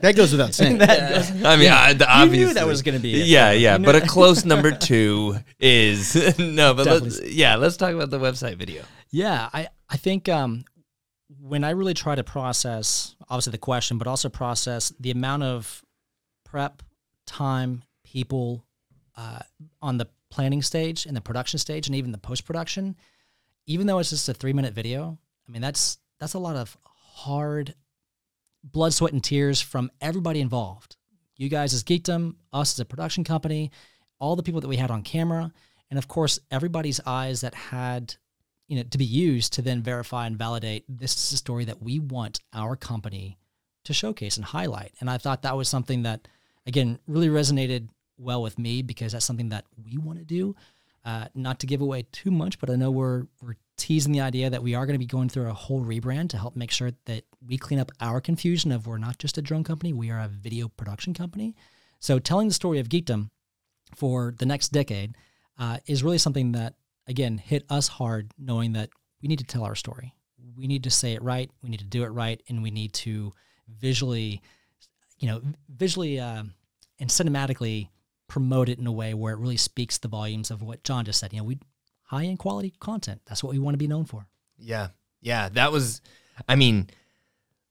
That 0.00 0.14
goes 0.16 0.32
without 0.32 0.54
saying. 0.54 0.78
that 0.78 1.10
goes- 1.30 1.44
I 1.44 1.56
mean, 1.56 1.70
I, 1.70 1.92
the, 1.92 2.06
you 2.24 2.46
knew 2.46 2.54
that 2.54 2.66
was 2.66 2.80
going 2.82 2.94
to 2.96 3.02
be. 3.02 3.20
It. 3.20 3.26
Yeah, 3.26 3.52
yeah, 3.52 3.74
You 3.74 3.80
knew- 3.80 3.84
but 3.84 3.96
a 3.96 4.00
close 4.00 4.44
number 4.46 4.70
two 4.72 5.36
is 5.58 6.38
no. 6.38 6.72
But 6.74 6.86
let's, 6.86 7.22
yeah, 7.22 7.56
let's 7.56 7.76
talk 7.76 7.92
about 7.92 8.08
the 8.10 8.18
website 8.18 8.56
video. 8.56 8.82
Yeah, 9.10 9.50
I 9.52 9.68
I 9.90 9.96
think 9.98 10.28
um, 10.28 10.64
when 11.50 11.64
I 11.64 11.70
really 11.70 11.94
try 11.94 12.14
to 12.14 12.22
process 12.22 13.16
obviously 13.28 13.50
the 13.50 13.58
question, 13.58 13.98
but 13.98 14.06
also 14.06 14.28
process 14.28 14.92
the 15.00 15.10
amount 15.10 15.42
of 15.42 15.84
prep 16.44 16.82
time, 17.26 17.82
people 18.04 18.64
uh, 19.16 19.40
on 19.82 19.98
the 19.98 20.06
planning 20.30 20.62
stage 20.62 21.06
and 21.06 21.16
the 21.16 21.20
production 21.20 21.58
stage, 21.58 21.88
and 21.88 21.96
even 21.96 22.12
the 22.12 22.18
post 22.18 22.44
production, 22.44 22.94
even 23.66 23.88
though 23.88 23.98
it's 23.98 24.10
just 24.10 24.28
a 24.28 24.34
three 24.34 24.52
minute 24.52 24.74
video, 24.74 25.18
I 25.48 25.52
mean 25.52 25.60
that's 25.60 25.98
that's 26.20 26.34
a 26.34 26.38
lot 26.38 26.54
of 26.54 26.76
hard 26.84 27.74
blood, 28.62 28.94
sweat, 28.94 29.12
and 29.12 29.22
tears 29.22 29.60
from 29.60 29.90
everybody 30.00 30.40
involved. 30.40 30.96
You 31.36 31.48
guys 31.48 31.74
as 31.74 31.82
Geekdom, 31.82 32.36
us 32.52 32.74
as 32.74 32.80
a 32.80 32.84
production 32.84 33.24
company, 33.24 33.72
all 34.20 34.36
the 34.36 34.44
people 34.44 34.60
that 34.60 34.68
we 34.68 34.76
had 34.76 34.92
on 34.92 35.02
camera, 35.02 35.52
and 35.90 35.98
of 35.98 36.06
course 36.06 36.38
everybody's 36.52 37.00
eyes 37.04 37.40
that 37.40 37.54
had 37.54 38.14
you 38.70 38.76
know 38.76 38.84
to 38.84 38.98
be 38.98 39.04
used 39.04 39.52
to 39.54 39.62
then 39.62 39.82
verify 39.82 40.26
and 40.26 40.38
validate 40.38 40.84
this 40.88 41.16
is 41.16 41.32
a 41.32 41.36
story 41.36 41.64
that 41.64 41.82
we 41.82 41.98
want 41.98 42.40
our 42.54 42.76
company 42.76 43.36
to 43.84 43.92
showcase 43.92 44.36
and 44.36 44.46
highlight. 44.46 44.92
And 45.00 45.10
I 45.10 45.18
thought 45.18 45.42
that 45.42 45.56
was 45.56 45.68
something 45.68 46.04
that 46.04 46.28
again 46.66 47.00
really 47.08 47.28
resonated 47.28 47.88
well 48.16 48.40
with 48.40 48.58
me 48.58 48.82
because 48.82 49.12
that's 49.12 49.24
something 49.24 49.48
that 49.48 49.64
we 49.84 49.98
want 49.98 50.18
to 50.18 50.24
do. 50.24 50.54
Uh, 51.04 51.26
not 51.34 51.58
to 51.60 51.66
give 51.66 51.80
away 51.80 52.06
too 52.12 52.30
much, 52.30 52.60
but 52.60 52.70
I 52.70 52.76
know 52.76 52.92
we're 52.92 53.24
we're 53.42 53.56
teasing 53.76 54.12
the 54.12 54.20
idea 54.20 54.50
that 54.50 54.62
we 54.62 54.74
are 54.74 54.86
going 54.86 54.94
to 54.94 54.98
be 54.98 55.06
going 55.06 55.30
through 55.30 55.48
a 55.48 55.54
whole 55.54 55.82
rebrand 55.82 56.28
to 56.28 56.38
help 56.38 56.54
make 56.54 56.70
sure 56.70 56.92
that 57.06 57.24
we 57.44 57.58
clean 57.58 57.80
up 57.80 57.90
our 58.00 58.20
confusion 58.20 58.70
of 58.70 58.86
we're 58.86 58.98
not 58.98 59.18
just 59.18 59.38
a 59.38 59.42
drone 59.42 59.64
company, 59.64 59.92
we 59.92 60.10
are 60.10 60.20
a 60.20 60.28
video 60.28 60.68
production 60.68 61.12
company. 61.12 61.56
So 61.98 62.20
telling 62.20 62.46
the 62.46 62.54
story 62.54 62.78
of 62.78 62.88
geekdom 62.88 63.30
for 63.96 64.34
the 64.38 64.46
next 64.46 64.68
decade 64.68 65.16
uh, 65.58 65.78
is 65.86 66.04
really 66.04 66.18
something 66.18 66.52
that 66.52 66.74
again 67.06 67.38
hit 67.38 67.64
us 67.68 67.88
hard, 67.88 68.32
knowing 68.38 68.72
that 68.72 68.90
we 69.22 69.28
need 69.28 69.38
to 69.38 69.44
tell 69.44 69.64
our 69.64 69.74
story. 69.74 70.14
We 70.56 70.66
need 70.66 70.84
to 70.84 70.90
say 70.90 71.12
it 71.14 71.22
right. 71.22 71.50
We 71.62 71.70
need 71.70 71.80
to 71.80 71.86
do 71.86 72.04
it 72.04 72.08
right, 72.08 72.42
and 72.48 72.62
we 72.62 72.70
need 72.70 72.92
to 72.94 73.32
visually, 73.68 74.42
you 75.18 75.28
know, 75.28 75.42
visually 75.68 76.18
um, 76.18 76.54
and 76.98 77.08
cinematically 77.08 77.88
promote 78.28 78.68
it 78.68 78.78
in 78.78 78.86
a 78.86 78.92
way 78.92 79.14
where 79.14 79.34
it 79.34 79.38
really 79.38 79.56
speaks 79.56 79.98
the 79.98 80.08
volumes 80.08 80.50
of 80.50 80.62
what 80.62 80.84
John 80.84 81.04
just 81.04 81.20
said. 81.20 81.32
You 81.32 81.40
know, 81.40 81.44
we 81.44 81.58
high 82.04 82.24
end 82.24 82.38
quality 82.38 82.72
content. 82.80 83.20
That's 83.26 83.42
what 83.42 83.52
we 83.52 83.58
want 83.58 83.74
to 83.74 83.78
be 83.78 83.88
known 83.88 84.04
for. 84.04 84.26
Yeah, 84.58 84.88
yeah, 85.20 85.48
that 85.50 85.72
was. 85.72 86.00
I 86.48 86.56
mean, 86.56 86.88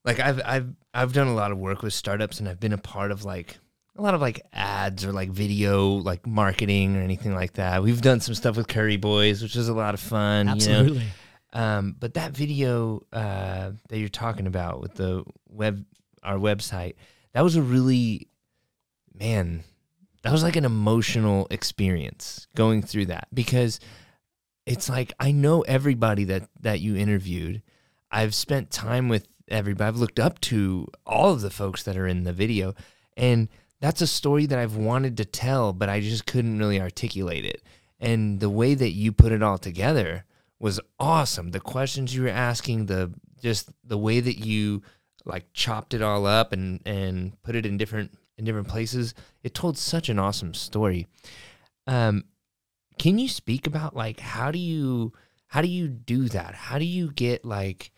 like 0.04 0.20
I've 0.20 0.40
I've 0.44 0.74
I've 0.94 1.12
done 1.12 1.26
a 1.26 1.34
lot 1.34 1.52
of 1.52 1.58
work 1.58 1.82
with 1.82 1.92
startups, 1.92 2.40
and 2.40 2.48
I've 2.48 2.60
been 2.60 2.72
a 2.72 2.78
part 2.78 3.10
of 3.10 3.24
like 3.24 3.58
a 4.00 4.02
lot 4.02 4.14
of 4.14 4.20
like 4.20 4.40
ads 4.52 5.04
or 5.04 5.12
like 5.12 5.30
video 5.30 5.90
like 5.90 6.26
marketing 6.26 6.96
or 6.96 7.00
anything 7.00 7.34
like 7.34 7.52
that. 7.54 7.82
We've 7.82 8.00
done 8.00 8.20
some 8.20 8.34
stuff 8.34 8.56
with 8.56 8.66
Curry 8.66 8.96
Boys, 8.96 9.42
which 9.42 9.56
is 9.56 9.68
a 9.68 9.74
lot 9.74 9.94
of 9.94 10.00
fun. 10.00 10.58
You 10.58 10.68
know? 10.68 11.00
Um, 11.52 11.96
but 11.98 12.14
that 12.14 12.32
video 12.32 13.02
uh, 13.12 13.72
that 13.88 13.98
you're 13.98 14.08
talking 14.08 14.46
about 14.46 14.80
with 14.80 14.94
the 14.94 15.24
web, 15.48 15.84
our 16.22 16.38
website, 16.38 16.94
that 17.34 17.42
was 17.42 17.56
a 17.56 17.62
really, 17.62 18.28
man, 19.14 19.64
that 20.22 20.32
was 20.32 20.42
like 20.42 20.56
an 20.56 20.64
emotional 20.64 21.46
experience 21.50 22.46
going 22.54 22.82
through 22.82 23.06
that 23.06 23.28
because 23.34 23.80
it's 24.64 24.88
like 24.88 25.12
I 25.18 25.32
know 25.32 25.62
everybody 25.62 26.24
that 26.24 26.48
that 26.60 26.80
you 26.80 26.96
interviewed. 26.96 27.62
I've 28.10 28.34
spent 28.34 28.70
time 28.70 29.08
with 29.08 29.28
everybody. 29.48 29.88
I've 29.88 29.96
looked 29.96 30.18
up 30.18 30.40
to 30.42 30.86
all 31.06 31.32
of 31.32 31.42
the 31.42 31.50
folks 31.50 31.82
that 31.82 31.96
are 31.96 32.06
in 32.06 32.24
the 32.24 32.32
video, 32.32 32.74
and 33.16 33.48
that's 33.80 34.02
a 34.02 34.06
story 34.06 34.46
that 34.46 34.58
I've 34.58 34.76
wanted 34.76 35.16
to 35.16 35.24
tell, 35.24 35.72
but 35.72 35.88
I 35.88 36.00
just 36.00 36.26
couldn't 36.26 36.58
really 36.58 36.80
articulate 36.80 37.44
it. 37.44 37.62
And 37.98 38.40
the 38.40 38.50
way 38.50 38.74
that 38.74 38.90
you 38.90 39.12
put 39.12 39.32
it 39.32 39.42
all 39.42 39.58
together 39.58 40.24
was 40.58 40.80
awesome. 40.98 41.50
The 41.50 41.60
questions 41.60 42.14
you 42.14 42.22
were 42.22 42.28
asking, 42.28 42.86
the 42.86 43.12
just 43.42 43.70
the 43.82 43.98
way 43.98 44.20
that 44.20 44.38
you 44.38 44.82
like 45.24 45.52
chopped 45.52 45.94
it 45.94 46.02
all 46.02 46.26
up 46.26 46.52
and 46.52 46.80
and 46.86 47.40
put 47.42 47.56
it 47.56 47.66
in 47.66 47.78
different 47.78 48.12
in 48.36 48.44
different 48.44 48.68
places, 48.68 49.14
it 49.42 49.54
told 49.54 49.76
such 49.76 50.08
an 50.08 50.18
awesome 50.18 50.54
story. 50.54 51.06
Um, 51.86 52.24
can 52.98 53.18
you 53.18 53.28
speak 53.28 53.66
about 53.66 53.96
like 53.96 54.20
how 54.20 54.50
do 54.50 54.58
you 54.58 55.12
how 55.46 55.62
do 55.62 55.68
you 55.68 55.88
do 55.88 56.28
that? 56.28 56.54
How 56.54 56.78
do 56.78 56.84
you 56.84 57.10
get 57.12 57.44
like 57.44 57.90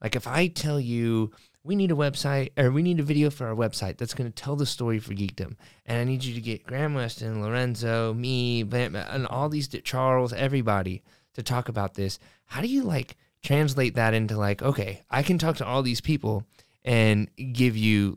like 0.00 0.14
if 0.16 0.26
I 0.26 0.46
tell 0.46 0.78
you 0.78 1.32
we 1.66 1.74
need 1.74 1.90
a 1.90 1.94
website 1.94 2.52
or 2.56 2.70
we 2.70 2.80
need 2.80 3.00
a 3.00 3.02
video 3.02 3.28
for 3.28 3.48
our 3.48 3.54
website 3.54 3.98
that's 3.98 4.14
going 4.14 4.30
to 4.30 4.42
tell 4.42 4.54
the 4.54 4.64
story 4.64 5.00
for 5.00 5.12
geekdom 5.14 5.56
and 5.84 5.98
i 5.98 6.04
need 6.04 6.22
you 6.22 6.32
to 6.34 6.40
get 6.40 6.64
graham 6.64 6.94
weston 6.94 7.42
lorenzo 7.42 8.14
me 8.14 8.62
and 8.62 9.26
all 9.26 9.48
these 9.48 9.68
charles 9.82 10.32
everybody 10.32 11.02
to 11.34 11.42
talk 11.42 11.68
about 11.68 11.94
this 11.94 12.18
how 12.46 12.60
do 12.60 12.68
you 12.68 12.82
like 12.82 13.16
translate 13.42 13.96
that 13.96 14.14
into 14.14 14.36
like 14.36 14.62
okay 14.62 15.02
i 15.10 15.22
can 15.22 15.38
talk 15.38 15.56
to 15.56 15.66
all 15.66 15.82
these 15.82 16.00
people 16.00 16.44
and 16.84 17.28
give 17.52 17.76
you 17.76 18.16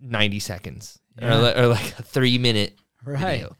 90 0.00 0.38
seconds 0.38 1.00
yeah. 1.20 1.36
or, 1.36 1.64
or, 1.64 1.66
like 1.66 1.98
a 1.98 2.02
three 2.02 2.38
minute 2.38 2.78
right 3.04 3.18
video. 3.18 3.56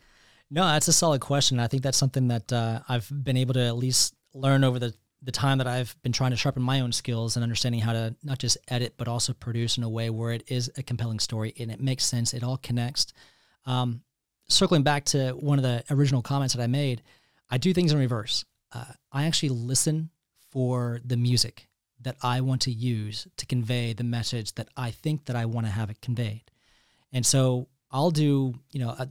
no 0.50 0.64
that's 0.64 0.88
a 0.88 0.92
solid 0.92 1.20
question 1.20 1.58
i 1.58 1.66
think 1.66 1.82
that's 1.82 1.98
something 1.98 2.28
that 2.28 2.52
uh, 2.52 2.80
i've 2.88 3.10
been 3.24 3.36
able 3.36 3.54
to 3.54 3.60
at 3.60 3.76
least 3.76 4.14
learn 4.32 4.64
over 4.64 4.78
the 4.78 4.94
the 5.24 5.32
time 5.32 5.58
that 5.58 5.66
I've 5.66 5.96
been 6.02 6.12
trying 6.12 6.30
to 6.32 6.36
sharpen 6.36 6.62
my 6.62 6.80
own 6.80 6.92
skills 6.92 7.36
and 7.36 7.42
understanding 7.42 7.80
how 7.80 7.92
to 7.92 8.14
not 8.22 8.38
just 8.38 8.58
edit 8.68 8.94
but 8.96 9.08
also 9.08 9.32
produce 9.32 9.78
in 9.78 9.82
a 9.82 9.88
way 9.88 10.10
where 10.10 10.32
it 10.32 10.44
is 10.48 10.70
a 10.76 10.82
compelling 10.82 11.18
story 11.18 11.54
and 11.58 11.70
it 11.70 11.80
makes 11.80 12.04
sense. 12.04 12.34
It 12.34 12.42
all 12.42 12.58
connects. 12.58 13.12
Um, 13.66 14.02
circling 14.48 14.82
back 14.82 15.04
to 15.06 15.30
one 15.32 15.58
of 15.58 15.62
the 15.62 15.82
original 15.90 16.22
comments 16.22 16.54
that 16.54 16.62
I 16.62 16.66
made, 16.66 17.02
I 17.50 17.58
do 17.58 17.72
things 17.72 17.92
in 17.92 17.98
reverse. 17.98 18.44
Uh, 18.72 18.84
I 19.10 19.24
actually 19.24 19.50
listen 19.50 20.10
for 20.50 21.00
the 21.04 21.16
music 21.16 21.68
that 22.00 22.16
I 22.22 22.42
want 22.42 22.62
to 22.62 22.70
use 22.70 23.26
to 23.38 23.46
convey 23.46 23.92
the 23.94 24.04
message 24.04 24.54
that 24.54 24.68
I 24.76 24.90
think 24.90 25.24
that 25.26 25.36
I 25.36 25.46
want 25.46 25.66
to 25.66 25.72
have 25.72 25.90
it 25.90 26.00
conveyed. 26.02 26.44
And 27.12 27.24
so 27.24 27.68
I'll 27.90 28.10
do, 28.10 28.54
you 28.72 28.80
know, 28.80 28.90
uh, 28.90 29.06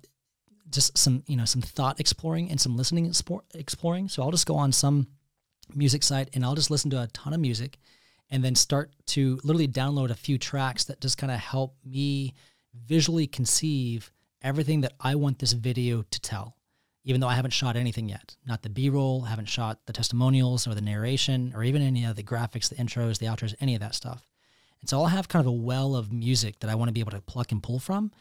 just 0.70 0.98
some, 0.98 1.24
you 1.28 1.36
know, 1.36 1.46
some 1.46 1.62
thought 1.62 2.00
exploring 2.00 2.50
and 2.52 2.60
some 2.60 2.76
listening 2.76 3.12
exploring. 3.54 4.10
So 4.10 4.22
I'll 4.22 4.32
just 4.32 4.46
go 4.46 4.56
on 4.56 4.72
some 4.72 5.08
music 5.74 6.04
site 6.04 6.30
and 6.34 6.44
I'll 6.44 6.56
just 6.56 6.72
listen 6.72 6.90
to 6.92 7.02
a 7.02 7.08
ton 7.08 7.34
of 7.34 7.40
music 7.40 7.80
and 8.30 8.44
then 8.44 8.56
start 8.56 8.92
to 9.08 9.40
literally 9.44 9.68
download 9.68 10.10
a 10.10 10.16
few 10.16 10.38
tracks 10.38 10.86
that 10.86 11.02
just 11.02 11.18
kind 11.18 11.32
of 11.32 11.40
help 11.40 11.76
me 11.86 12.34
visually 12.86 13.28
conceive 13.28 14.12
everything 14.42 14.82
that 14.82 14.94
I 15.00 15.16
want 15.16 15.40
this 15.40 15.54
video 15.54 16.04
to 16.10 16.22
tell, 16.22 16.58
even 17.04 17.22
though 17.22 17.28
I 17.28 17.36
haven't 17.36 17.52
shot 17.52 17.76
anything 17.76 18.10
yet. 18.10 18.36
Not 18.46 18.62
the 18.62 18.70
B 18.70 18.90
roll, 18.90 19.22
haven't 19.22 19.50
shot 19.50 19.80
the 19.86 19.94
testimonials 19.94 20.68
or 20.68 20.74
the 20.74 20.82
narration 20.82 21.54
or 21.56 21.64
even 21.64 21.82
any 21.82 22.06
of 22.06 22.16
the 22.16 22.24
graphics, 22.24 22.70
the 22.70 22.76
intros, 22.76 23.20
the 23.20 23.28
outros, 23.28 23.56
any 23.62 23.76
of 23.76 23.82
that 23.82 23.96
stuff. 23.96 24.28
And 24.82 24.90
so 24.90 25.00
I'll 25.00 25.08
have 25.08 25.30
kind 25.30 25.46
of 25.46 25.48
a 25.48 25.56
well 25.56 25.96
of 25.96 26.12
music 26.12 26.60
that 26.60 26.70
I 26.70 26.76
want 26.76 26.90
to 26.90 26.94
be 26.94 27.00
able 27.00 27.12
to 27.12 27.22
pluck 27.22 27.52
and 27.52 27.64
pull 27.64 27.80
from. 27.80 28.12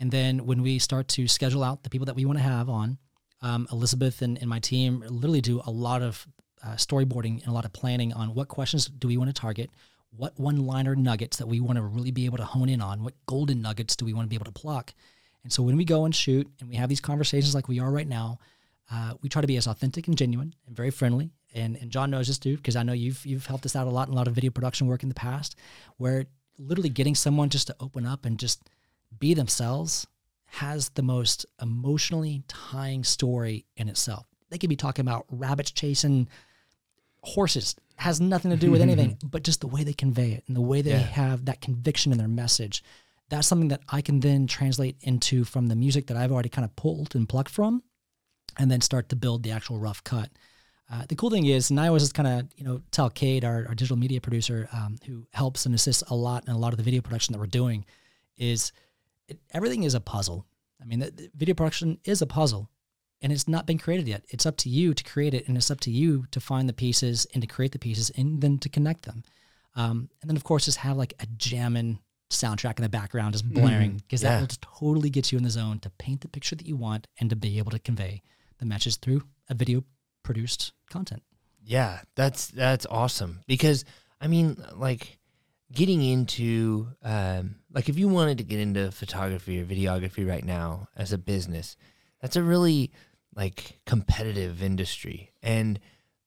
And 0.00 0.10
then 0.10 0.46
when 0.46 0.62
we 0.62 0.78
start 0.78 1.08
to 1.08 1.28
schedule 1.28 1.62
out 1.62 1.82
the 1.82 1.90
people 1.90 2.06
that 2.06 2.16
we 2.16 2.24
want 2.24 2.38
to 2.38 2.44
have 2.44 2.68
on, 2.68 2.98
um, 3.40 3.68
Elizabeth 3.70 4.22
and, 4.22 4.38
and 4.38 4.48
my 4.48 4.58
team 4.58 5.04
literally 5.08 5.40
do 5.40 5.60
a 5.64 5.70
lot 5.70 6.02
of 6.02 6.26
uh, 6.62 6.74
storyboarding 6.74 7.40
and 7.40 7.48
a 7.48 7.52
lot 7.52 7.64
of 7.64 7.72
planning 7.72 8.12
on 8.12 8.34
what 8.34 8.48
questions 8.48 8.86
do 8.86 9.08
we 9.08 9.16
want 9.16 9.28
to 9.34 9.40
target, 9.40 9.70
what 10.16 10.38
one 10.38 10.66
liner 10.66 10.96
nuggets 10.96 11.36
that 11.36 11.46
we 11.46 11.60
want 11.60 11.76
to 11.76 11.82
really 11.82 12.10
be 12.10 12.24
able 12.24 12.38
to 12.38 12.44
hone 12.44 12.68
in 12.68 12.80
on, 12.80 13.02
what 13.02 13.14
golden 13.26 13.60
nuggets 13.62 13.96
do 13.96 14.04
we 14.04 14.12
want 14.12 14.24
to 14.24 14.28
be 14.28 14.36
able 14.36 14.44
to 14.46 14.52
pluck. 14.52 14.92
And 15.44 15.52
so 15.52 15.62
when 15.62 15.76
we 15.76 15.84
go 15.84 16.04
and 16.04 16.14
shoot 16.14 16.48
and 16.60 16.68
we 16.68 16.76
have 16.76 16.88
these 16.88 17.00
conversations 17.00 17.54
like 17.54 17.68
we 17.68 17.80
are 17.80 17.90
right 17.90 18.08
now, 18.08 18.38
uh, 18.90 19.14
we 19.22 19.28
try 19.28 19.42
to 19.42 19.46
be 19.46 19.56
as 19.56 19.66
authentic 19.66 20.08
and 20.08 20.16
genuine 20.16 20.54
and 20.66 20.76
very 20.76 20.90
friendly. 20.90 21.30
And, 21.54 21.76
and 21.76 21.90
John 21.90 22.10
knows 22.10 22.26
this 22.26 22.38
too, 22.38 22.56
because 22.56 22.76
I 22.76 22.82
know 22.82 22.92
you've 22.92 23.24
you've 23.24 23.46
helped 23.46 23.66
us 23.66 23.76
out 23.76 23.86
a 23.86 23.90
lot 23.90 24.08
in 24.08 24.14
a 24.14 24.16
lot 24.16 24.28
of 24.28 24.34
video 24.34 24.50
production 24.50 24.86
work 24.86 25.02
in 25.02 25.08
the 25.08 25.14
past, 25.14 25.56
where 25.96 26.26
literally 26.58 26.88
getting 26.88 27.14
someone 27.14 27.48
just 27.48 27.68
to 27.68 27.76
open 27.80 28.04
up 28.04 28.24
and 28.24 28.38
just 28.38 28.68
be 29.18 29.34
themselves 29.34 30.06
has 30.46 30.88
the 30.90 31.02
most 31.02 31.46
emotionally 31.60 32.42
tying 32.48 33.04
story 33.04 33.64
in 33.76 33.88
itself. 33.88 34.26
They 34.50 34.58
could 34.58 34.70
be 34.70 34.76
talking 34.76 35.02
about 35.02 35.26
rabbits 35.30 35.70
chasing 35.70 36.28
horses 37.28 37.74
has 37.96 38.20
nothing 38.20 38.50
to 38.50 38.56
do 38.56 38.70
with 38.70 38.80
anything, 38.80 39.18
but 39.24 39.42
just 39.42 39.60
the 39.60 39.66
way 39.66 39.84
they 39.84 39.92
convey 39.92 40.32
it 40.32 40.44
and 40.46 40.56
the 40.56 40.60
way 40.60 40.82
they 40.82 40.90
yeah. 40.90 40.98
have 40.98 41.44
that 41.46 41.60
conviction 41.60 42.12
in 42.12 42.18
their 42.18 42.28
message. 42.28 42.82
That's 43.28 43.46
something 43.46 43.68
that 43.68 43.82
I 43.88 44.00
can 44.00 44.20
then 44.20 44.46
translate 44.46 44.96
into 45.02 45.44
from 45.44 45.66
the 45.66 45.76
music 45.76 46.06
that 46.06 46.16
I've 46.16 46.32
already 46.32 46.48
kind 46.48 46.64
of 46.64 46.74
pulled 46.76 47.14
and 47.14 47.28
plucked 47.28 47.50
from, 47.50 47.82
and 48.58 48.70
then 48.70 48.80
start 48.80 49.08
to 49.10 49.16
build 49.16 49.42
the 49.42 49.50
actual 49.50 49.78
rough 49.78 50.02
cut. 50.02 50.30
Uh, 50.90 51.04
the 51.06 51.14
cool 51.14 51.28
thing 51.28 51.44
is, 51.44 51.68
and 51.68 51.78
I 51.78 51.88
always 51.88 52.02
just 52.02 52.14
kind 52.14 52.28
of 52.28 52.48
you 52.56 52.64
know 52.64 52.80
tell 52.90 53.10
Cade, 53.10 53.44
our, 53.44 53.66
our 53.68 53.74
digital 53.74 53.98
media 53.98 54.20
producer, 54.20 54.68
um, 54.72 54.96
who 55.06 55.26
helps 55.32 55.66
and 55.66 55.74
assists 55.74 56.02
a 56.08 56.14
lot 56.14 56.46
in 56.48 56.54
a 56.54 56.58
lot 56.58 56.72
of 56.72 56.78
the 56.78 56.82
video 56.82 57.02
production 57.02 57.32
that 57.32 57.38
we're 57.38 57.46
doing, 57.46 57.84
is 58.38 58.72
it, 59.26 59.38
everything 59.52 59.82
is 59.82 59.94
a 59.94 60.00
puzzle. 60.00 60.46
I 60.80 60.86
mean, 60.86 61.00
the, 61.00 61.10
the 61.10 61.30
video 61.34 61.54
production 61.54 61.98
is 62.04 62.22
a 62.22 62.26
puzzle 62.26 62.70
and 63.20 63.32
it's 63.32 63.48
not 63.48 63.66
been 63.66 63.78
created 63.78 64.08
yet. 64.08 64.24
It's 64.28 64.46
up 64.46 64.56
to 64.58 64.68
you 64.68 64.94
to 64.94 65.04
create 65.04 65.34
it, 65.34 65.48
and 65.48 65.56
it's 65.56 65.70
up 65.70 65.80
to 65.80 65.90
you 65.90 66.26
to 66.30 66.40
find 66.40 66.68
the 66.68 66.72
pieces 66.72 67.26
and 67.34 67.42
to 67.42 67.46
create 67.46 67.72
the 67.72 67.78
pieces 67.78 68.10
and 68.10 68.40
then 68.40 68.58
to 68.58 68.68
connect 68.68 69.04
them. 69.04 69.22
Um, 69.74 70.08
and 70.20 70.28
then, 70.30 70.36
of 70.36 70.44
course, 70.44 70.64
just 70.64 70.78
have 70.78 70.96
like 70.96 71.14
a 71.20 71.26
jamming 71.36 71.98
soundtrack 72.30 72.78
in 72.78 72.82
the 72.82 72.88
background 72.88 73.32
just 73.32 73.48
blaring 73.48 73.96
because 73.96 74.20
mm, 74.20 74.24
yeah. 74.24 74.30
that 74.30 74.40
will 74.40 74.46
just 74.46 74.62
totally 74.62 75.08
get 75.08 75.32
you 75.32 75.38
in 75.38 75.44
the 75.44 75.50
zone 75.50 75.78
to 75.80 75.90
paint 75.90 76.20
the 76.20 76.28
picture 76.28 76.54
that 76.54 76.66
you 76.66 76.76
want 76.76 77.06
and 77.20 77.30
to 77.30 77.36
be 77.36 77.58
able 77.58 77.70
to 77.70 77.78
convey 77.78 78.22
the 78.58 78.66
message 78.66 78.98
through 78.98 79.22
a 79.48 79.54
video 79.54 79.82
produced 80.22 80.72
content. 80.90 81.22
Yeah, 81.64 82.00
that's 82.16 82.48
that's 82.48 82.86
awesome 82.86 83.40
because 83.46 83.84
I 84.20 84.26
mean, 84.26 84.62
like 84.74 85.18
getting 85.72 86.02
into 86.02 86.88
um, 87.02 87.56
like 87.72 87.88
if 87.88 87.98
you 87.98 88.08
wanted 88.08 88.38
to 88.38 88.44
get 88.44 88.60
into 88.60 88.90
photography 88.90 89.60
or 89.60 89.64
videography 89.64 90.28
right 90.28 90.44
now 90.44 90.88
as 90.96 91.12
a 91.12 91.18
business, 91.18 91.76
that's 92.20 92.36
a 92.36 92.42
really 92.42 92.90
like 93.38 93.80
competitive 93.86 94.62
industry. 94.62 95.30
And 95.42 95.80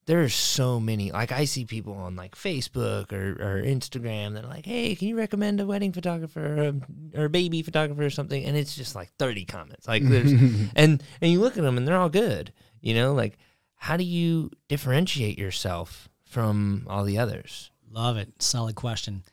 there's 0.08 0.34
so 0.34 0.80
many 0.80 1.12
like 1.12 1.32
i 1.32 1.46
see 1.46 1.64
people 1.64 1.94
on 1.94 2.16
like 2.16 2.36
facebook 2.36 3.14
or, 3.14 3.34
or 3.34 3.62
instagram 3.62 4.34
that 4.34 4.44
are 4.44 4.50
like 4.50 4.66
hey 4.66 4.96
can 4.96 5.08
you 5.08 5.16
recommend 5.16 5.62
a 5.62 5.66
wedding 5.66 5.92
photographer 5.94 6.70
um, 6.70 6.82
or, 7.14 7.22
or 7.22 7.26
a 7.26 7.30
baby 7.30 7.62
photographer 7.62 8.04
or 8.04 8.10
something? 8.10 8.44
And 8.44 8.58
it's 8.58 8.76
just 8.76 8.96
like 8.96 9.14
30 9.20 9.46
comments. 9.46 9.88
Like 9.88 10.04
there's 10.04 10.32
and 10.76 11.04
and 11.22 11.32
you 11.32 11.40
look 11.40 11.56
at 11.56 11.64
them 11.64 11.78
and 11.78 11.88
they're 11.88 11.98
all 11.98 12.10
good 12.10 12.52
you 12.82 12.96
know? 12.96 13.14
Like 13.14 13.38
how 13.76 13.98
do 13.98 14.04
you 14.04 14.52
differentiate 14.68 15.38
yourself 15.38 16.10
from 16.26 16.86
all 16.90 17.04
the 17.04 17.18
others? 17.18 17.72
Love 17.90 18.18
it. 18.18 18.42
Solid 18.42 18.76
question. 18.76 19.24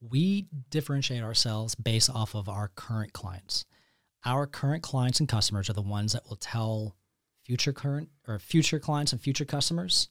We 0.00 0.48
differentiate 0.70 1.22
ourselves 1.22 1.74
based 1.74 2.10
off 2.10 2.34
of 2.34 2.48
our 2.48 2.68
current 2.74 3.12
clients. 3.12 3.64
Our 4.24 4.46
current 4.46 4.82
clients 4.82 5.20
and 5.20 5.28
customers 5.28 5.68
are 5.70 5.74
the 5.74 5.82
ones 5.82 6.12
that 6.12 6.28
will 6.28 6.36
tell 6.36 6.96
future 7.44 7.72
current 7.72 8.08
or 8.26 8.38
future 8.38 8.78
clients 8.78 9.12
and 9.12 9.20
future 9.20 9.44
customers 9.44 10.08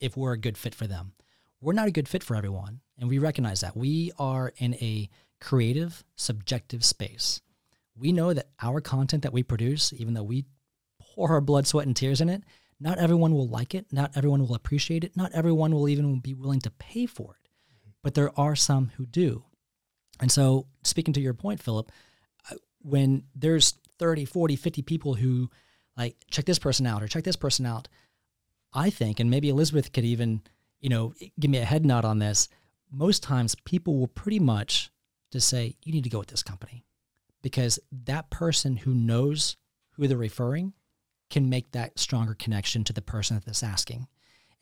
if 0.00 0.16
we're 0.16 0.32
a 0.32 0.38
good 0.38 0.58
fit 0.58 0.74
for 0.74 0.86
them. 0.86 1.12
We're 1.60 1.72
not 1.74 1.88
a 1.88 1.92
good 1.92 2.08
fit 2.08 2.22
for 2.22 2.36
everyone, 2.36 2.80
and 2.98 3.08
we 3.08 3.18
recognize 3.18 3.60
that. 3.60 3.76
We 3.76 4.12
are 4.18 4.52
in 4.56 4.74
a 4.74 5.10
creative, 5.40 6.04
subjective 6.16 6.84
space. 6.84 7.40
We 7.94 8.12
know 8.12 8.32
that 8.32 8.48
our 8.62 8.80
content 8.80 9.22
that 9.24 9.32
we 9.32 9.42
produce, 9.42 9.92
even 9.92 10.14
though 10.14 10.22
we 10.22 10.46
pour 10.98 11.30
our 11.30 11.40
blood, 11.40 11.66
sweat, 11.66 11.86
and 11.86 11.94
tears 11.94 12.20
in 12.20 12.30
it, 12.30 12.42
not 12.80 12.98
everyone 12.98 13.34
will 13.34 13.48
like 13.48 13.74
it. 13.74 13.86
Not 13.92 14.12
everyone 14.16 14.40
will 14.40 14.54
appreciate 14.54 15.04
it. 15.04 15.16
Not 15.16 15.32
everyone 15.32 15.74
will 15.74 15.88
even 15.88 16.18
be 16.20 16.32
willing 16.32 16.60
to 16.60 16.70
pay 16.70 17.04
for 17.04 17.36
it. 17.38 17.50
But 18.02 18.14
there 18.14 18.38
are 18.40 18.56
some 18.56 18.90
who 18.96 19.04
do. 19.04 19.44
And 20.18 20.32
so, 20.32 20.66
speaking 20.82 21.12
to 21.14 21.20
your 21.20 21.34
point, 21.34 21.62
Philip, 21.62 21.92
when 22.80 23.24
there's 23.34 23.74
30, 23.98 24.24
40, 24.24 24.56
50 24.56 24.82
people 24.82 25.14
who 25.14 25.50
like 25.96 26.16
check 26.30 26.44
this 26.44 26.58
person 26.58 26.86
out 26.86 27.02
or 27.02 27.08
check 27.08 27.24
this 27.24 27.36
person 27.36 27.66
out. 27.66 27.88
I 28.72 28.90
think, 28.90 29.18
and 29.18 29.30
maybe 29.30 29.48
Elizabeth 29.48 29.92
could 29.92 30.04
even, 30.04 30.42
you 30.80 30.88
know, 30.88 31.14
give 31.38 31.50
me 31.50 31.58
a 31.58 31.64
head 31.64 31.84
nod 31.84 32.04
on 32.04 32.20
this. 32.20 32.48
Most 32.90 33.22
times 33.22 33.56
people 33.64 33.98
will 33.98 34.08
pretty 34.08 34.38
much 34.38 34.90
just 35.32 35.48
say, 35.48 35.76
you 35.82 35.92
need 35.92 36.04
to 36.04 36.10
go 36.10 36.18
with 36.20 36.28
this 36.28 36.42
company 36.42 36.84
because 37.42 37.78
that 38.04 38.30
person 38.30 38.76
who 38.76 38.94
knows 38.94 39.56
who 39.92 40.06
they're 40.06 40.16
referring 40.16 40.72
can 41.30 41.48
make 41.48 41.72
that 41.72 41.98
stronger 41.98 42.34
connection 42.34 42.84
to 42.84 42.92
the 42.92 43.02
person 43.02 43.40
that's 43.44 43.62
asking. 43.62 44.08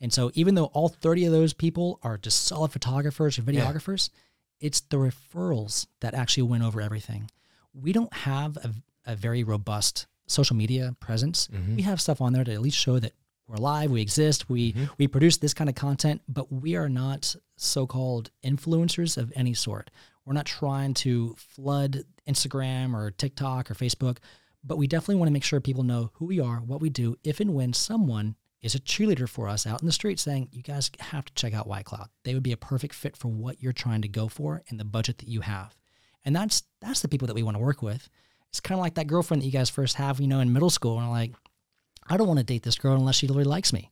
And 0.01 0.13
so 0.13 0.31
even 0.33 0.55
though 0.55 0.65
all 0.65 0.89
30 0.89 1.25
of 1.25 1.31
those 1.31 1.53
people 1.53 1.99
are 2.03 2.17
just 2.17 2.45
solid 2.45 2.71
photographers 2.71 3.37
or 3.37 3.41
videographers, 3.41 4.09
it's 4.59 4.81
the 4.81 4.97
referrals 4.97 5.87
that 6.01 6.13
actually 6.13 6.43
win 6.43 6.61
over 6.61 6.81
everything. 6.81 7.29
We 7.73 7.91
don't 7.91 8.13
have 8.13 8.57
a, 8.57 8.73
a 9.05 9.15
very 9.15 9.43
robust 9.43 10.07
social 10.29 10.55
media 10.55 10.95
presence. 10.99 11.47
Mm-hmm. 11.47 11.75
We 11.77 11.81
have 11.83 11.99
stuff 11.99 12.21
on 12.21 12.33
there 12.33 12.43
to 12.43 12.53
at 12.53 12.61
least 12.61 12.77
show 12.77 12.99
that 12.99 13.13
we're 13.47 13.55
alive, 13.55 13.89
we 13.89 14.01
exist, 14.01 14.49
we 14.49 14.73
Mm-hmm. 14.73 14.85
we 14.99 15.07
produce 15.07 15.37
this 15.37 15.55
kind 15.55 15.69
of 15.69 15.75
content, 15.75 16.21
but 16.27 16.51
we 16.51 16.75
are 16.75 16.89
not 16.89 17.35
so-called 17.57 18.29
influencers 18.43 19.17
of 19.17 19.33
any 19.35 19.53
sort. 19.53 19.89
We're 20.23 20.33
not 20.33 20.45
trying 20.45 20.93
to 20.95 21.35
flood 21.37 22.03
Instagram 22.27 22.93
or 22.93 23.09
TikTok 23.09 23.71
or 23.71 23.73
Facebook, 23.73 24.17
but 24.63 24.77
we 24.77 24.85
definitely 24.85 25.15
want 25.15 25.29
to 25.29 25.33
make 25.33 25.43
sure 25.43 25.59
people 25.59 25.83
know 25.83 26.11
who 26.13 26.25
we 26.25 26.39
are, 26.39 26.57
what 26.57 26.81
we 26.81 26.89
do, 26.91 27.15
if 27.23 27.39
and 27.39 27.55
when 27.55 27.73
someone 27.73 28.35
is 28.61 28.75
a 28.75 28.79
cheerleader 28.79 29.27
for 29.27 29.47
us 29.47 29.65
out 29.65 29.81
in 29.81 29.85
the 29.85 29.91
street 29.91 30.19
saying, 30.19 30.49
you 30.51 30.61
guys 30.61 30.91
have 30.99 31.25
to 31.25 31.33
check 31.33 31.53
out 31.53 31.65
White 31.65 31.85
Cloud. 31.85 32.09
They 32.25 32.33
would 32.33 32.43
be 32.43 32.51
a 32.51 32.57
perfect 32.57 32.93
fit 32.93 33.17
for 33.17 33.29
what 33.29 33.63
you're 33.63 33.73
trying 33.73 34.01
to 34.03 34.07
go 34.09 34.27
for 34.27 34.61
and 34.69 34.79
the 34.79 34.85
budget 34.85 35.17
that 35.19 35.29
you 35.29 35.41
have. 35.41 35.75
And 36.25 36.35
that's 36.35 36.63
that's 36.81 36.99
the 36.99 37.07
people 37.07 37.25
that 37.27 37.35
we 37.35 37.43
want 37.43 37.55
to 37.55 37.63
work 37.63 37.81
with. 37.81 38.09
It's 38.51 38.59
kind 38.59 38.79
of 38.79 38.83
like 38.83 38.95
that 38.95 39.07
girlfriend 39.07 39.41
that 39.41 39.45
you 39.45 39.51
guys 39.51 39.69
first 39.69 39.95
have, 39.95 40.19
you 40.19 40.27
know, 40.27 40.39
in 40.39 40.51
middle 40.53 40.69
school, 40.69 40.99
and 40.99 41.09
like, 41.09 41.33
I 42.07 42.17
don't 42.17 42.27
want 42.27 42.39
to 42.39 42.45
date 42.45 42.63
this 42.63 42.75
girl 42.77 42.95
unless 42.95 43.15
she 43.15 43.27
really 43.27 43.43
likes 43.43 43.71
me. 43.73 43.91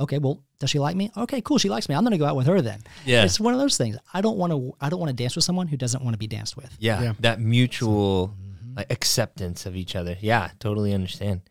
Okay, 0.00 0.18
well, 0.18 0.42
does 0.58 0.70
she 0.70 0.78
like 0.80 0.96
me? 0.96 1.12
Okay, 1.16 1.40
cool, 1.42 1.58
she 1.58 1.68
likes 1.68 1.88
me. 1.88 1.94
I'm 1.94 2.02
gonna 2.02 2.18
go 2.18 2.24
out 2.24 2.34
with 2.34 2.46
her 2.46 2.60
then. 2.60 2.82
Yeah. 3.04 3.24
It's 3.24 3.38
one 3.38 3.54
of 3.54 3.60
those 3.60 3.76
things. 3.76 3.96
I 4.12 4.20
don't 4.20 4.36
want 4.38 4.52
to 4.52 4.74
I 4.80 4.88
don't 4.88 4.98
want 4.98 5.10
to 5.10 5.14
dance 5.16 5.36
with 5.36 5.44
someone 5.44 5.68
who 5.68 5.76
doesn't 5.76 6.02
want 6.02 6.14
to 6.14 6.18
be 6.18 6.26
danced 6.26 6.56
with. 6.56 6.74
Yeah, 6.80 7.00
Yeah. 7.02 7.12
that 7.20 7.40
mutual 7.40 8.34
like, 8.74 8.90
acceptance 8.90 9.64
of 9.66 9.76
each 9.76 9.94
other. 9.94 10.16
Yeah, 10.20 10.50
totally 10.58 10.92
understand. 10.94 11.42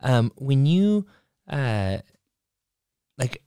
Um, 0.00 0.32
when 0.36 0.64
you, 0.64 1.06
uh, 1.48 1.98
like, 3.18 3.42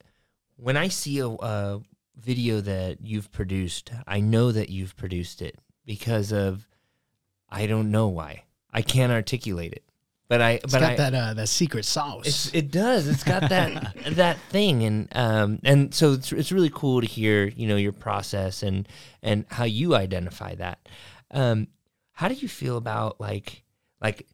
when 0.58 0.78
I 0.78 0.90
see 0.90 1.20
a, 1.20 1.28
a 1.30 1.82
video 2.16 2.62
that 2.62 2.98
you've 3.02 3.32
produced, 3.32 3.92
I 4.06 4.20
know 4.20 4.52
that 4.52 4.70
you've 4.70 4.96
produced 4.96 5.42
it 5.42 5.58
because 5.86 6.32
of, 6.32 6.68
I 7.54 7.68
don't 7.68 7.92
know 7.92 8.08
why. 8.08 8.46
I 8.74 8.82
can't 8.82 9.12
articulate 9.12 9.74
it, 9.74 9.84
but 10.28 10.42
I, 10.42 10.52
It's 10.54 10.74
but 10.74 10.80
got 10.80 10.92
I, 10.94 10.96
that 10.96 11.14
uh, 11.14 11.34
that 11.36 11.48
secret 11.48 11.86
sauce. 11.86 12.50
it 12.52 12.72
does. 12.72 13.08
It's 13.08 13.24
got 13.24 13.50
that 13.50 13.96
that 14.16 14.40
thing, 14.50 14.84
and 14.84 15.08
um, 15.16 15.60
and 15.64 15.94
so 15.94 16.14
it's, 16.14 16.32
it's 16.32 16.52
really 16.52 16.72
cool 16.74 17.02
to 17.02 17.08
hear 17.08 17.46
you 17.46 17.68
know 17.68 17.76
your 17.76 17.92
process 17.92 18.64
and 18.64 18.88
and 19.22 19.46
how 19.50 19.66
you 19.66 19.94
identify 19.96 20.56
that. 20.56 20.90
Um, 21.30 21.68
how 22.14 22.28
do 22.28 22.34
you 22.34 22.48
feel 22.48 22.78
about 22.78 23.22
like 23.22 23.64
like 24.02 24.26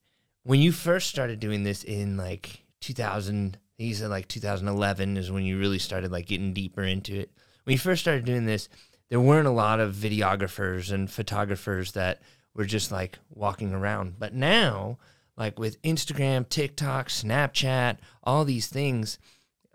when 0.44 0.62
you 0.62 0.72
first 0.72 1.10
started 1.10 1.42
doing 1.42 1.64
this 1.64 1.84
in 1.84 2.16
like 2.16 2.64
2000? 2.80 3.58
He 3.78 3.94
said 3.94 4.10
like 4.10 4.28
2011 4.28 5.18
is 5.18 5.32
when 5.32 5.44
you 5.44 5.58
really 5.60 5.80
started 5.80 6.12
like 6.12 6.28
getting 6.28 6.54
deeper 6.54 6.84
into 6.84 7.20
it. 7.20 7.32
When 7.64 7.74
you 7.74 7.78
first 7.78 8.02
started 8.02 8.26
doing 8.26 8.46
this, 8.46 8.70
there 9.10 9.20
weren't 9.20 9.48
a 9.48 9.52
lot 9.52 9.80
of 9.80 9.96
videographers 9.96 10.92
and 10.92 11.10
photographers 11.10 11.94
that 11.94 12.22
were 12.56 12.66
just 12.66 12.91
like 12.91 13.20
walking 13.30 13.74
around. 13.74 14.20
But 14.20 14.34
now, 14.34 14.97
like 15.38 15.58
with 15.60 15.82
Instagram, 15.84 16.47
TikTok, 16.47 17.08
Snapchat, 17.10 17.97
all 18.24 18.45
these 18.45 18.68
things, 18.68 19.18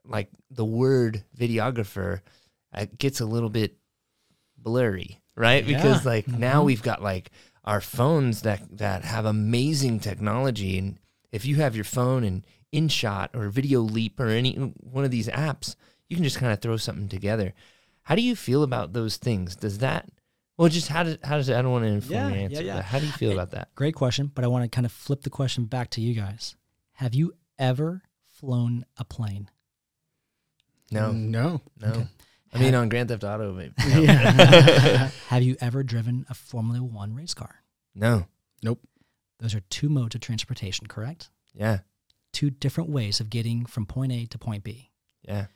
like 0.05 0.29
the 0.51 0.65
word 0.65 1.25
videographer 1.37 2.21
uh, 2.73 2.87
gets 2.99 3.21
a 3.21 3.27
little 3.27 3.49
bit 3.49 3.77
blurry, 4.59 5.21
right? 5.37 5.67
Because 5.67 6.05
Yeah. 6.05 6.11
like 6.11 6.29
now 6.29 6.63
we've 6.65 6.83
got 6.83 7.03
like 7.03 7.31
our 7.65 7.81
phones 7.81 8.43
that 8.43 8.77
that 8.79 9.05
have 9.05 9.25
amazing 9.25 10.01
technology, 10.01 10.79
and 10.79 10.99
if 11.33 11.45
you 11.47 11.57
have 11.57 11.75
your 11.75 11.85
phone 11.85 12.25
and 12.25 12.47
InShot 12.73 13.29
or 13.35 13.49
Video 13.49 13.81
Leap 13.81 14.21
or 14.21 14.29
any 14.29 14.55
one 14.55 15.05
of 15.05 15.11
these 15.11 15.29
apps, 15.29 15.77
you 16.09 16.17
can 16.17 16.25
just 16.25 16.39
kind 16.39 16.53
of 16.53 16.61
throw 16.61 16.77
something 16.77 17.09
together. 17.09 17.55
How 18.03 18.15
do 18.15 18.23
you 18.23 18.37
feel 18.37 18.63
about 18.63 18.93
those 18.93 19.17
things? 19.17 19.57
Does 19.57 19.79
that 19.79 20.09
well, 20.57 20.69
just 20.69 20.89
how 20.89 21.03
does 21.03 21.19
how 21.23 21.37
does 21.37 21.51
I 21.51 21.61
don't 21.63 21.73
want 21.73 21.85
to 21.85 21.89
inform 21.91 22.13
Yeah, 22.15 22.29
your 22.29 22.39
answer. 22.39 22.63
yeah. 22.63 22.77
but 22.77 22.85
how 22.85 22.99
do 22.99 23.07
you 23.07 23.13
feel 23.13 23.33
about 23.33 23.51
that? 23.53 23.75
Great 23.75 23.95
question, 23.95 24.31
but 24.35 24.45
I 24.45 24.49
want 24.49 24.65
to 24.65 24.75
kind 24.75 24.85
of 24.87 24.93
flip 24.93 25.23
the 25.23 25.31
question 25.31 25.65
back 25.65 25.91
to 25.91 26.01
you 26.01 26.15
guys. 26.15 26.57
Have 26.95 27.15
you 27.15 27.33
ever 27.59 28.03
flown 28.29 28.85
a 28.97 29.05
plane? 29.05 29.51
No, 30.91 31.11
mm, 31.11 31.29
no. 31.29 31.61
no. 31.81 32.07
I 32.53 32.59
mean, 32.59 32.75
on 32.77 32.89
Grand 32.89 33.09
Theft 33.09 33.25
Auto, 33.25 33.53
maybe. 33.53 33.73
Yeah. 34.05 35.11
Have 35.29 35.43
you 35.43 35.57
ever 35.61 35.83
driven 35.83 36.25
a 36.31 36.35
Formula 36.35 36.83
One 36.83 37.15
race 37.15 37.35
car? 37.35 37.63
No. 37.97 38.27
Nope. 38.63 38.81
Those 39.41 39.55
are 39.57 39.61
two 39.71 39.89
modes 39.89 40.15
of 40.15 40.21
transportation, 40.21 40.87
correct? 40.87 41.31
Yeah. 41.53 41.79
Two 42.33 42.51
different 42.51 42.91
ways 42.91 43.19
of 43.19 43.29
getting 43.31 43.67
from 43.67 43.87
point 43.87 44.13
A 44.13 44.27
to 44.27 44.39
point 44.39 44.63
B. 44.63 44.91
Yeah. 45.27 45.47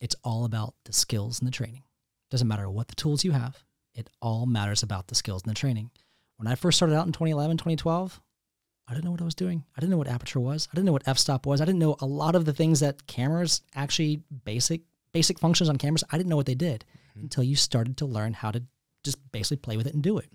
It's 0.00 0.14
all 0.22 0.44
about 0.44 0.74
the 0.84 0.92
skills 0.92 1.40
and 1.40 1.48
the 1.48 1.52
training. 1.52 1.82
Doesn't 2.30 2.46
matter 2.46 2.70
what 2.70 2.86
the 2.88 2.94
tools 2.94 3.24
you 3.24 3.32
have, 3.32 3.64
it 3.94 4.10
all 4.20 4.46
matters 4.46 4.82
about 4.82 5.08
the 5.08 5.14
skills 5.14 5.42
and 5.42 5.50
the 5.50 5.58
training. 5.58 5.90
When 6.36 6.46
I 6.46 6.54
first 6.54 6.76
started 6.76 6.96
out 6.96 7.06
in 7.06 7.12
2011, 7.12 7.58
2012, 7.58 8.20
I 8.86 8.92
didn't 8.92 9.04
know 9.04 9.12
what 9.12 9.22
I 9.22 9.24
was 9.24 9.34
doing. 9.34 9.64
I 9.76 9.80
didn't 9.80 9.90
know 9.90 9.98
what 9.98 10.08
aperture 10.08 10.40
was. 10.40 10.68
I 10.70 10.74
didn't 10.74 10.86
know 10.86 10.92
what 10.92 11.08
f-stop 11.08 11.46
was. 11.46 11.60
I 11.60 11.64
didn't 11.64 11.78
know 11.78 11.96
a 12.00 12.06
lot 12.06 12.34
of 12.34 12.44
the 12.44 12.52
things 12.52 12.80
that 12.80 13.06
cameras 13.06 13.62
actually 13.74 14.22
basic 14.44 14.82
basic 15.12 15.38
functions 15.38 15.70
on 15.70 15.78
cameras. 15.78 16.04
I 16.10 16.18
didn't 16.18 16.28
know 16.28 16.36
what 16.36 16.46
they 16.46 16.56
did 16.56 16.84
mm-hmm. 17.10 17.20
until 17.20 17.44
you 17.44 17.56
started 17.56 17.96
to 17.98 18.06
learn 18.06 18.32
how 18.34 18.50
to 18.50 18.62
just 19.04 19.16
basically 19.30 19.58
play 19.58 19.76
with 19.76 19.86
it 19.86 19.94
and 19.94 20.02
do 20.02 20.18
it. 20.18 20.28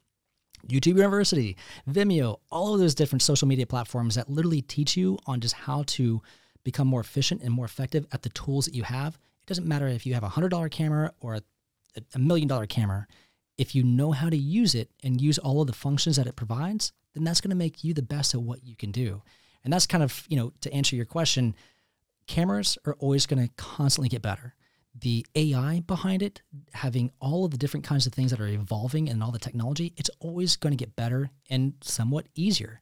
YouTube 0.67 0.95
University, 0.97 1.57
Vimeo, 1.89 2.39
all 2.49 2.73
of 2.73 2.79
those 2.79 2.95
different 2.95 3.21
social 3.21 3.47
media 3.47 3.65
platforms 3.65 4.15
that 4.15 4.29
literally 4.29 4.61
teach 4.61 4.97
you 4.97 5.17
on 5.25 5.41
just 5.41 5.55
how 5.55 5.83
to 5.87 6.21
become 6.63 6.87
more 6.87 7.01
efficient 7.01 7.41
and 7.41 7.53
more 7.53 7.65
effective 7.65 8.05
at 8.11 8.23
the 8.23 8.29
tools 8.29 8.65
that 8.65 8.75
you 8.75 8.83
have. 8.83 9.15
It 9.15 9.47
doesn't 9.47 9.67
matter 9.67 9.87
if 9.87 10.05
you 10.05 10.13
have 10.13 10.23
a 10.23 10.29
hundred 10.29 10.49
dollar 10.49 10.69
camera 10.69 11.13
or 11.19 11.35
a, 11.35 11.41
a 12.15 12.19
million 12.19 12.47
dollar 12.47 12.65
camera. 12.65 13.07
If 13.59 13.75
you 13.75 13.83
know 13.83 14.13
how 14.13 14.29
to 14.29 14.37
use 14.37 14.73
it 14.73 14.89
and 15.03 15.19
use 15.19 15.37
all 15.37 15.59
of 15.59 15.67
the 15.67 15.73
functions 15.73 16.15
that 16.15 16.27
it 16.27 16.37
provides, 16.37 16.93
then 17.13 17.25
that's 17.25 17.41
going 17.41 17.49
to 17.49 17.57
make 17.57 17.83
you 17.83 17.93
the 17.93 18.01
best 18.01 18.33
at 18.33 18.41
what 18.41 18.63
you 18.63 18.77
can 18.77 18.89
do. 18.89 19.21
And 19.65 19.73
that's 19.73 19.85
kind 19.85 20.01
of, 20.01 20.25
you 20.29 20.37
know, 20.37 20.53
to 20.61 20.73
answer 20.73 20.95
your 20.95 21.05
question, 21.05 21.53
cameras 22.25 22.77
are 22.85 22.95
always 22.99 23.25
going 23.25 23.45
to 23.45 23.53
constantly 23.57 24.07
get 24.07 24.21
better. 24.21 24.55
The 24.97 25.25
AI 25.35 25.81
behind 25.81 26.23
it, 26.23 26.41
having 26.73 27.11
all 27.19 27.43
of 27.43 27.51
the 27.51 27.57
different 27.57 27.85
kinds 27.85 28.07
of 28.07 28.13
things 28.13 28.31
that 28.31 28.39
are 28.39 28.47
evolving 28.47 29.09
and 29.09 29.21
all 29.21 29.31
the 29.31 29.39
technology, 29.39 29.93
it's 29.97 30.09
always 30.21 30.55
going 30.55 30.71
to 30.71 30.81
get 30.81 30.95
better 30.95 31.29
and 31.49 31.73
somewhat 31.81 32.27
easier. 32.35 32.81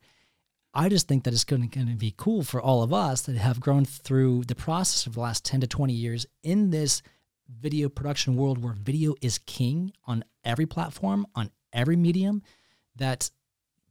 I 0.75 0.89
just 0.89 1.07
think 1.07 1.23
that 1.23 1.33
it's 1.33 1.43
going 1.43 1.67
to, 1.67 1.85
be 1.95 2.13
cool 2.15 2.43
for 2.43 2.61
all 2.61 2.83
of 2.83 2.93
us 2.93 3.23
that 3.23 3.35
have 3.35 3.59
grown 3.59 3.83
through 3.83 4.43
the 4.43 4.53
process 4.53 5.07
of 5.07 5.15
the 5.15 5.21
last 5.21 5.43
10 5.43 5.61
to 5.61 5.67
20 5.67 5.91
years 5.91 6.27
in 6.43 6.69
this 6.69 7.01
video 7.49 7.89
production 7.89 8.35
world 8.35 8.63
where 8.63 8.73
video 8.73 9.15
is 9.21 9.37
king 9.39 9.93
on 10.05 10.23
every 10.43 10.65
platform, 10.65 11.25
on 11.35 11.51
every 11.73 11.95
medium, 11.95 12.41
that 12.95 13.29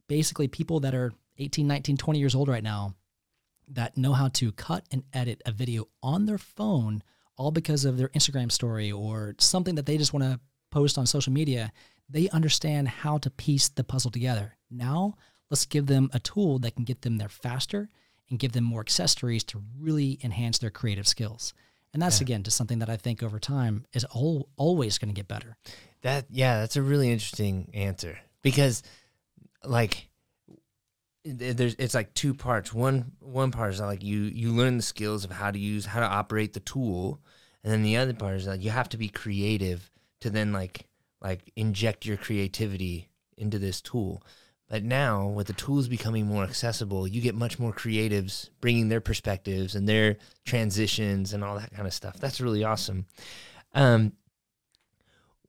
basically 0.07 0.47
people 0.47 0.79
that 0.81 0.95
are 0.95 1.13
18, 1.37 1.67
19, 1.67 1.97
20 1.97 2.19
years 2.19 2.35
old 2.35 2.47
right 2.47 2.63
now 2.63 2.93
that 3.69 3.97
know 3.97 4.13
how 4.13 4.29
to 4.29 4.51
cut 4.51 4.85
and 4.91 5.03
edit 5.13 5.41
a 5.45 5.51
video 5.51 5.87
on 6.01 6.25
their 6.25 6.37
phone 6.37 7.03
all 7.37 7.51
because 7.51 7.85
of 7.85 7.97
their 7.97 8.09
Instagram 8.09 8.51
story 8.51 8.91
or 8.91 9.35
something 9.39 9.75
that 9.75 9.85
they 9.85 9.97
just 9.97 10.13
want 10.13 10.23
to 10.23 10.39
post 10.71 10.97
on 10.97 11.05
social 11.05 11.33
media, 11.33 11.71
they 12.09 12.29
understand 12.29 12.87
how 12.87 13.17
to 13.19 13.29
piece 13.29 13.69
the 13.69 13.83
puzzle 13.83 14.11
together. 14.11 14.57
Now, 14.71 15.15
let's 15.49 15.65
give 15.65 15.85
them 15.85 16.09
a 16.13 16.19
tool 16.19 16.59
that 16.59 16.75
can 16.75 16.83
get 16.83 17.01
them 17.01 17.17
there 17.17 17.29
faster 17.29 17.89
and 18.29 18.39
give 18.39 18.53
them 18.53 18.63
more 18.63 18.81
accessories 18.81 19.43
to 19.45 19.63
really 19.79 20.19
enhance 20.23 20.57
their 20.57 20.69
creative 20.69 21.07
skills. 21.07 21.53
And 21.97 22.01
that's 22.03 22.21
again 22.21 22.43
just 22.43 22.55
something 22.55 22.77
that 22.77 22.91
I 22.91 22.95
think 22.95 23.23
over 23.23 23.39
time 23.39 23.83
is 23.91 24.05
al- 24.15 24.47
always 24.55 24.99
going 24.99 25.09
to 25.09 25.15
get 25.15 25.27
better. 25.27 25.57
That 26.03 26.25
yeah, 26.29 26.59
that's 26.59 26.75
a 26.75 26.83
really 26.83 27.11
interesting 27.11 27.71
answer 27.73 28.19
because 28.43 28.83
like 29.63 30.07
there's 31.25 31.75
it's 31.79 31.95
like 31.95 32.13
two 32.13 32.35
parts. 32.35 32.71
One 32.71 33.13
one 33.19 33.49
part 33.49 33.73
is 33.73 33.79
like 33.79 34.03
you 34.03 34.19
you 34.19 34.51
learn 34.51 34.77
the 34.77 34.83
skills 34.83 35.25
of 35.25 35.31
how 35.31 35.49
to 35.49 35.57
use 35.57 35.87
how 35.87 35.99
to 35.99 36.05
operate 36.05 36.53
the 36.53 36.59
tool, 36.59 37.19
and 37.63 37.73
then 37.73 37.81
the 37.81 37.97
other 37.97 38.13
part 38.13 38.35
is 38.35 38.45
like 38.45 38.63
you 38.63 38.69
have 38.69 38.89
to 38.89 38.97
be 38.97 39.09
creative 39.09 39.89
to 40.19 40.29
then 40.29 40.53
like 40.53 40.85
like 41.19 41.51
inject 41.55 42.05
your 42.05 42.17
creativity 42.17 43.09
into 43.39 43.57
this 43.57 43.81
tool. 43.81 44.21
But 44.69 44.83
now 44.83 45.27
with 45.27 45.47
the 45.47 45.53
tools 45.53 45.87
becoming 45.87 46.25
more 46.25 46.43
accessible, 46.43 47.07
you 47.07 47.21
get 47.21 47.35
much 47.35 47.57
more 47.57 47.71
creatives 47.71 48.49
bringing 48.59 48.89
their 48.89 48.99
perspectives 48.99 49.75
and 49.75 49.87
their 49.87 50.17
transitions 50.45 51.33
and 51.33 51.43
all 51.43 51.57
that 51.57 51.71
kind 51.71 51.87
of 51.87 51.93
stuff. 51.93 52.17
That's 52.19 52.41
really 52.41 52.65
awesome. 52.65 53.05
Um, 53.73 54.11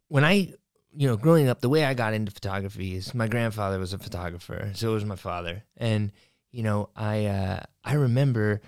when 0.06 0.24
I, 0.24 0.52
you 0.94 1.08
know, 1.08 1.16
growing 1.16 1.48
up, 1.48 1.60
the 1.60 1.68
way 1.68 1.84
I 1.84 1.94
got 1.94 2.14
into 2.14 2.30
photography 2.30 2.94
is 2.94 3.12
my 3.12 3.26
grandfather 3.26 3.78
was 3.78 3.92
a 3.92 3.98
photographer, 3.98 4.70
so 4.74 4.92
was 4.92 5.04
my 5.04 5.16
father, 5.16 5.64
and 5.76 6.12
you 6.50 6.62
know, 6.62 6.90
I 6.96 7.26
uh, 7.26 7.60
I 7.84 7.94
remember. 7.94 8.60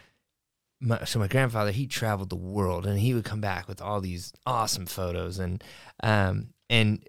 My, 0.82 1.04
so 1.04 1.18
my 1.18 1.28
grandfather 1.28 1.72
he 1.72 1.86
traveled 1.86 2.30
the 2.30 2.36
world 2.36 2.86
and 2.86 2.98
he 2.98 3.12
would 3.12 3.26
come 3.26 3.42
back 3.42 3.68
with 3.68 3.82
all 3.82 4.00
these 4.00 4.32
awesome 4.46 4.86
photos 4.86 5.38
and 5.38 5.62
um 6.02 6.54
and 6.70 7.06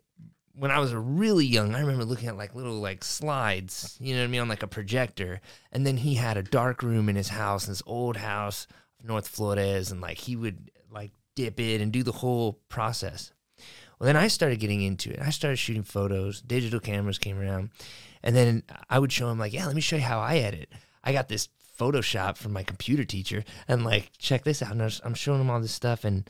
when 0.53 0.71
I 0.71 0.79
was 0.79 0.93
really 0.93 1.45
young 1.45 1.75
I 1.75 1.79
remember 1.79 2.05
looking 2.05 2.27
at 2.27 2.37
like 2.37 2.55
little 2.55 2.79
like 2.79 3.03
slides 3.03 3.97
you 3.99 4.13
know 4.13 4.21
what 4.21 4.25
I 4.25 4.27
mean 4.27 4.41
on 4.41 4.49
like 4.49 4.63
a 4.63 4.67
projector 4.67 5.41
and 5.71 5.85
then 5.85 5.97
he 5.97 6.15
had 6.15 6.37
a 6.37 6.43
dark 6.43 6.83
room 6.83 7.09
in 7.09 7.15
his 7.15 7.29
house 7.29 7.67
in 7.67 7.71
this 7.71 7.83
old 7.85 8.17
house 8.17 8.67
North 9.03 9.27
Flores 9.27 9.91
and 9.91 10.01
like 10.01 10.17
he 10.17 10.35
would 10.35 10.71
like 10.91 11.11
dip 11.35 11.59
it 11.59 11.81
and 11.81 11.91
do 11.91 12.03
the 12.03 12.11
whole 12.11 12.59
process. 12.69 13.31
Well, 13.99 14.07
then 14.07 14.17
I 14.17 14.27
started 14.27 14.59
getting 14.59 14.81
into 14.81 15.11
it. 15.11 15.19
I 15.21 15.29
started 15.29 15.57
shooting 15.57 15.83
photos. 15.83 16.41
Digital 16.41 16.79
cameras 16.79 17.19
came 17.19 17.39
around, 17.39 17.69
and 18.23 18.35
then 18.35 18.63
I 18.89 18.99
would 18.99 19.11
show 19.11 19.29
him 19.29 19.37
like, 19.37 19.53
"Yeah, 19.53 19.67
let 19.67 19.75
me 19.75 19.81
show 19.81 19.97
you 19.97 20.01
how 20.01 20.19
I 20.19 20.37
edit." 20.37 20.71
I 21.03 21.13
got 21.13 21.27
this 21.27 21.49
Photoshop 21.77 22.37
from 22.37 22.53
my 22.53 22.63
computer 22.63 23.03
teacher, 23.03 23.43
and 23.67 23.83
like, 23.83 24.11
check 24.17 24.43
this 24.43 24.61
out. 24.61 24.71
And 24.71 24.99
I'm 25.03 25.13
showing 25.13 25.41
him 25.41 25.49
all 25.49 25.59
this 25.59 25.71
stuff, 25.71 26.03
and 26.03 26.27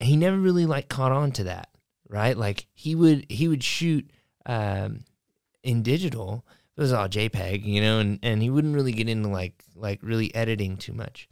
he 0.00 0.16
never 0.16 0.38
really 0.38 0.66
like 0.66 0.88
caught 0.88 1.12
on 1.12 1.32
to 1.32 1.44
that, 1.44 1.68
right? 2.14 2.36
Like 2.38 2.66
he 2.74 2.94
would 2.94 3.26
he 3.28 3.48
would 3.48 3.64
shoot 3.64 4.08
um, 4.46 5.00
in 5.64 5.82
digital. 5.82 6.46
It 6.76 6.80
was 6.80 6.92
all 6.92 7.08
JPEG, 7.08 7.64
you 7.64 7.80
know, 7.80 7.98
and, 7.98 8.18
and 8.22 8.40
he 8.40 8.50
wouldn't 8.50 8.74
really 8.74 8.92
get 8.92 9.08
into 9.08 9.28
like 9.28 9.64
like 9.74 9.98
really 10.00 10.32
editing 10.34 10.76
too 10.76 10.92
much. 10.92 11.28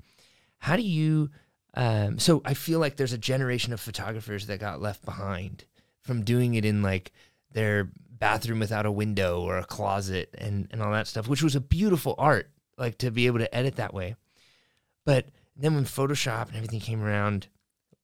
How 0.59 0.77
do 0.77 0.83
you? 0.83 1.31
Um, 1.75 2.19
so 2.19 2.43
I 2.45 2.55
feel 2.55 2.81
like 2.81 2.97
there's 2.97 3.13
a 3.13 3.19
generation 3.19 3.73
of 3.73 3.81
photographers 3.81 4.47
that 4.47 4.61
got 4.61 4.83
left 4.83 5.05
behind 5.05 5.65
from 6.01 6.25
doing 6.25 6.55
it 6.55 6.65
in 6.65 6.83
like 6.83 7.13
their 7.53 7.89
bathroom 8.11 8.59
without 8.59 8.85
a 8.85 8.93
window 8.93 9.41
or 9.41 9.59
a 9.59 9.65
closet 9.65 10.35
and 10.37 10.67
and 10.73 10.83
all 10.83 10.93
that 10.93 11.07
stuff, 11.07 11.29
which 11.29 11.45
was 11.45 11.55
a 11.55 11.61
beautiful 11.61 12.17
art, 12.19 12.51
like 12.77 12.99
to 12.99 13.13
be 13.13 13.29
able 13.29 13.39
to 13.39 13.55
edit 13.55 13.77
that 13.77 13.95
way. 13.95 14.17
But 15.05 15.27
then 15.57 15.77
when 15.77 15.85
Photoshop 15.85 16.49
and 16.49 16.57
everything 16.57 16.81
came 16.81 17.03
around, 17.03 17.47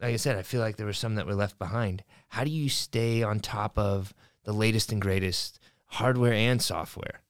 like 0.01 0.15
I 0.15 0.17
said, 0.17 0.37
I 0.37 0.43
feel 0.43 0.61
like 0.61 0.77
there 0.77 0.87
were 0.87 0.93
some 0.93 1.17
that 1.17 1.27
were 1.27 1.35
left 1.35 1.59
behind. 1.59 2.05
How 2.29 2.45
do 2.45 2.51
you 2.51 2.69
stay 2.69 3.23
on 3.23 3.41
top 3.41 3.77
of 3.79 4.15
the 4.45 4.53
latest 4.53 4.93
and 4.93 5.01
greatest 5.01 5.59
hardware 5.87 6.33
and 6.33 6.63
software? 6.63 7.23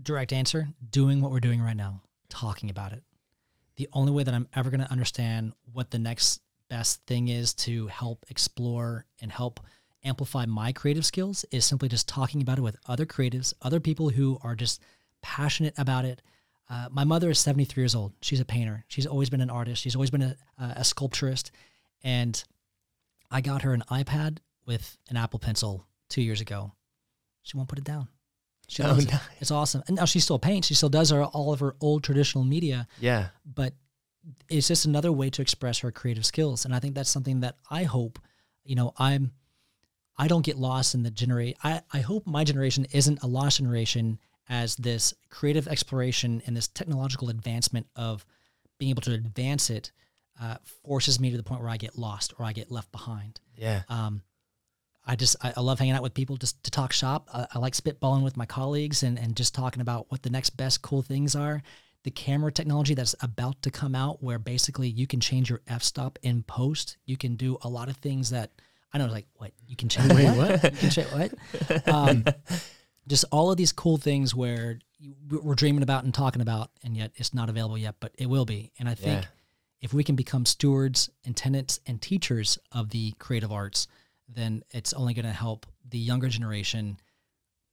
direct 0.00 0.32
answer 0.32 0.68
doing 0.90 1.20
what 1.20 1.30
we're 1.30 1.40
doing 1.40 1.60
right 1.60 1.76
now 1.76 2.00
talking 2.28 2.70
about 2.70 2.92
it 2.92 3.02
the 3.76 3.88
only 3.92 4.10
way 4.10 4.22
that 4.22 4.32
i'm 4.34 4.48
ever 4.54 4.70
going 4.70 4.80
to 4.80 4.90
understand 4.90 5.52
what 5.72 5.90
the 5.90 5.98
next 5.98 6.40
best 6.68 7.04
thing 7.06 7.28
is 7.28 7.52
to 7.52 7.86
help 7.88 8.24
explore 8.30 9.04
and 9.20 9.30
help 9.30 9.60
amplify 10.04 10.46
my 10.46 10.72
creative 10.72 11.04
skills 11.04 11.44
is 11.50 11.64
simply 11.64 11.88
just 11.88 12.08
talking 12.08 12.40
about 12.40 12.58
it 12.58 12.62
with 12.62 12.76
other 12.86 13.04
creatives 13.04 13.52
other 13.60 13.80
people 13.80 14.08
who 14.08 14.38
are 14.42 14.54
just 14.54 14.80
passionate 15.20 15.74
about 15.76 16.04
it 16.04 16.22
uh, 16.70 16.88
my 16.90 17.04
mother 17.04 17.30
is 17.30 17.38
73 17.38 17.82
years 17.82 17.94
old 17.94 18.12
she's 18.20 18.40
a 18.40 18.44
painter 18.44 18.84
she's 18.88 19.06
always 19.06 19.30
been 19.30 19.40
an 19.40 19.50
artist 19.50 19.82
she's 19.82 19.94
always 19.94 20.10
been 20.10 20.22
a, 20.22 20.36
a 20.58 20.84
sculpturist 20.84 21.50
and 22.02 22.44
i 23.30 23.40
got 23.40 23.62
her 23.62 23.72
an 23.74 23.82
ipad 23.90 24.38
with 24.66 24.96
an 25.10 25.16
apple 25.16 25.38
pencil 25.38 25.86
two 26.08 26.22
years 26.22 26.40
ago 26.40 26.72
she 27.42 27.56
won't 27.56 27.68
put 27.68 27.78
it 27.78 27.84
down 27.84 28.08
she 28.68 28.82
Oh, 28.82 28.94
nice. 28.94 29.12
It's 29.40 29.50
awesome. 29.50 29.82
And 29.86 29.96
now 29.96 30.06
she 30.06 30.18
still 30.18 30.38
paints. 30.38 30.66
She 30.68 30.72
still 30.74 30.88
does 30.88 31.10
her, 31.10 31.24
all 31.24 31.52
of 31.52 31.60
her 31.60 31.74
old 31.80 32.02
traditional 32.04 32.42
media, 32.42 32.86
Yeah. 33.00 33.28
but 33.44 33.74
it's 34.48 34.68
just 34.68 34.86
another 34.86 35.12
way 35.12 35.28
to 35.30 35.42
express 35.42 35.80
her 35.80 35.90
creative 35.92 36.24
skills. 36.24 36.64
And 36.64 36.74
I 36.74 36.78
think 36.78 36.94
that's 36.94 37.10
something 37.10 37.40
that 37.40 37.56
I 37.70 37.82
hope, 37.82 38.18
you 38.64 38.74
know, 38.76 38.94
I'm, 38.96 39.32
I 40.16 40.26
don't 40.26 40.44
get 40.46 40.56
lost 40.56 40.94
in 40.94 41.02
the 41.02 41.10
generate. 41.10 41.58
I, 41.62 41.82
I 41.92 41.98
hope 42.00 42.26
my 42.26 42.44
generation 42.44 42.86
isn't 42.92 43.22
a 43.22 43.26
lost 43.26 43.58
generation 43.58 44.18
as 44.52 44.76
this 44.76 45.14
creative 45.30 45.66
exploration 45.66 46.42
and 46.46 46.54
this 46.54 46.68
technological 46.68 47.30
advancement 47.30 47.86
of 47.96 48.26
being 48.78 48.90
able 48.90 49.00
to 49.00 49.14
advance 49.14 49.70
it 49.70 49.92
uh, 50.38 50.56
forces 50.84 51.18
me 51.18 51.30
to 51.30 51.38
the 51.38 51.42
point 51.42 51.62
where 51.62 51.70
I 51.70 51.78
get 51.78 51.96
lost 51.96 52.34
or 52.38 52.44
I 52.44 52.52
get 52.52 52.70
left 52.70 52.92
behind. 52.92 53.40
Yeah. 53.56 53.82
Um, 53.88 54.20
I 55.06 55.16
just 55.16 55.36
I, 55.42 55.54
I 55.56 55.60
love 55.62 55.78
hanging 55.78 55.94
out 55.94 56.02
with 56.02 56.12
people 56.12 56.36
just 56.36 56.62
to 56.64 56.70
talk 56.70 56.92
shop. 56.92 57.30
I, 57.32 57.46
I 57.54 57.58
like 57.60 57.72
spitballing 57.72 58.22
with 58.22 58.36
my 58.36 58.44
colleagues 58.44 59.02
and 59.02 59.18
and 59.18 59.34
just 59.34 59.54
talking 59.54 59.80
about 59.80 60.10
what 60.10 60.22
the 60.22 60.30
next 60.30 60.50
best 60.50 60.82
cool 60.82 61.00
things 61.00 61.34
are. 61.34 61.62
The 62.04 62.10
camera 62.10 62.52
technology 62.52 62.92
that's 62.92 63.14
about 63.22 63.62
to 63.62 63.70
come 63.70 63.94
out, 63.94 64.22
where 64.22 64.38
basically 64.38 64.88
you 64.88 65.06
can 65.06 65.20
change 65.20 65.48
your 65.48 65.62
f 65.66 65.82
stop 65.82 66.18
in 66.22 66.42
post. 66.42 66.98
You 67.06 67.16
can 67.16 67.36
do 67.36 67.56
a 67.62 67.70
lot 67.70 67.88
of 67.88 67.96
things 67.96 68.28
that 68.30 68.50
I 68.92 68.98
know, 68.98 69.06
like 69.06 69.26
what 69.36 69.52
you 69.66 69.76
can 69.76 69.88
change. 69.88 70.12
Wait, 70.12 70.26
what? 70.36 70.62
what? 70.62 70.72
You 70.72 70.78
can 70.78 70.90
change 70.90 71.08
what? 71.08 71.88
Um, 71.88 72.24
just 73.08 73.24
all 73.30 73.50
of 73.50 73.56
these 73.56 73.72
cool 73.72 73.96
things 73.96 74.34
where 74.34 74.78
you, 74.98 75.14
we're 75.30 75.54
dreaming 75.54 75.82
about 75.82 76.04
and 76.04 76.14
talking 76.14 76.40
about, 76.42 76.70
and 76.84 76.96
yet 76.96 77.10
it's 77.16 77.34
not 77.34 77.48
available 77.48 77.76
yet, 77.78 77.96
but 78.00 78.12
it 78.18 78.26
will 78.26 78.44
be. 78.44 78.72
And 78.78 78.88
I 78.88 78.94
think 78.94 79.22
Yeah. 79.22 79.28
if 79.80 79.92
we 79.92 80.04
can 80.04 80.14
become 80.16 80.46
stewards 80.46 81.10
and 81.24 81.36
tenants 81.36 81.80
and 81.86 82.00
teachers 82.00 82.58
of 82.70 82.90
the 82.90 83.12
creative 83.18 83.50
arts, 83.50 83.88
then 84.28 84.62
it's 84.70 84.92
only 84.92 85.14
going 85.14 85.26
to 85.26 85.32
help 85.32 85.66
the 85.88 85.98
younger 85.98 86.28
generation 86.28 86.98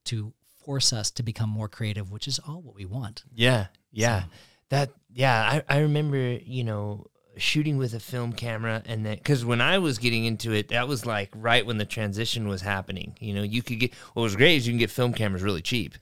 to 0.06 0.32
force 0.64 0.92
us 0.92 1.10
to 1.12 1.22
become 1.22 1.48
more 1.48 1.68
creative, 1.68 2.10
which 2.10 2.26
is 2.28 2.38
all 2.40 2.60
what 2.60 2.74
we 2.74 2.84
want. 2.84 3.22
Yeah, 3.34 3.66
yeah. 3.92 4.22
So- 4.22 4.28
That 4.70 4.90
yeah, 5.12 5.62
I, 5.68 5.76
I 5.76 5.78
remember, 5.80 6.16
you 6.16 6.62
know, 6.64 7.06
shooting 7.36 7.76
with 7.78 7.94
a 7.94 8.00
film 8.00 8.32
camera 8.32 8.82
and 8.86 9.04
then 9.06 9.18
cuz 9.18 9.44
when 9.44 9.60
I 9.60 9.78
was 9.78 9.98
getting 9.98 10.24
into 10.24 10.52
it, 10.52 10.68
that 10.68 10.88
was 10.88 11.06
like 11.06 11.30
right 11.34 11.64
when 11.64 11.78
the 11.78 11.84
transition 11.86 12.48
was 12.48 12.62
happening. 12.62 13.16
You 13.20 13.34
know, 13.34 13.42
you 13.42 13.62
could 13.62 13.78
get 13.80 13.94
what 14.14 14.22
was 14.22 14.36
great 14.36 14.56
is 14.56 14.66
you 14.66 14.72
can 14.72 14.78
get 14.78 14.90
film 14.90 15.12
cameras 15.12 15.42
really 15.42 15.62
cheap. 15.62 15.94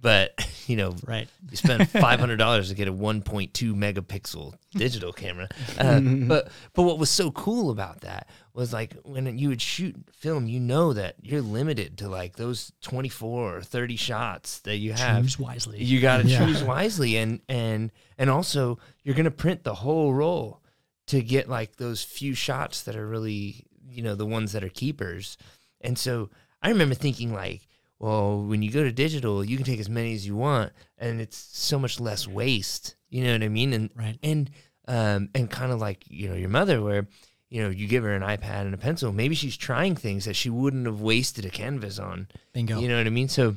But, 0.00 0.34
you 0.66 0.76
know, 0.76 0.94
Right. 1.06 1.28
you 1.50 1.56
spend 1.56 1.88
five 2.06 2.20
hundred 2.20 2.36
dollars 2.36 2.68
to 2.68 2.74
get 2.74 2.88
a 2.88 2.92
one 2.92 3.22
point 3.22 3.54
two 3.54 3.74
megapixel 3.74 4.52
digital 4.72 5.12
camera. 5.14 5.48
Uh, 5.78 6.00
but 6.28 6.48
but 6.74 6.82
what 6.82 6.98
was 6.98 7.08
so 7.08 7.30
cool 7.30 7.70
about 7.70 8.02
that 8.02 8.28
was 8.52 8.70
like 8.72 8.96
when 9.04 9.38
you 9.38 9.48
would 9.48 9.62
shoot 9.62 9.96
film, 10.12 10.46
you 10.46 10.60
know 10.60 10.92
that 10.92 11.16
you're 11.22 11.40
limited 11.40 11.96
to 11.98 12.08
like 12.08 12.36
those 12.36 12.72
twenty 12.82 13.08
four 13.08 13.56
or 13.56 13.62
thirty 13.62 13.96
shots 13.96 14.58
that 14.60 14.76
you 14.76 14.92
have. 14.92 15.22
Choose 15.24 15.38
wisely. 15.38 15.82
You 15.82 16.00
got 16.02 16.18
to 16.18 16.28
Yeah. 16.28 16.44
choose 16.44 16.62
wisely, 16.62 17.16
and 17.16 17.40
and 17.48 17.90
and 18.18 18.28
also 18.28 18.78
you're 19.04 19.14
gonna 19.14 19.30
print 19.30 19.64
the 19.64 19.74
whole 19.74 20.12
roll 20.12 20.60
to 21.06 21.22
get 21.22 21.48
like 21.48 21.76
those 21.76 22.02
few 22.02 22.34
shots 22.34 22.82
that 22.82 22.96
are 22.96 23.06
really 23.06 23.66
you 23.88 24.02
know 24.02 24.14
the 24.14 24.26
ones 24.26 24.52
that 24.52 24.64
are 24.64 24.68
keepers. 24.68 25.36
And 25.80 25.98
so 25.98 26.30
I 26.62 26.68
remember 26.70 26.94
thinking 26.94 27.32
like, 27.32 27.68
well, 27.98 28.42
when 28.42 28.62
you 28.62 28.70
go 28.70 28.82
to 28.82 28.92
digital, 28.92 29.44
you 29.44 29.56
can 29.56 29.66
take 29.66 29.80
as 29.80 29.88
many 29.90 30.14
as 30.14 30.26
you 30.26 30.34
want, 30.36 30.72
and 30.98 31.20
it's 31.20 31.36
so 31.36 31.78
much 31.78 32.00
less 32.00 32.26
waste. 32.26 32.96
You 33.10 33.24
know 33.24 33.32
what 33.32 33.42
I 33.42 33.48
mean? 33.48 33.72
And 33.72 33.90
Right. 33.94 34.18
and 34.22 34.50
um 34.88 35.28
and 35.34 35.50
kind 35.50 35.72
of 35.72 35.80
like 35.80 36.04
you 36.08 36.28
know 36.28 36.34
your 36.36 36.50
mother 36.50 36.82
where. 36.82 37.06
You 37.50 37.62
know, 37.62 37.68
you 37.68 37.86
give 37.86 38.02
her 38.02 38.14
an 38.14 38.22
iPad 38.22 38.62
and 38.62 38.74
a 38.74 38.78
pencil. 38.78 39.12
Maybe 39.12 39.36
she's 39.36 39.56
trying 39.56 39.94
things 39.94 40.24
that 40.24 40.34
she 40.34 40.50
wouldn't 40.50 40.86
have 40.86 41.00
wasted 41.02 41.44
a 41.44 41.50
canvas 41.50 42.00
on. 42.00 42.26
Bingo. 42.52 42.80
You 42.80 42.88
know 42.88 42.96
what 42.96 43.06
I 43.06 43.10
mean? 43.10 43.28
So 43.28 43.56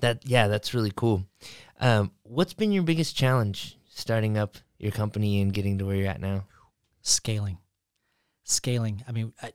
that 0.00 0.26
yeah, 0.26 0.46
that's 0.46 0.74
really 0.74 0.92
cool. 0.94 1.24
Um, 1.80 2.10
what's 2.24 2.52
been 2.52 2.70
your 2.70 2.82
biggest 2.82 3.16
challenge 3.16 3.78
starting 3.88 4.36
up 4.36 4.58
your 4.78 4.92
company 4.92 5.40
and 5.40 5.54
getting 5.54 5.78
to 5.78 5.86
where 5.86 5.96
you're 5.96 6.08
at 6.08 6.20
now? 6.20 6.44
Scaling. 7.04 7.58
Scaling. 8.42 9.04
I 9.06 9.12
mean 9.12 9.32
I, 9.40 9.52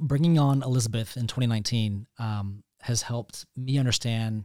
bringing 0.00 0.38
on 0.38 0.62
elizabeth 0.62 1.16
in 1.16 1.26
2019 1.26 2.06
um, 2.18 2.62
has 2.80 3.02
helped 3.02 3.44
me 3.56 3.78
understand 3.78 4.44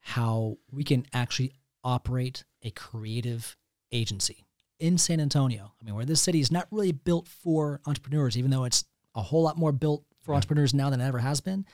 how 0.00 0.56
we 0.70 0.82
can 0.82 1.06
actually 1.12 1.52
operate 1.84 2.44
a 2.62 2.70
creative 2.70 3.56
agency 3.92 4.44
in 4.80 4.98
san 4.98 5.20
antonio. 5.20 5.72
I 5.80 5.84
mean 5.84 5.94
where 5.94 6.04
this 6.04 6.20
city 6.20 6.40
is 6.40 6.50
not 6.50 6.66
really 6.70 6.92
built 6.92 7.28
for 7.28 7.80
entrepreneurs 7.86 8.36
even 8.36 8.50
though 8.50 8.64
it's 8.64 8.84
a 9.14 9.22
whole 9.22 9.42
lot 9.42 9.58
more 9.58 9.72
built 9.72 10.04
for 10.22 10.34
entrepreneurs 10.34 10.74
now 10.74 10.90
than 10.90 11.00
it 11.00 11.06
ever 11.06 11.18
has 11.18 11.40
been. 11.40 11.64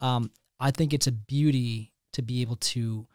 Um, 0.00 0.30
i 0.58 0.70
think 0.70 0.92
it's 0.92 1.06
a 1.06 1.12
beauty 1.12 1.92
to 2.12 2.22
be 2.22 2.42
able 2.42 2.56
to 2.56 3.06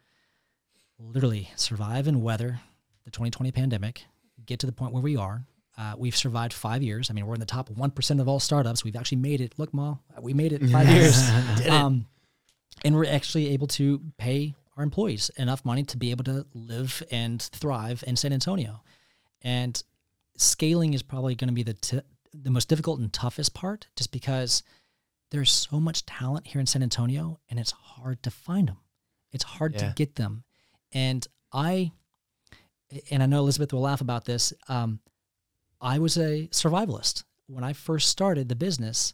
literally 0.97 1.49
survive 1.55 2.07
and 2.07 2.21
weather 2.21 2.59
the 3.03 3.11
2020 3.11 3.51
pandemic 3.51 4.05
get 4.45 4.59
to 4.59 4.65
the 4.65 4.71
point 4.71 4.93
where 4.93 5.01
we 5.01 5.17
are 5.17 5.45
uh, 5.77 5.93
we've 5.97 6.15
survived 6.15 6.53
five 6.53 6.81
years. 6.81 7.09
I 7.09 7.13
mean, 7.13 7.25
we're 7.25 7.33
in 7.33 7.39
the 7.39 7.45
top 7.45 7.69
one 7.69 7.91
percent 7.91 8.19
of 8.19 8.27
all 8.27 8.39
startups. 8.39 8.83
We've 8.83 8.95
actually 8.95 9.17
made 9.19 9.41
it. 9.41 9.53
Look, 9.57 9.73
Ma, 9.73 9.97
we 10.21 10.33
made 10.33 10.53
it 10.53 10.63
five 10.69 10.87
years, 10.89 11.29
um, 11.69 12.05
and 12.83 12.95
we're 12.95 13.05
actually 13.05 13.49
able 13.49 13.67
to 13.67 14.01
pay 14.17 14.55
our 14.77 14.83
employees 14.83 15.29
enough 15.37 15.63
money 15.65 15.83
to 15.83 15.97
be 15.97 16.11
able 16.11 16.23
to 16.25 16.45
live 16.53 17.01
and 17.11 17.41
thrive 17.41 18.03
in 18.07 18.15
San 18.15 18.33
Antonio. 18.33 18.81
And 19.41 19.81
scaling 20.37 20.93
is 20.93 21.01
probably 21.03 21.35
going 21.35 21.47
to 21.49 21.53
be 21.53 21.63
the 21.63 21.73
t- 21.73 22.01
the 22.33 22.49
most 22.51 22.67
difficult 22.67 22.99
and 22.99 23.11
toughest 23.13 23.53
part, 23.53 23.87
just 23.95 24.11
because 24.11 24.63
there's 25.31 25.51
so 25.51 25.79
much 25.79 26.05
talent 26.05 26.47
here 26.47 26.59
in 26.59 26.65
San 26.67 26.83
Antonio, 26.83 27.39
and 27.49 27.59
it's 27.59 27.71
hard 27.71 28.21
to 28.23 28.29
find 28.31 28.67
them. 28.67 28.77
It's 29.31 29.43
hard 29.43 29.73
Yeah. 29.73 29.89
to 29.89 29.93
get 29.95 30.15
them, 30.15 30.43
and 30.93 31.25
I, 31.53 31.91
and 33.11 33.23
I 33.23 33.25
know 33.25 33.39
Elizabeth 33.39 33.73
will 33.73 33.81
laugh 33.81 34.01
about 34.01 34.25
this. 34.25 34.53
Um, 34.69 34.99
I 35.85 35.99
was 35.99 36.17
a 36.17 36.47
survivalist. 36.51 37.23
When 37.47 37.63
I 37.63 37.73
first 37.73 38.09
started 38.09 38.49
the 38.49 38.55
business, 38.55 39.13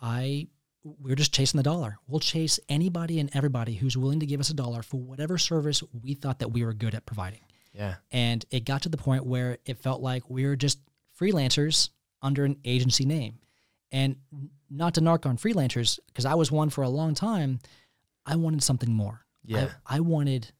I 0.00 0.48
we 0.84 1.10
were 1.10 1.16
just 1.16 1.32
chasing 1.32 1.56
the 1.56 1.64
dollar. 1.64 1.96
We'll 2.06 2.20
chase 2.20 2.60
anybody 2.68 3.18
and 3.18 3.30
everybody 3.34 3.72
who's 3.72 3.96
willing 3.96 4.20
to 4.20 4.26
give 4.26 4.38
us 4.38 4.50
a 4.50 4.54
dollar 4.54 4.82
for 4.82 4.98
whatever 4.98 5.38
service 5.38 5.82
we 6.02 6.12
thought 6.12 6.40
that 6.40 6.48
we 6.48 6.62
were 6.62 6.74
good 6.74 6.94
at 6.94 7.06
providing. 7.06 7.40
Yeah. 7.72 7.94
And 8.12 8.44
it 8.50 8.66
got 8.66 8.82
to 8.82 8.90
the 8.90 8.98
point 8.98 9.24
where 9.24 9.56
it 9.64 9.78
felt 9.78 10.02
like 10.02 10.28
we 10.28 10.44
were 10.44 10.56
just 10.56 10.78
freelancers 11.18 11.88
under 12.20 12.44
an 12.44 12.58
agency 12.66 13.06
name. 13.06 13.38
And 13.90 14.16
not 14.70 14.94
to 14.94 15.00
narc 15.00 15.24
on 15.24 15.38
freelancers, 15.38 15.98
because 16.08 16.26
I 16.26 16.34
was 16.34 16.52
one 16.52 16.68
for 16.68 16.82
a 16.84 16.88
long 16.88 17.14
time, 17.14 17.60
I 18.26 18.36
wanted 18.36 18.62
something 18.62 18.92
more. 18.92 19.24
Yeah. 19.42 19.70
I, 19.86 19.96
I 19.96 20.00
wanted 20.00 20.52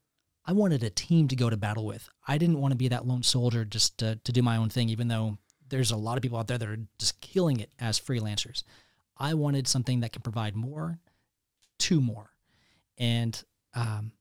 I 0.46 0.52
wanted 0.52 0.82
a 0.82 0.90
team 0.90 1.28
to 1.28 1.36
go 1.36 1.48
to 1.48 1.56
battle 1.56 1.86
with. 1.86 2.08
I 2.26 2.38
didn't 2.38 2.60
want 2.60 2.72
to 2.72 2.76
be 2.76 2.88
that 2.88 3.06
lone 3.06 3.22
soldier 3.22 3.64
just 3.64 3.98
to, 3.98 4.16
to 4.24 4.32
do 4.32 4.42
my 4.42 4.56
own 4.56 4.68
thing, 4.68 4.88
even 4.90 5.08
though 5.08 5.38
there's 5.68 5.90
a 5.90 5.96
lot 5.96 6.16
of 6.16 6.22
people 6.22 6.38
out 6.38 6.48
there 6.48 6.58
that 6.58 6.68
are 6.68 6.78
just 6.98 7.20
killing 7.20 7.60
it 7.60 7.70
as 7.78 7.98
freelancers. 7.98 8.62
I 9.16 9.34
wanted 9.34 9.66
something 9.66 10.00
that 10.00 10.12
can 10.12 10.22
provide 10.22 10.54
more 10.54 10.98
to 11.80 12.00
more. 12.00 12.30
And 12.98 13.42
um, 13.74 14.12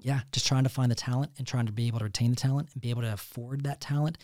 yeah, 0.00 0.20
just 0.32 0.46
trying 0.46 0.64
to 0.64 0.68
find 0.68 0.90
the 0.90 0.96
talent 0.96 1.32
and 1.38 1.46
trying 1.46 1.66
to 1.66 1.72
be 1.72 1.86
able 1.86 1.98
to 2.00 2.04
retain 2.04 2.30
the 2.30 2.36
talent 2.36 2.68
and 2.72 2.82
be 2.82 2.90
able 2.90 3.02
to 3.02 3.12
afford 3.12 3.64
that 3.64 3.80
talent 3.80 4.18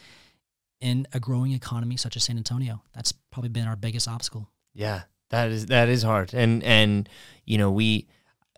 in 0.81 1.07
a 1.13 1.21
growing 1.21 1.53
economy 1.53 1.97
such 1.97 2.17
as 2.17 2.25
San 2.25 2.37
Antonio. 2.37 2.83
That's 2.95 3.13
probably 3.13 3.49
been 3.49 3.67
our 3.67 3.77
biggest 3.77 4.07
obstacle. 4.07 4.49
Yeah, 4.75 5.03
that 5.31 5.51
is 5.51 5.67
that 5.67 5.89
is 5.89 6.03
hard, 6.03 6.35
and 6.35 6.63
and 6.63 7.09
you 7.45 7.59
know 7.59 7.71
we 7.71 8.09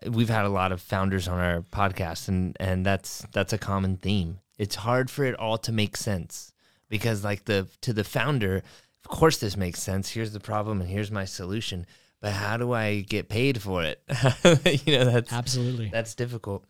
we've 0.09 0.29
had 0.29 0.45
a 0.45 0.49
lot 0.49 0.71
of 0.71 0.81
founders 0.81 1.27
on 1.27 1.39
our 1.39 1.61
podcast, 1.61 2.27
and 2.27 2.55
and 2.59 2.85
that's 2.85 3.25
that's 3.31 3.53
a 3.53 3.57
common 3.57 3.97
theme. 3.97 4.39
It's 4.57 4.75
hard 4.75 5.09
for 5.09 5.25
it 5.25 5.35
all 5.35 5.57
to 5.59 5.71
make 5.71 5.97
sense 5.97 6.53
because 6.89 7.23
like 7.23 7.45
the 7.45 7.67
to 7.81 7.93
the 7.93 8.03
founder, 8.03 8.57
of 8.57 9.07
course 9.09 9.37
this 9.37 9.57
makes 9.57 9.81
sense. 9.81 10.09
Here's 10.09 10.33
the 10.33 10.39
problem, 10.39 10.81
and 10.81 10.89
here's 10.89 11.11
my 11.11 11.25
solution. 11.25 11.85
But 12.21 12.31
how 12.31 12.55
do 12.55 12.71
I 12.71 13.01
get 13.01 13.27
paid 13.27 13.61
for 13.61 13.83
it? 13.83 14.01
you 14.85 14.97
know, 14.97 15.05
that's 15.05 15.33
Absolutely. 15.33 15.89
that's 15.89 16.15
difficult. 16.15 16.63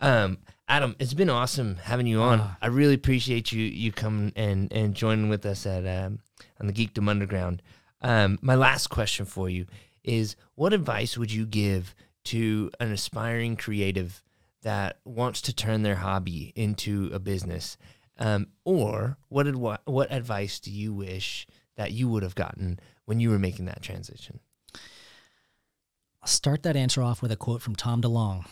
Um, 0.00 0.38
Adam, 0.68 0.94
it's 1.00 1.14
been 1.14 1.28
awesome 1.28 1.76
having 1.82 2.06
you 2.06 2.20
on. 2.20 2.40
Ah. 2.40 2.56
I 2.62 2.68
really 2.68 2.94
appreciate 2.94 3.50
you 3.50 3.62
you 3.62 3.90
coming 3.90 4.32
and 4.36 4.72
and 4.72 4.94
joining 4.94 5.28
with 5.28 5.44
us 5.44 5.66
at 5.66 5.84
um, 5.84 6.20
on 6.60 6.68
the 6.68 6.72
Geekdom 6.72 7.08
Underground. 7.08 7.60
Um, 8.02 8.38
my 8.40 8.54
last 8.54 8.86
question 8.88 9.26
for 9.26 9.50
you 9.50 9.66
is: 10.04 10.36
What 10.54 10.72
advice 10.72 11.18
would 11.18 11.32
you 11.32 11.44
give 11.44 11.94
to 12.24 12.70
an 12.80 12.92
aspiring 12.92 13.56
creative 13.56 14.22
that 14.62 14.98
wants 15.04 15.40
to 15.42 15.54
turn 15.54 15.82
their 15.82 15.96
hobby 15.96 16.52
into 16.54 17.10
a 17.12 17.18
business? 17.18 17.76
Um, 18.18 18.48
or 18.64 19.16
what 19.28 19.46
advi- 19.46 19.78
what 19.86 20.12
advice 20.12 20.60
do 20.60 20.70
you 20.70 20.92
wish 20.92 21.46
that 21.76 21.92
you 21.92 22.08
would 22.08 22.22
have 22.22 22.34
gotten 22.34 22.78
when 23.06 23.18
you 23.20 23.30
were 23.30 23.38
making 23.38 23.64
that 23.64 23.82
transition? 23.82 24.40
I'll 26.22 26.28
start 26.28 26.62
that 26.64 26.76
answer 26.76 27.02
off 27.02 27.22
with 27.22 27.32
a 27.32 27.36
quote 27.36 27.62
from 27.62 27.74
Tom 27.74 28.02
DeLonge, 28.02 28.44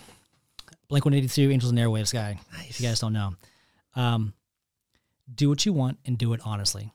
Blink 0.88 1.04
182 1.04 1.50
Angels 1.50 1.70
and 1.70 1.78
Airwaves 1.78 2.12
guy. 2.12 2.38
If 2.66 2.80
you 2.80 2.86
guys 2.86 3.00
don't 3.00 3.12
know, 3.12 3.34
um, 3.94 4.32
do 5.32 5.50
what 5.50 5.66
you 5.66 5.74
want 5.74 5.98
and 6.06 6.16
do 6.16 6.32
it 6.32 6.40
honestly. 6.44 6.92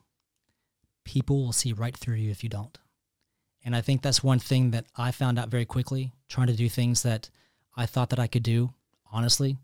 People 1.06 1.44
will 1.44 1.52
see 1.52 1.74
right 1.74 1.96
through 1.96 2.16
you 2.16 2.32
if 2.32 2.44
you 2.44 2.50
don't. 2.50 2.78
And 3.64 3.76
I 3.76 3.82
think 3.82 4.02
that's 4.02 4.24
one 4.24 4.40
thing 4.40 4.72
that 4.72 4.86
I 4.96 5.12
found 5.12 5.40
out 5.40 5.50
very 5.50 5.66
quickly, 5.66 6.12
trying 6.28 6.48
to 6.48 6.54
do 6.54 6.68
things 6.70 7.04
that 7.04 7.30
I 7.76 7.86
thought 7.86 8.10
that 8.10 8.20
I 8.20 8.28
could 8.28 8.44
do 8.44 8.74
honestly, 9.12 9.58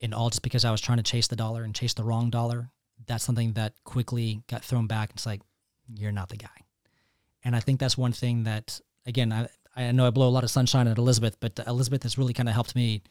and 0.00 0.14
all 0.14 0.30
just 0.30 0.42
because 0.42 0.64
I 0.64 0.70
was 0.70 0.80
trying 0.80 0.98
to 0.98 1.04
chase 1.04 1.28
the 1.28 1.36
dollar 1.36 1.62
and 1.62 1.74
chase 1.74 1.94
the 1.94 2.04
wrong 2.04 2.30
dollar. 2.30 2.70
That's 3.06 3.24
something 3.24 3.52
that 3.52 3.74
quickly 3.84 4.42
got 4.48 4.64
thrown 4.64 4.86
back. 4.86 5.10
It's 5.10 5.26
like, 5.26 5.42
you're 5.94 6.12
not 6.12 6.30
the 6.30 6.36
guy. 6.36 6.48
And 7.44 7.54
I 7.54 7.60
think 7.60 7.78
that's 7.78 7.98
one 7.98 8.12
thing 8.12 8.44
that, 8.44 8.80
again, 9.06 9.32
I, 9.32 9.48
I 9.76 9.92
know 9.92 10.06
I 10.06 10.10
blow 10.10 10.28
a 10.28 10.30
lot 10.30 10.44
of 10.44 10.50
sunshine 10.50 10.88
at 10.88 10.98
Elizabeth, 10.98 11.36
but 11.40 11.60
Elizabeth 11.66 12.02
has 12.04 12.16
really 12.16 12.32
kind 12.32 12.48
of 12.48 12.54
helped 12.54 12.74
me 12.74 13.02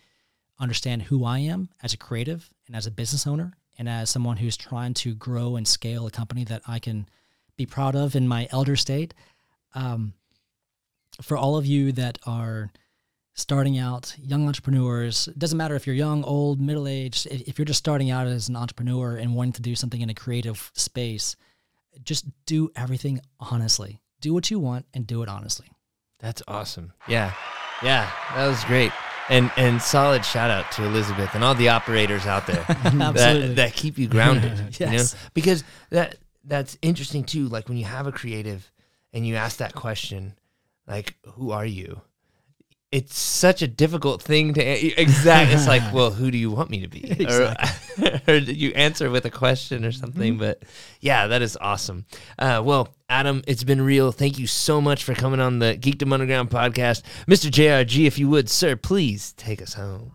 understand 0.60 1.04
who 1.04 1.24
I 1.24 1.40
am 1.40 1.70
as 1.82 1.94
a 1.94 1.98
creative 1.98 2.50
and 2.68 2.76
as 2.76 2.88
a 2.88 2.92
business 2.92 3.28
owner 3.28 3.54
and 3.78 3.88
as 3.88 4.10
someone 4.10 4.38
who's 4.38 4.58
trying 4.58 4.94
to 4.96 5.14
grow 5.16 5.56
and 5.56 5.68
scale 5.68 6.08
a 6.08 6.12
company 6.12 6.44
that 6.46 6.62
I 6.68 6.80
can 6.80 7.08
be 7.58 7.66
proud 7.66 7.96
of 7.96 8.16
in 8.16 8.28
my 8.28 8.48
elder 8.52 8.76
state. 8.76 9.14
Um, 9.74 10.14
for 11.22 11.38
all 11.38 11.58
of 11.58 11.66
you 11.66 11.92
that 11.94 12.18
are 12.26 12.72
starting 13.34 13.78
out, 13.78 14.16
young 14.20 14.48
entrepreneurs, 14.48 15.28
it 15.28 15.40
doesn't 15.40 15.58
matter 15.58 15.76
if 15.76 15.88
you're 15.88 15.96
young, 15.96 16.24
old, 16.24 16.60
middle 16.62 16.88
aged, 16.88 17.28
if, 17.28 17.42
if 17.42 17.58
you're 17.58 17.66
just 17.66 17.80
starting 17.80 18.12
out 18.12 18.28
as 18.28 18.50
an 18.50 18.56
entrepreneur 18.56 19.16
and 19.16 19.36
wanting 19.36 19.54
to 19.54 19.62
do 19.62 19.76
something 19.76 20.02
in 20.02 20.10
a 20.10 20.14
creative 20.14 20.72
space, 20.74 21.36
just 22.04 22.26
do 22.46 22.70
everything 22.76 23.22
honestly. 23.40 24.02
Do 24.22 24.34
what 24.34 24.50
you 24.50 24.60
want 24.60 24.86
and 24.94 25.06
do 25.06 25.22
it 25.22 25.30
honestly. 25.30 25.68
That's 26.20 26.42
awesome. 26.48 26.94
Yeah. 27.08 27.34
Yeah. 27.82 28.10
That 28.36 28.48
was 28.48 28.64
great. 28.64 28.92
And 29.30 29.52
and 29.58 29.82
solid 29.82 30.26
shout 30.26 30.50
out 30.50 30.72
to 30.74 30.84
Elizabeth 30.84 31.34
and 31.34 31.44
all 31.44 31.56
the 31.56 31.70
operators 31.70 32.26
out 32.26 32.46
there 32.46 32.64
that, 32.68 33.56
that 33.56 33.74
keep 33.74 33.98
you 33.98 34.08
grounded. 34.08 34.52
you 34.80 34.86
know? 34.86 34.92
Yes. 34.94 35.16
Because 35.34 35.64
that 35.90 36.18
that's 36.44 36.78
interesting 36.82 37.24
too. 37.24 37.48
Like 37.48 37.68
when 37.68 37.78
you 37.78 37.86
have 37.86 38.08
a 38.08 38.12
creative 38.12 38.70
and 39.14 39.26
you 39.26 39.36
ask 39.36 39.58
that 39.58 39.76
question, 39.76 40.34
like, 40.88 41.16
who 41.36 41.52
are 41.52 41.66
you? 41.66 42.02
It's 42.92 43.18
such 43.18 43.64
a 43.64 43.68
difficult 43.68 44.22
thing 44.22 44.54
to 44.54 44.62
a- 44.62 44.94
exact. 44.98 45.52
It's 45.52 45.68
like, 45.68 45.82
well, 45.94 46.12
who 46.12 46.30
do 46.30 46.38
you 46.38 46.52
want 46.52 46.70
me 46.70 46.82
to 46.82 46.88
be? 46.88 47.26
Or, 47.28 47.56
or 48.28 48.36
you 48.36 48.72
answer 48.74 49.10
with 49.10 49.26
a 49.26 49.32
question 49.32 49.84
or 49.84 49.92
something. 49.92 50.38
But 50.38 50.62
yeah, 51.00 51.26
that 51.28 51.42
is 51.42 51.58
awesome. 51.60 52.06
Uh, 52.38 52.62
well, 52.64 52.94
Adam, 53.10 53.42
it's 53.48 53.64
been 53.64 53.82
real. 53.82 54.12
Thank 54.12 54.38
you 54.38 54.46
so 54.46 54.80
much 54.80 55.04
for 55.04 55.16
coming 55.16 55.40
on 55.40 55.58
the 55.58 55.76
Geekdom 55.76 56.14
Underground 56.14 56.52
podcast, 56.52 57.02
Mr. 57.28 57.50
JRG. 57.50 58.06
If 58.06 58.20
you 58.20 58.30
would, 58.30 58.48
sir, 58.48 58.76
please 58.76 59.34
take 59.34 59.62
us 59.62 59.74
home. 59.74 60.12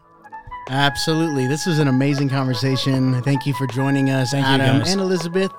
Absolutely. 0.70 1.46
This 1.46 1.66
was 1.66 1.78
an 1.78 1.88
amazing 1.88 2.28
conversation. 2.28 3.22
Thank 3.22 3.46
you 3.46 3.54
for 3.54 3.66
joining 3.68 4.10
us, 4.10 4.32
Thank 4.32 4.46
Adam 4.46 4.82
and 4.82 5.00
Elizabeth. 5.00 5.50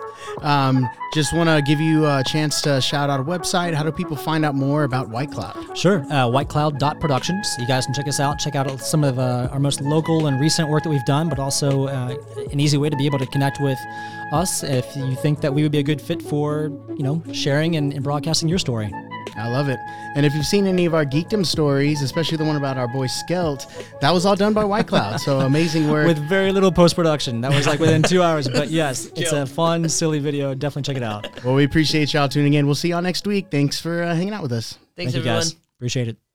Um, 0.41 0.87
just 1.13 1.33
want 1.33 1.49
to 1.49 1.61
give 1.61 1.79
you 1.79 2.05
a 2.05 2.23
chance 2.25 2.61
to 2.61 2.79
shout 2.79 3.09
out 3.09 3.19
a 3.19 3.23
website. 3.23 3.73
How 3.73 3.83
do 3.83 3.91
people 3.91 4.15
find 4.15 4.45
out 4.45 4.53
more 4.53 4.83
about 4.83 5.09
White 5.09 5.31
Cloud? 5.31 5.77
Sure. 5.77 6.01
Uh, 6.11 6.27
WhiteCloud.productions. 6.27 7.55
You 7.57 7.67
guys 7.67 7.85
can 7.85 7.95
check 7.95 8.07
us 8.07 8.19
out. 8.19 8.37
Check 8.37 8.55
out 8.55 8.79
some 8.79 9.03
of 9.03 9.17
uh, 9.17 9.49
our 9.51 9.59
most 9.59 9.81
local 9.81 10.27
and 10.27 10.39
recent 10.39 10.69
work 10.69 10.83
that 10.83 10.89
we've 10.89 11.05
done, 11.05 11.27
but 11.29 11.39
also 11.39 11.87
uh, 11.87 12.15
an 12.51 12.59
easy 12.59 12.77
way 12.77 12.89
to 12.89 12.95
be 12.95 13.07
able 13.07 13.19
to 13.19 13.27
connect 13.27 13.59
with 13.59 13.79
us 14.31 14.63
if 14.63 14.95
you 14.95 15.15
think 15.15 15.41
that 15.41 15.53
we 15.53 15.63
would 15.63 15.71
be 15.71 15.79
a 15.79 15.83
good 15.83 16.01
fit 16.01 16.21
for, 16.21 16.71
you 16.95 17.03
know, 17.03 17.23
sharing 17.33 17.75
and, 17.75 17.93
and 17.93 18.03
broadcasting 18.03 18.47
your 18.47 18.59
story. 18.59 18.91
I 19.39 19.47
love 19.47 19.69
it. 19.69 19.79
And 20.15 20.25
if 20.25 20.33
you've 20.35 20.45
seen 20.45 20.67
any 20.67 20.85
of 20.85 20.93
our 20.93 21.05
geekdom 21.05 21.45
stories, 21.45 22.01
especially 22.01 22.37
the 22.37 22.45
one 22.45 22.55
about 22.55 22.77
our 22.77 22.87
boy 22.87 23.07
Skelt, 23.07 23.67
that 24.01 24.11
was 24.11 24.25
all 24.25 24.35
done 24.35 24.53
by 24.53 24.63
White 24.63 24.87
Cloud. 24.87 25.19
So 25.19 25.39
amazing 25.51 25.89
work. 25.89 26.07
With 26.07 26.17
very 26.17 26.51
little 26.51 26.71
post 26.71 26.95
production. 26.95 27.41
That 27.41 27.53
was 27.53 27.67
like 27.67 27.79
within 27.79 28.03
two 28.03 28.21
hours. 28.21 28.47
But 28.47 28.69
yes, 28.69 29.05
it's 29.15 29.31
a 29.31 29.45
fun, 29.45 29.87
silly 29.89 30.19
video. 30.19 30.53
Definitely 30.53 30.93
check 30.93 30.97
it 30.97 31.03
out. 31.03 31.43
well, 31.43 31.55
we 31.55 31.63
appreciate 31.63 32.13
y'all 32.13 32.29
tuning 32.29 32.53
in. 32.53 32.65
We'll 32.65 32.75
see 32.75 32.89
y'all 32.89 33.01
next 33.01 33.25
week. 33.25 33.47
Thanks 33.49 33.79
for 33.79 34.03
uh, 34.03 34.13
hanging 34.15 34.33
out 34.33 34.41
with 34.41 34.51
us. 34.51 34.77
Thanks, 34.95 35.13
Thank 35.13 35.23
you 35.25 35.31
guys. 35.31 35.55
Appreciate 35.77 36.09
it. 36.09 36.28